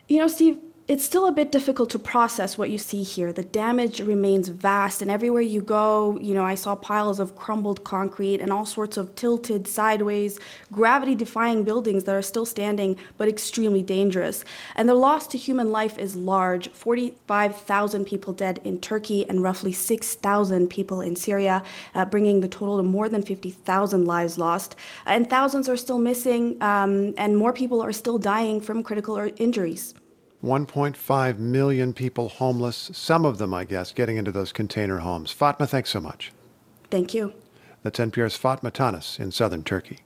[0.07, 0.57] You know, Steve,
[0.91, 3.31] it's still a bit difficult to process what you see here.
[3.31, 7.85] The damage remains vast, and everywhere you go, you know, I saw piles of crumbled
[7.85, 10.37] concrete and all sorts of tilted, sideways,
[10.69, 14.43] gravity defying buildings that are still standing but extremely dangerous.
[14.75, 19.71] And the loss to human life is large 45,000 people dead in Turkey and roughly
[19.71, 21.63] 6,000 people in Syria,
[21.95, 24.75] uh, bringing the total to more than 50,000 lives lost.
[25.05, 29.93] And thousands are still missing, um, and more people are still dying from critical injuries.
[30.43, 35.31] 1.5 million people homeless, some of them, I guess, getting into those container homes.
[35.31, 36.31] Fatma, thanks so much.
[36.89, 37.33] Thank you.
[37.83, 39.99] That's NPR's Fatma Tanis in southern Turkey.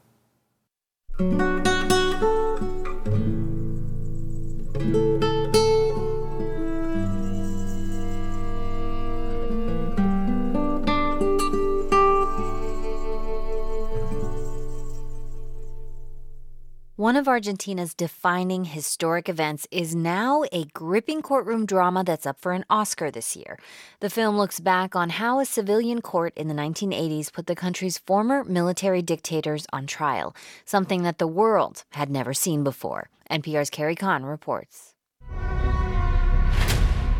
[16.98, 22.54] One of Argentina's defining historic events is now a gripping courtroom drama that's up for
[22.54, 23.60] an Oscar this year.
[24.00, 27.98] The film looks back on how a civilian court in the 1980s put the country's
[27.98, 33.10] former military dictators on trial, something that the world had never seen before.
[33.30, 34.94] NPR's Carrie Kahn reports.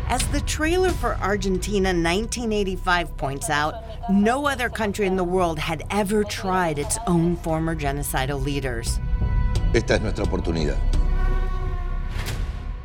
[0.08, 3.74] As the trailer for Argentina 1985 points out,
[4.10, 8.98] no other country in the world had ever tried its own former genocidal leaders.
[9.74, 10.78] Esta es nuestra oportunidad.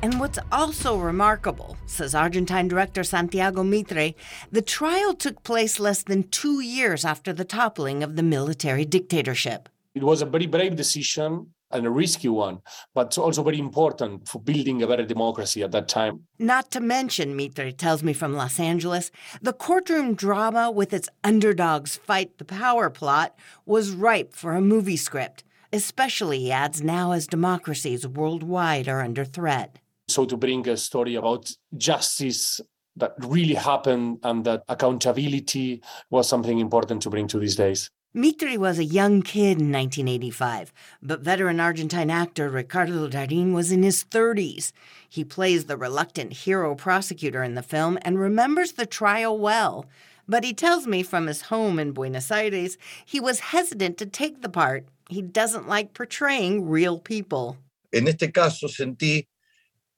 [0.04, 4.16] And what's also remarkable, says Argentine director Santiago Mitre,
[4.52, 9.70] the trial took place less than two years after the toppling of the military dictatorship.
[9.94, 12.62] It was a very brave decision and a risky one,
[12.96, 16.22] but also very important for building a better democracy at that time.
[16.40, 21.98] Not to mention, Mitre tells me from Los Angeles, the courtroom drama with its underdogs
[21.98, 23.36] fight the power plot
[23.66, 29.26] was ripe for a movie script, especially, he adds, now as democracies worldwide are under
[29.26, 29.80] threat.
[30.08, 32.60] So to bring a story about justice
[32.98, 37.90] that really happened and that accountability was something important to bring to these days.
[38.14, 43.84] Mitre was a young kid in 1985, but veteran Argentine actor Ricardo Darín was in
[43.84, 44.74] his 30s.
[45.08, 49.86] He plays the reluctant hero prosecutor in the film and remembers the trial well.
[50.28, 54.42] But he tells me from his home in Buenos Aires he was hesitant to take
[54.42, 54.88] the part.
[55.12, 57.58] He doesn't like portraying real people.
[57.92, 59.28] En este caso sentí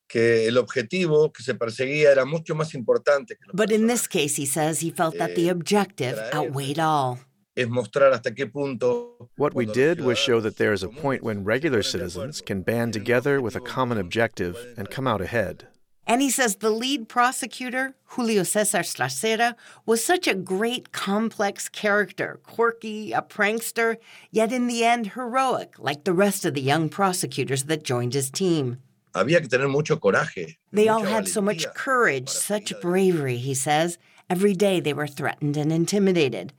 [0.07, 4.35] que el objetivo que se perseguía era mucho más importante que But in this case,
[4.35, 7.19] he says he felt that the eh, objective outweighed all.
[7.55, 11.21] es mostrar hasta qué punto What we did was show that there is a point
[11.21, 15.67] when regular citizens can band together with a common objective and come out ahead.
[16.05, 19.55] And he says the lead prosecutor, Julio Cesar Strassera,
[19.85, 23.97] was such a great, complex character, quirky, a prankster,
[24.29, 28.29] yet in the end heroic, like the rest of the young prosecutors that joined his
[28.29, 28.79] team.
[29.13, 30.57] había que tener mucho coraje.
[30.71, 33.97] They all had so much courage, such bravery, he says.
[34.29, 36.53] Every day they were threatened and intimidated.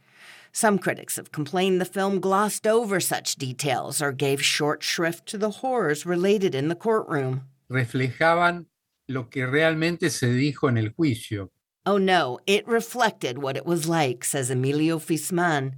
[0.52, 5.38] Some critics have complained the film glossed over such details or gave short shrift to
[5.38, 7.42] the horrors related in the courtroom.
[7.70, 8.66] reflejaban
[9.06, 11.50] lo que realmente se dijo en el juicio.
[11.86, 15.74] Oh no, it reflected what it was like, says Emilio Fisman.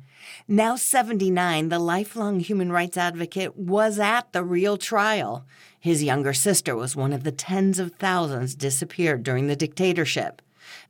[0.46, 5.44] Now 79, the lifelong human rights advocate was at the real trial.
[5.80, 10.42] His younger sister was one of the tens of thousands disappeared during the dictatorship.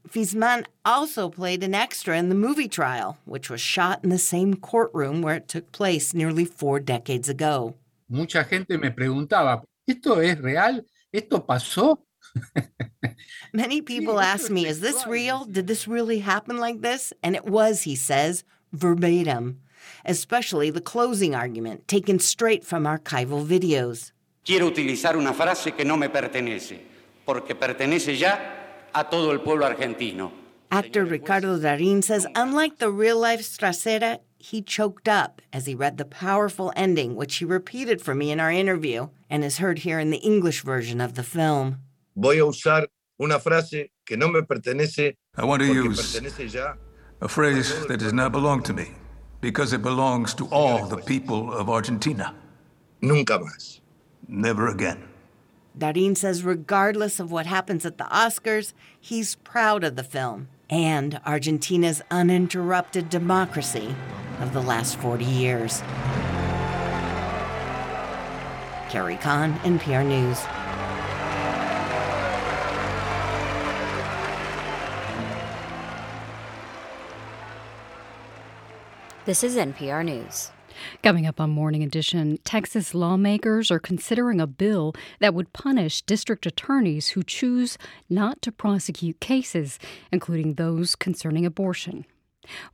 [0.08, 4.54] Fisman also played an extra in the movie trial, which was shot in the same
[4.54, 7.74] courtroom where it took place nearly four decades ago.
[8.08, 10.84] Mucha gente me preguntaba, ¿esto es real?
[11.12, 12.05] ¿Esto pasó?
[13.52, 15.44] Many people ask me, is this real?
[15.44, 17.12] Did this really happen like this?
[17.22, 19.60] And it was, he says, verbatim,
[20.04, 24.12] especially the closing argument taken straight from archival videos.
[24.44, 26.80] Quiero utilizar una frase que no me pertenece,
[27.24, 28.38] porque pertenece ya
[28.94, 30.30] a todo el pueblo argentino.
[30.70, 35.96] Actor Ricardo Darín says, unlike the real life Strassera, he choked up as he read
[35.96, 39.98] the powerful ending, which he repeated for me in our interview and is heard here
[39.98, 41.78] in the English version of the film.
[42.16, 42.88] Voy a usar
[43.20, 45.16] una frase que no me pertenece.
[45.36, 46.18] I want to use
[47.20, 48.92] a phrase that does not belong to me
[49.42, 52.34] because it belongs to all the people of Argentina.
[53.02, 53.80] Nunca más.
[54.28, 55.06] Never again.
[55.76, 61.20] Darin says, regardless of what happens at the Oscars, he's proud of the film and
[61.26, 63.94] Argentina's uninterrupted democracy
[64.40, 65.82] of the last 40 years.
[68.88, 70.65] Carrie Kahn, NPR News.
[79.26, 80.52] This is NPR News.
[81.02, 86.46] Coming up on Morning Edition, Texas lawmakers are considering a bill that would punish district
[86.46, 87.76] attorneys who choose
[88.08, 89.80] not to prosecute cases,
[90.12, 92.06] including those concerning abortion.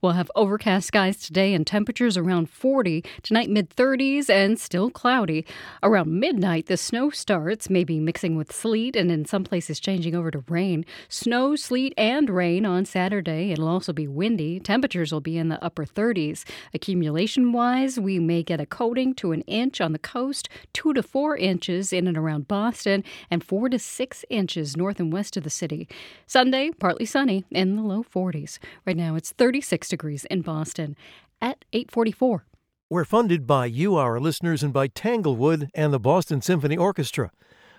[0.01, 3.05] We'll have overcast skies today and temperatures around 40.
[3.23, 5.47] Tonight, mid 30s and still cloudy.
[5.83, 10.31] Around midnight, the snow starts, maybe mixing with sleet and in some places changing over
[10.31, 10.85] to rain.
[11.09, 13.53] Snow, sleet, and rain on Saturday.
[13.53, 14.61] It'll also be windy.
[14.61, 16.45] Temperatures will be in the upper 30s.
[16.75, 21.03] Accumulation wise, we may get a coating to an inch on the coast, two to
[21.03, 25.45] four inches in and around Boston, and four to six inches north and west of
[25.45, 25.89] the city.
[26.27, 28.59] Sunday, partly sunny in the low 40s.
[28.87, 29.62] Right now, it's 30.
[29.63, 30.97] 36 degrees in Boston
[31.41, 32.45] at 844.
[32.91, 37.31] We're funded by you, our listeners, and by Tanglewood and the Boston Symphony Orchestra.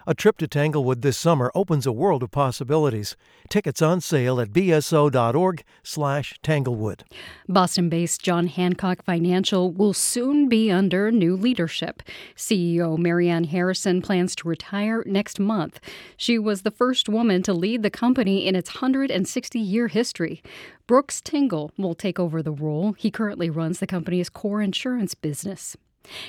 [0.05, 3.15] A trip to Tanglewood this summer opens a world of possibilities.
[3.47, 7.05] Tickets on sale at bso.org slash tanglewood.
[7.47, 12.03] Boston-based John Hancock Financial will soon be under new leadership.
[12.35, 15.79] CEO Marianne Harrison plans to retire next month.
[16.17, 20.43] She was the first woman to lead the company in its 160-year history.
[20.85, 22.91] Brooks Tingle will take over the role.
[22.97, 25.77] He currently runs the company's core insurance business.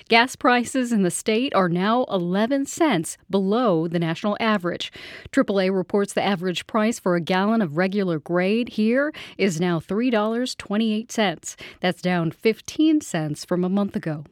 [0.08, 4.92] Gas prices in the state are now 11 cents below the national average.
[5.32, 11.56] AAA reports the average price for a gallon of regular grade here is now $3.28.
[11.80, 14.24] That's down 15 cents from a month ago.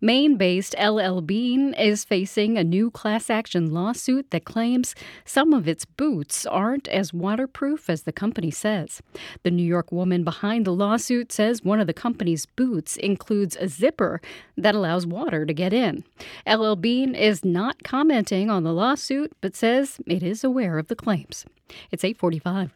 [0.00, 4.94] Maine based LL Bean is facing a new class action lawsuit that claims
[5.24, 9.00] some of its boots aren't as waterproof as the company says.
[9.42, 13.68] The New York woman behind the lawsuit says one of the company's boots includes a
[13.68, 14.20] zipper
[14.56, 16.04] that allows water to get in.
[16.46, 20.96] LL Bean is not commenting on the lawsuit but says it is aware of the
[20.96, 21.46] claims.
[21.90, 22.72] It's 845.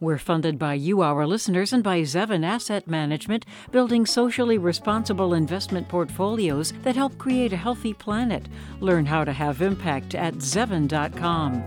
[0.00, 5.88] We're funded by you, our listeners, and by Zevin Asset Management, building socially responsible investment
[5.88, 8.48] portfolios that help create a healthy planet.
[8.80, 11.62] Learn how to have impact at Zevin.com.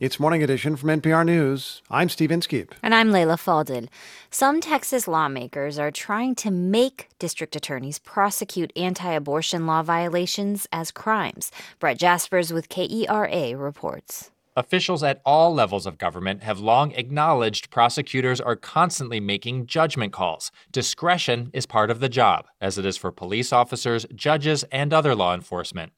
[0.00, 1.82] It's Morning Edition from NPR News.
[1.90, 2.72] I'm Steve Inskeep.
[2.84, 3.88] And I'm Leila Fadel.
[4.30, 10.92] Some Texas lawmakers are trying to make district attorneys prosecute anti abortion law violations as
[10.92, 11.50] crimes.
[11.80, 14.30] Bret Jaspers with KERA reports.
[14.58, 20.50] Officials at all levels of government have long acknowledged prosecutors are constantly making judgment calls.
[20.72, 25.14] Discretion is part of the job, as it is for police officers, judges, and other
[25.14, 25.92] law enforcement.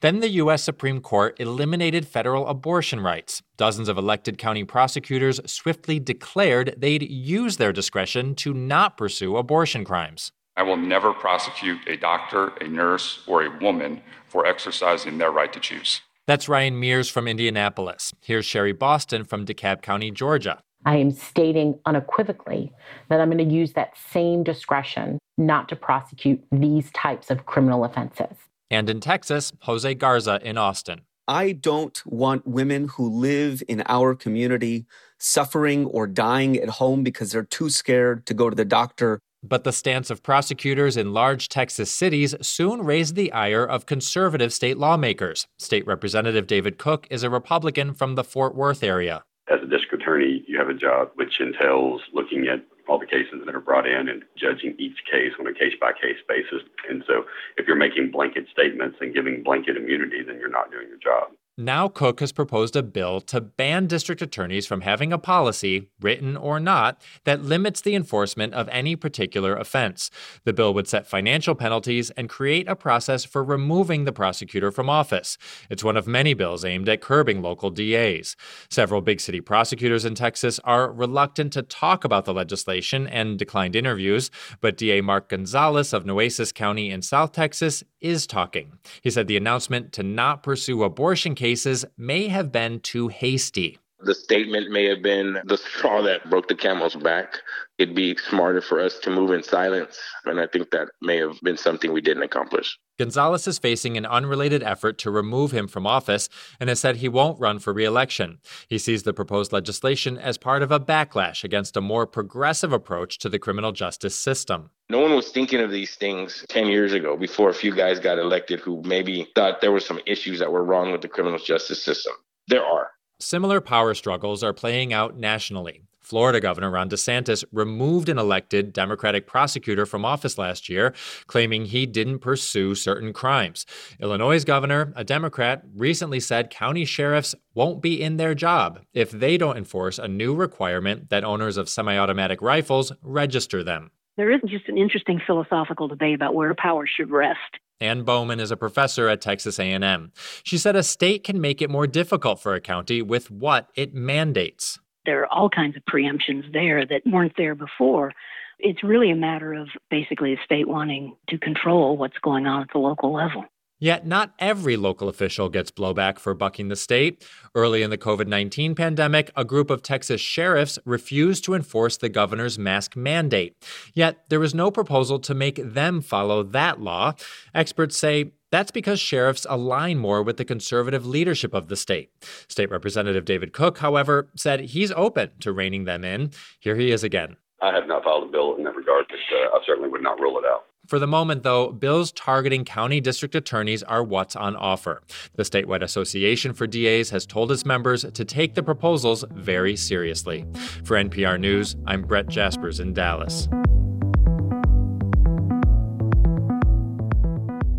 [0.00, 0.64] Then the U.S.
[0.64, 3.42] Supreme Court eliminated federal abortion rights.
[3.58, 9.84] Dozens of elected county prosecutors swiftly declared they'd use their discretion to not pursue abortion
[9.84, 10.32] crimes.
[10.56, 15.52] I will never prosecute a doctor, a nurse, or a woman for exercising their right
[15.52, 16.00] to choose.
[16.28, 18.12] That's Ryan Mears from Indianapolis.
[18.20, 20.60] Here's Sherry Boston from DeKalb County, Georgia.
[20.84, 22.70] I am stating unequivocally
[23.08, 27.82] that I'm going to use that same discretion not to prosecute these types of criminal
[27.82, 28.36] offenses.
[28.70, 31.00] And in Texas, Jose Garza in Austin.
[31.26, 34.84] I don't want women who live in our community
[35.18, 39.64] suffering or dying at home because they're too scared to go to the doctor but
[39.64, 44.78] the stance of prosecutors in large Texas cities soon raised the ire of conservative state
[44.78, 45.46] lawmakers.
[45.58, 49.22] State Representative David Cook is a Republican from the Fort Worth area.
[49.50, 53.40] As a district attorney, you have a job which entails looking at all the cases
[53.44, 56.66] that are brought in and judging each case on a case by case basis.
[56.88, 57.24] And so
[57.56, 61.32] if you're making blanket statements and giving blanket immunity, then you're not doing your job.
[61.60, 66.36] Now, Cook has proposed a bill to ban district attorneys from having a policy, written
[66.36, 70.08] or not, that limits the enforcement of any particular offense.
[70.44, 74.88] The bill would set financial penalties and create a process for removing the prosecutor from
[74.88, 75.36] office.
[75.68, 78.36] It's one of many bills aimed at curbing local DAs.
[78.70, 83.74] Several big city prosecutors in Texas are reluctant to talk about the legislation and declined
[83.74, 84.30] interviews,
[84.60, 88.72] but DA Mark Gonzalez of Nueces County in South Texas is talking.
[89.02, 93.78] He said the announcement to not pursue abortion cases may have been too hasty.
[94.00, 97.40] The statement may have been the straw that broke the camel's back.
[97.78, 99.98] It'd be smarter for us to move in silence.
[100.24, 102.78] And I think that may have been something we didn't accomplish.
[102.98, 106.28] Gonzalez is facing an unrelated effort to remove him from office
[106.60, 108.38] and has said he won't run for re-election.
[108.68, 113.18] He sees the proposed legislation as part of a backlash against a more progressive approach
[113.18, 114.70] to the criminal justice system.
[114.90, 118.18] No one was thinking of these things 10 years ago before a few guys got
[118.18, 121.82] elected who maybe thought there were some issues that were wrong with the criminal justice
[121.82, 122.14] system.
[122.48, 122.88] There are.
[123.20, 125.82] Similar power struggles are playing out nationally.
[126.00, 130.94] Florida Governor Ron DeSantis removed an elected Democratic prosecutor from office last year,
[131.26, 133.66] claiming he didn't pursue certain crimes.
[134.00, 139.36] Illinois' governor, a Democrat, recently said county sheriffs won't be in their job if they
[139.36, 143.90] don't enforce a new requirement that owners of semi automatic rifles register them.
[144.16, 147.58] There is just an interesting philosophical debate about where power should rest.
[147.80, 150.12] Ann Bowman is a professor at Texas A&M.
[150.42, 153.94] She said a state can make it more difficult for a county with what it
[153.94, 154.80] mandates.
[155.06, 158.12] There are all kinds of preemptions there that weren't there before.
[158.58, 162.68] It's really a matter of basically the state wanting to control what's going on at
[162.72, 163.44] the local level.
[163.78, 167.24] Yet, not every local official gets blowback for bucking the state.
[167.54, 172.08] Early in the COVID 19 pandemic, a group of Texas sheriffs refused to enforce the
[172.08, 173.56] governor's mask mandate.
[173.94, 177.14] Yet, there was no proposal to make them follow that law.
[177.54, 182.10] Experts say that's because sheriffs align more with the conservative leadership of the state.
[182.48, 186.30] State Representative David Cook, however, said he's open to reining them in.
[186.58, 187.36] Here he is again.
[187.60, 190.18] I have not filed a bill in that regard, but uh, I certainly would not
[190.20, 190.67] rule it out.
[190.88, 195.02] For the moment, though, bills targeting county district attorneys are what's on offer.
[195.34, 200.46] The statewide association for DAs has told its members to take the proposals very seriously.
[200.84, 203.50] For NPR News, I'm Bret Jaspers in Dallas.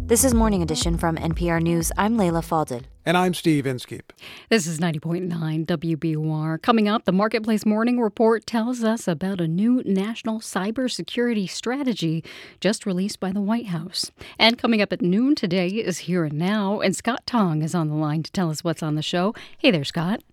[0.09, 1.91] This is Morning Edition from NPR News.
[1.95, 2.81] I'm Leila Fadel.
[3.05, 4.11] And I'm Steve Inskeep.
[4.49, 6.59] This is 90.9 WBUR.
[6.63, 12.23] Coming up, the Marketplace Morning Report tells us about a new national cybersecurity strategy
[12.59, 14.09] just released by the White House.
[14.39, 17.89] And coming up at noon today is Here and Now, and Scott Tong is on
[17.89, 19.35] the line to tell us what's on the show.
[19.59, 20.23] Hey there, Scott.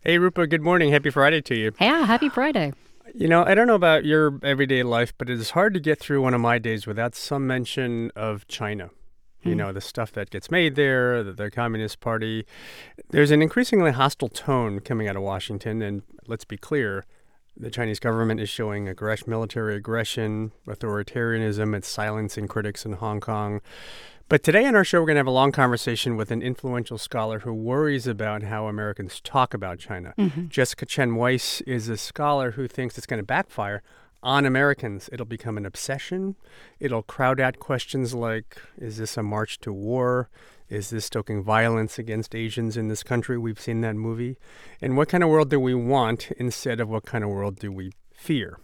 [0.00, 0.48] Hey, Rupa.
[0.48, 0.90] Good morning.
[0.90, 1.70] Happy Friday to you.
[1.80, 2.72] Yeah, happy Friday.
[3.14, 6.00] You know, I don't know about your everyday life, but it is hard to get
[6.00, 8.90] through one of my days without some mention of China
[9.42, 9.58] you hmm.
[9.58, 12.46] know, the stuff that gets made there, the, the, Communist Party.
[13.10, 17.04] There's an increasingly hostile tone coming out of Washington, and let's be clear.
[17.56, 21.76] The Chinese government is showing aggression, military aggression, authoritarianism.
[21.76, 23.60] It's silencing critics in Hong Kong.
[24.28, 26.96] But today on our show, we're going to have a long conversation with an influential
[26.96, 30.14] scholar who worries about how Americans talk about China.
[30.16, 30.48] Mm-hmm.
[30.48, 33.82] Jessica Chen Weiss is a scholar who thinks it's going to backfire
[34.22, 35.08] on Americans.
[35.12, 36.36] It'll become an obsession.
[36.80, 40.30] It'll crowd out questions like Is this a march to war?
[40.68, 43.36] Is this stoking violence against Asians in this country?
[43.36, 44.38] We've seen that movie.
[44.80, 47.70] And what kind of world do we want instead of what kind of world do
[47.70, 48.58] we fear?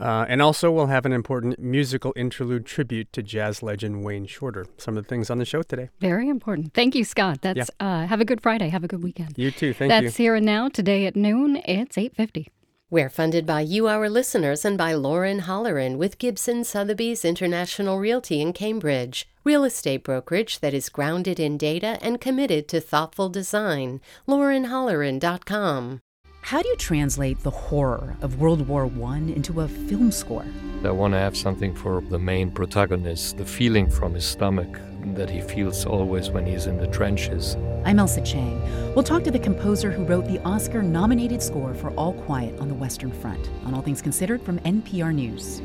[0.00, 4.66] Uh, and also, we'll have an important musical interlude tribute to jazz legend Wayne Shorter.
[4.76, 5.88] Some of the things on the show today.
[5.98, 6.72] Very important.
[6.72, 7.42] Thank you, Scott.
[7.42, 8.02] That's yeah.
[8.02, 8.68] uh, have a good Friday.
[8.68, 9.36] Have a good weekend.
[9.36, 9.74] You too.
[9.74, 10.08] Thank That's you.
[10.10, 10.68] That's here and now.
[10.68, 11.60] Today at noon.
[11.64, 12.48] It's eight fifty.
[12.90, 18.40] We're funded by you, our listeners, and by Lauren Holleran with Gibson Sotheby's International Realty
[18.40, 19.28] in Cambridge.
[19.44, 24.00] Real estate brokerage that is grounded in data and committed to thoughtful design.
[24.26, 26.00] LaurenHolleran.com.
[26.40, 30.46] How do you translate the horror of World War I into a film score?
[30.82, 34.80] I want to have something for the main protagonist, the feeling from his stomach
[35.14, 37.56] that he feels always when he's in the trenches.
[37.84, 38.60] I'm Ailsa Chang.
[38.94, 42.68] We'll talk to the composer who wrote the Oscar nominated score for All Quiet on
[42.68, 45.62] the Western Front on All Things Considered from NPR News.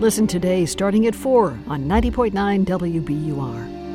[0.00, 3.85] Listen today starting at 4 on 90.9 WBUR.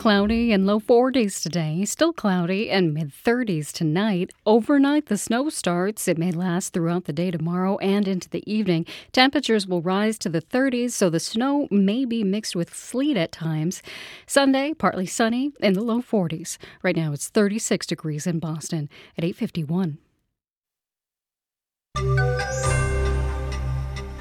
[0.00, 4.32] Cloudy and low 40s today, still cloudy and mid 30s tonight.
[4.46, 6.08] Overnight, the snow starts.
[6.08, 8.86] It may last throughout the day tomorrow and into the evening.
[9.12, 13.30] Temperatures will rise to the 30s, so the snow may be mixed with sleet at
[13.30, 13.82] times.
[14.26, 16.56] Sunday, partly sunny in the low 40s.
[16.82, 19.98] Right now, it's 36 degrees in Boston at 851.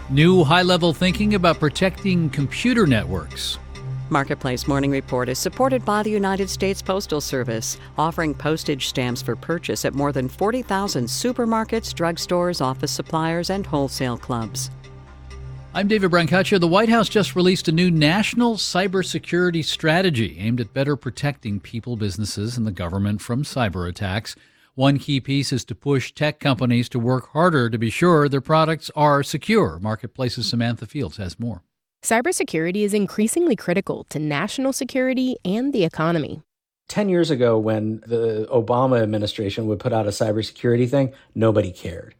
[0.09, 3.59] New high level thinking about protecting computer networks.
[4.11, 9.35] Marketplace Morning Report is supported by the United States Postal Service, offering postage stamps for
[9.35, 14.71] purchase at more than 40,000 supermarkets, drugstores, office suppliers, and wholesale clubs.
[15.71, 16.59] I'm David Brancaccio.
[16.59, 21.95] The White House just released a new national cybersecurity strategy aimed at better protecting people,
[21.95, 24.35] businesses, and the government from cyber attacks.
[24.73, 28.41] One key piece is to push tech companies to work harder to be sure their
[28.41, 29.77] products are secure.
[29.79, 31.61] Marketplace's Samantha Fields has more.
[32.03, 36.41] Cybersecurity is increasingly critical to national security and the economy.
[36.87, 42.15] 10 years ago, when the Obama administration would put out a cybersecurity thing, nobody cared.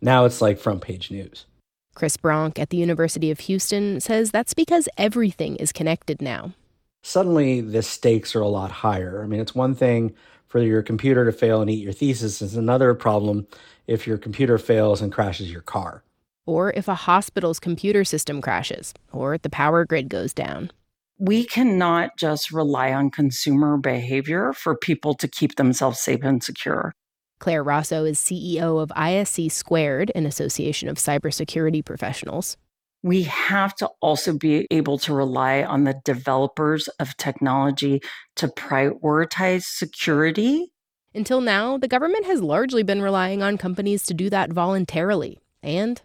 [0.00, 1.46] Now it's like front page news.
[1.94, 6.54] Chris Bronk at the University of Houston says that's because everything is connected now.
[7.02, 9.22] Suddenly, the stakes are a lot higher.
[9.22, 10.14] I mean, it's one thing
[10.46, 13.46] for your computer to fail and eat your thesis, it's another problem
[13.88, 16.04] if your computer fails and crashes your car.
[16.46, 20.70] Or if a hospital's computer system crashes, or the power grid goes down.
[21.18, 26.92] We cannot just rely on consumer behavior for people to keep themselves safe and secure.
[27.38, 32.56] Clar Rosso is CEO of ISC Squared, an association of cybersecurity professionals.
[33.02, 38.00] We have to also be able to rely on the developers of technology
[38.36, 40.72] to prioritize security.
[41.14, 45.38] Until now, the government has largely been relying on companies to do that voluntarily.
[45.62, 46.00] And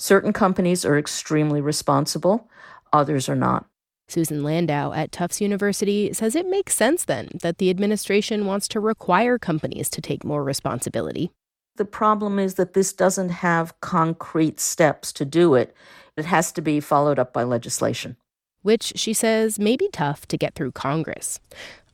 [0.00, 2.48] certain companies are extremely responsible,
[2.92, 3.66] others are not.
[4.08, 8.80] Susan Landau at Tufts University says it makes sense then that the administration wants to
[8.80, 11.30] require companies to take more responsibility.
[11.76, 15.76] The problem is that this doesn't have concrete steps to do it.
[16.16, 18.16] It has to be followed up by legislation.
[18.62, 21.40] Which she says may be tough to get through Congress.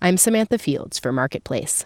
[0.01, 1.85] I'm Samantha Fields for Marketplace.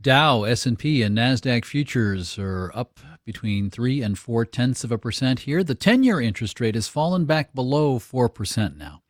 [0.00, 5.40] Dow, S&P, and Nasdaq futures are up between three and four tenths of a percent
[5.40, 5.64] here.
[5.64, 9.02] The 10 year interest rate has fallen back below 4% now.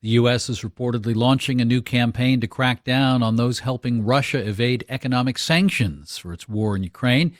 [0.00, 0.48] The U.S.
[0.48, 5.38] is reportedly launching a new campaign to crack down on those helping Russia evade economic
[5.38, 7.36] sanctions for its war in Ukraine.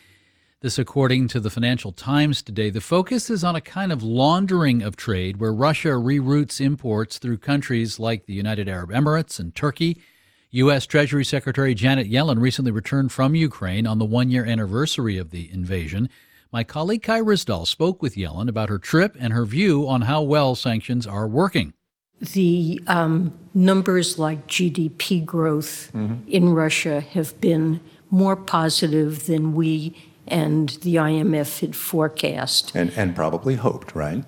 [0.61, 2.69] This, according to the Financial Times today.
[2.71, 7.39] The focus is on a kind of laundering of trade where Russia reroutes imports through
[7.39, 10.03] countries like the United Arab Emirates and Turkey.
[10.51, 10.87] U.S.
[10.87, 15.51] Treasury Secretary Janet Yellen recently returned from Ukraine on the one year anniversary of the
[15.53, 16.09] invasion.
[16.51, 20.23] My colleague Kai Ryssdal spoke with Yellen about her trip and her view on how
[20.23, 21.75] well sanctions are working.
[22.21, 26.27] The um, numbers like GDP growth mm-hmm.
[26.27, 27.81] in Russia have been
[28.11, 29.95] more positive than we
[30.27, 32.73] and the IMF had forecast.
[32.75, 34.25] And, and probably hoped, right?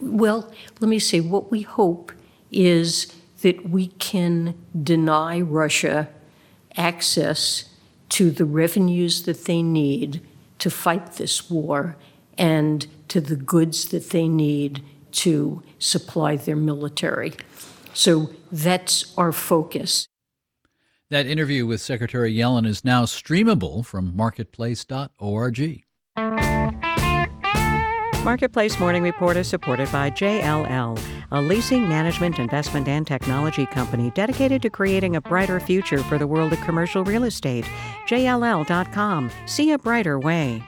[0.00, 2.12] Well, let me say what we hope
[2.50, 3.12] is
[3.42, 6.08] that we can deny Russia
[6.76, 7.66] access
[8.08, 10.20] to the revenues that they need
[10.58, 11.96] to fight this war
[12.38, 14.82] and to the goods that they need
[15.12, 17.32] to supply their military.
[17.94, 20.06] So that's our focus.
[21.10, 25.82] That interview with Secretary Yellen is now streamable from marketplace.org.
[28.24, 30.96] Marketplace Morning Report is supported by JLL,
[31.32, 36.26] a leasing, management, investment, and technology company dedicated to creating a brighter future for the
[36.26, 37.64] world of commercial real estate.
[38.06, 39.28] JLL.com.
[39.46, 40.62] See a brighter way.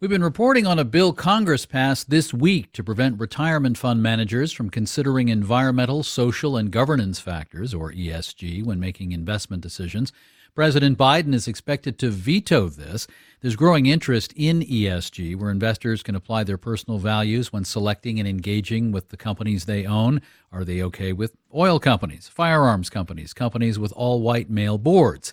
[0.00, 4.50] We've been reporting on a bill Congress passed this week to prevent retirement fund managers
[4.50, 10.12] from considering environmental, social, and governance factors, or ESG, when making investment decisions.
[10.58, 13.06] President Biden is expected to veto this.
[13.40, 18.26] There's growing interest in ESG, where investors can apply their personal values when selecting and
[18.26, 20.20] engaging with the companies they own.
[20.50, 25.32] Are they okay with oil companies, firearms companies, companies with all white male boards?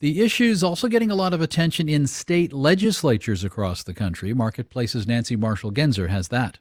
[0.00, 4.34] The issue is also getting a lot of attention in state legislatures across the country.
[4.34, 6.58] Marketplace's Nancy Marshall Genzer has that.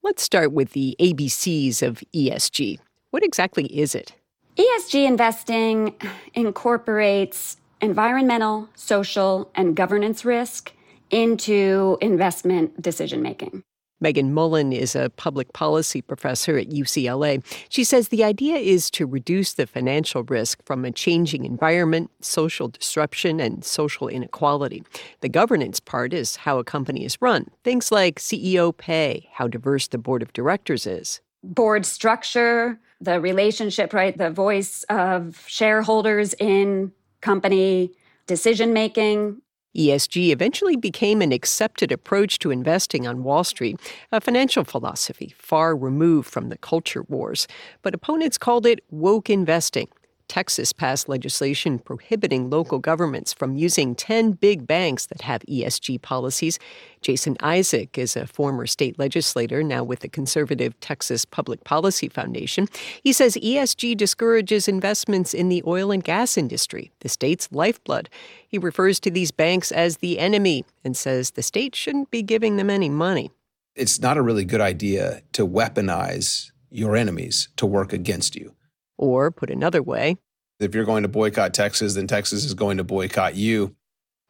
[0.00, 2.78] Let's start with the ABCs of ESG.
[3.10, 4.12] What exactly is it?
[4.56, 5.94] ESG investing
[6.34, 10.72] incorporates environmental, social, and governance risk
[11.10, 13.62] into investment decision making.
[14.00, 17.42] Megan Mullin is a public policy professor at UCLA.
[17.68, 22.68] She says the idea is to reduce the financial risk from a changing environment, social
[22.68, 24.82] disruption, and social inequality.
[25.20, 29.86] The governance part is how a company is run, things like CEO pay, how diverse
[29.86, 31.20] the board of directors is.
[31.44, 34.16] Board structure, the relationship, right?
[34.16, 37.92] The voice of shareholders in company
[38.26, 39.42] decision making,
[39.76, 43.80] ESG eventually became an accepted approach to investing on Wall Street,
[44.10, 47.48] a financial philosophy far removed from the culture wars.
[47.80, 49.88] But opponents called it woke investing.
[50.32, 56.58] Texas passed legislation prohibiting local governments from using 10 big banks that have ESG policies.
[57.02, 62.66] Jason Isaac is a former state legislator, now with the conservative Texas Public Policy Foundation.
[63.02, 68.08] He says ESG discourages investments in the oil and gas industry, the state's lifeblood.
[68.48, 72.56] He refers to these banks as the enemy and says the state shouldn't be giving
[72.56, 73.32] them any money.
[73.76, 78.54] It's not a really good idea to weaponize your enemies to work against you.
[79.02, 80.16] Or, put another way,
[80.60, 83.74] if you're going to boycott Texas, then Texas is going to boycott you.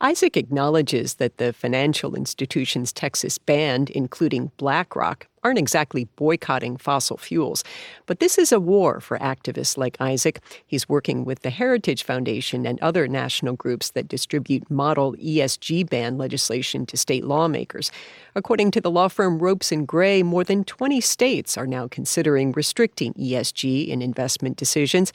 [0.01, 7.65] Isaac acknowledges that the financial institutions Texas banned, including BlackRock, aren't exactly boycotting fossil fuels.
[8.07, 10.41] But this is a war for activists like Isaac.
[10.67, 16.19] He's working with the Heritage Foundation and other national groups that distribute model ESG ban
[16.19, 17.91] legislation to state lawmakers.
[18.35, 22.53] According to the law firm Ropes and Gray, more than 20 states are now considering
[22.53, 25.13] restricting ESG in investment decisions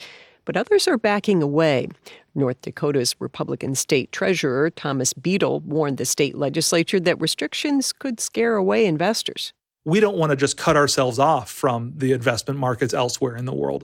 [0.48, 1.88] but others are backing away.
[2.34, 8.56] North Dakota's Republican state treasurer, Thomas Beadle, warned the state legislature that restrictions could scare
[8.56, 9.52] away investors.
[9.84, 13.54] We don't want to just cut ourselves off from the investment markets elsewhere in the
[13.54, 13.82] world.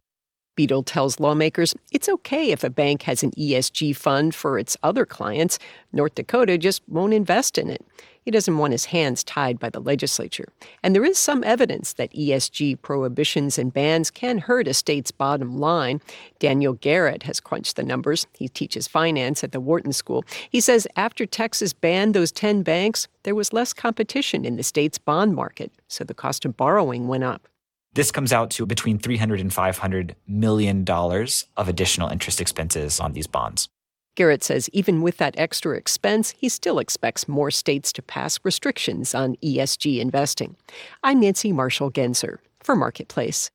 [0.56, 5.04] Beadle tells lawmakers it's okay if a bank has an ESG fund for its other
[5.04, 5.58] clients.
[5.92, 7.84] North Dakota just won't invest in it.
[8.24, 10.48] He doesn't want his hands tied by the legislature.
[10.82, 15.58] And there is some evidence that ESG prohibitions and bans can hurt a state's bottom
[15.58, 16.00] line.
[16.38, 18.26] Daniel Garrett has crunched the numbers.
[18.32, 20.24] He teaches finance at the Wharton School.
[20.48, 24.98] He says after Texas banned those 10 banks, there was less competition in the state's
[24.98, 27.46] bond market, so the cost of borrowing went up.
[27.92, 33.12] This comes out to between 300 and 500 million dollars of additional interest expenses on
[33.12, 33.68] these bonds.
[34.14, 39.14] Garrett says even with that extra expense, he still expects more states to pass restrictions
[39.14, 40.56] on ESG investing.
[41.02, 43.50] I'm Nancy Marshall Genzer for Marketplace.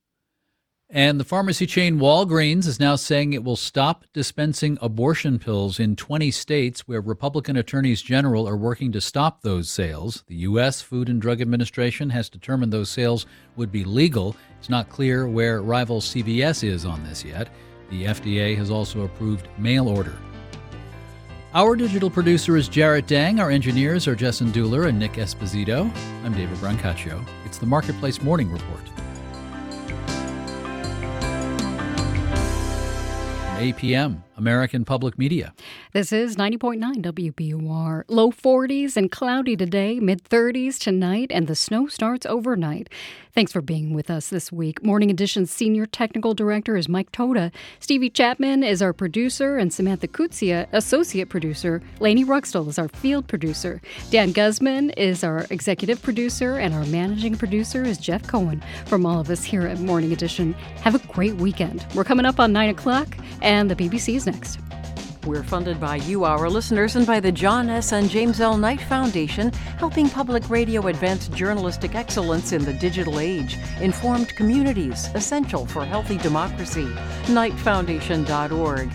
[0.91, 5.95] And the pharmacy chain Walgreens is now saying it will stop dispensing abortion pills in
[5.95, 10.23] 20 states where Republican attorneys general are working to stop those sales.
[10.25, 10.81] The U.S.
[10.81, 14.35] Food and Drug Administration has determined those sales would be legal.
[14.57, 17.49] It's not clear where rival CVS is on this yet.
[17.91, 20.17] The FDA has also approved mail order
[21.53, 23.39] our digital producer is Jarrett Dang.
[23.39, 25.91] Our engineers are Jessen Duhler and Nick Esposito.
[26.23, 27.25] I'm David Brancaccio.
[27.45, 28.81] It's the Marketplace Morning Report.
[33.57, 34.23] 8 p.m.
[34.39, 35.53] American Public Media.
[35.91, 38.03] This is 90.9 WBUR.
[38.07, 42.87] Low 40s and cloudy today, mid 30s tonight, and the snow starts overnight.
[43.35, 44.83] Thanks for being with us this week.
[44.83, 47.51] Morning Edition's Senior Technical Director is Mike Toda.
[47.79, 51.81] Stevie Chapman is our producer, and Samantha Kutsia, Associate Producer.
[51.99, 53.81] Lainey Ruxtel is our Field Producer.
[54.09, 58.63] Dan Guzman is our Executive Producer, and our Managing Producer is Jeff Cohen.
[58.85, 61.85] From all of us here at Morning Edition, have a great weekend.
[61.93, 64.59] We're coming up on 9 o'clock, and the BBC's next.
[65.25, 67.91] We're funded by you, our listeners, and by the John S.
[67.91, 68.57] and James L.
[68.57, 73.57] Knight Foundation, helping public radio advance journalistic excellence in the digital age.
[73.81, 76.85] Informed communities, essential for healthy democracy.
[77.25, 78.89] KnightFoundation.org.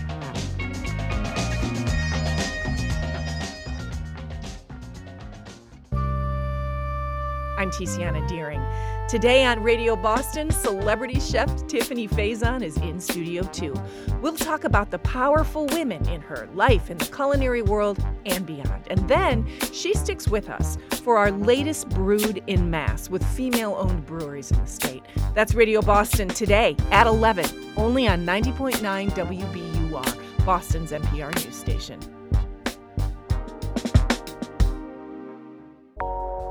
[7.57, 8.61] I'm Tiziana Dearing.
[9.07, 13.71] Today on Radio Boston, celebrity chef Tiffani Faison is in Studio 2.
[14.19, 18.87] We'll talk about the powerful women in her life in the culinary world and beyond.
[18.89, 24.07] And then she sticks with us for our latest Brewed in Mass with female owned
[24.07, 25.03] breweries in the state.
[25.35, 27.45] That's Radio Boston today at 11,
[27.77, 31.99] only on 90.9 WBUR, Boston's NPR news station.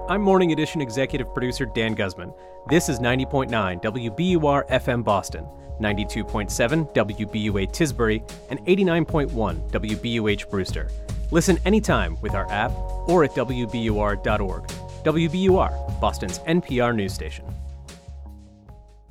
[0.07, 2.31] I'm Morning Edition executive producer Dan Guzman.
[2.69, 3.49] This is 90.9
[3.83, 5.47] WBUR FM Boston,
[5.81, 10.91] 92.7 WBUA Tisbury, and 89.1 WBUH Brewster.
[11.31, 12.71] Listen anytime with our app
[13.09, 14.67] or at WBUR.org.
[15.05, 17.47] WBUR, Boston's NPR news station.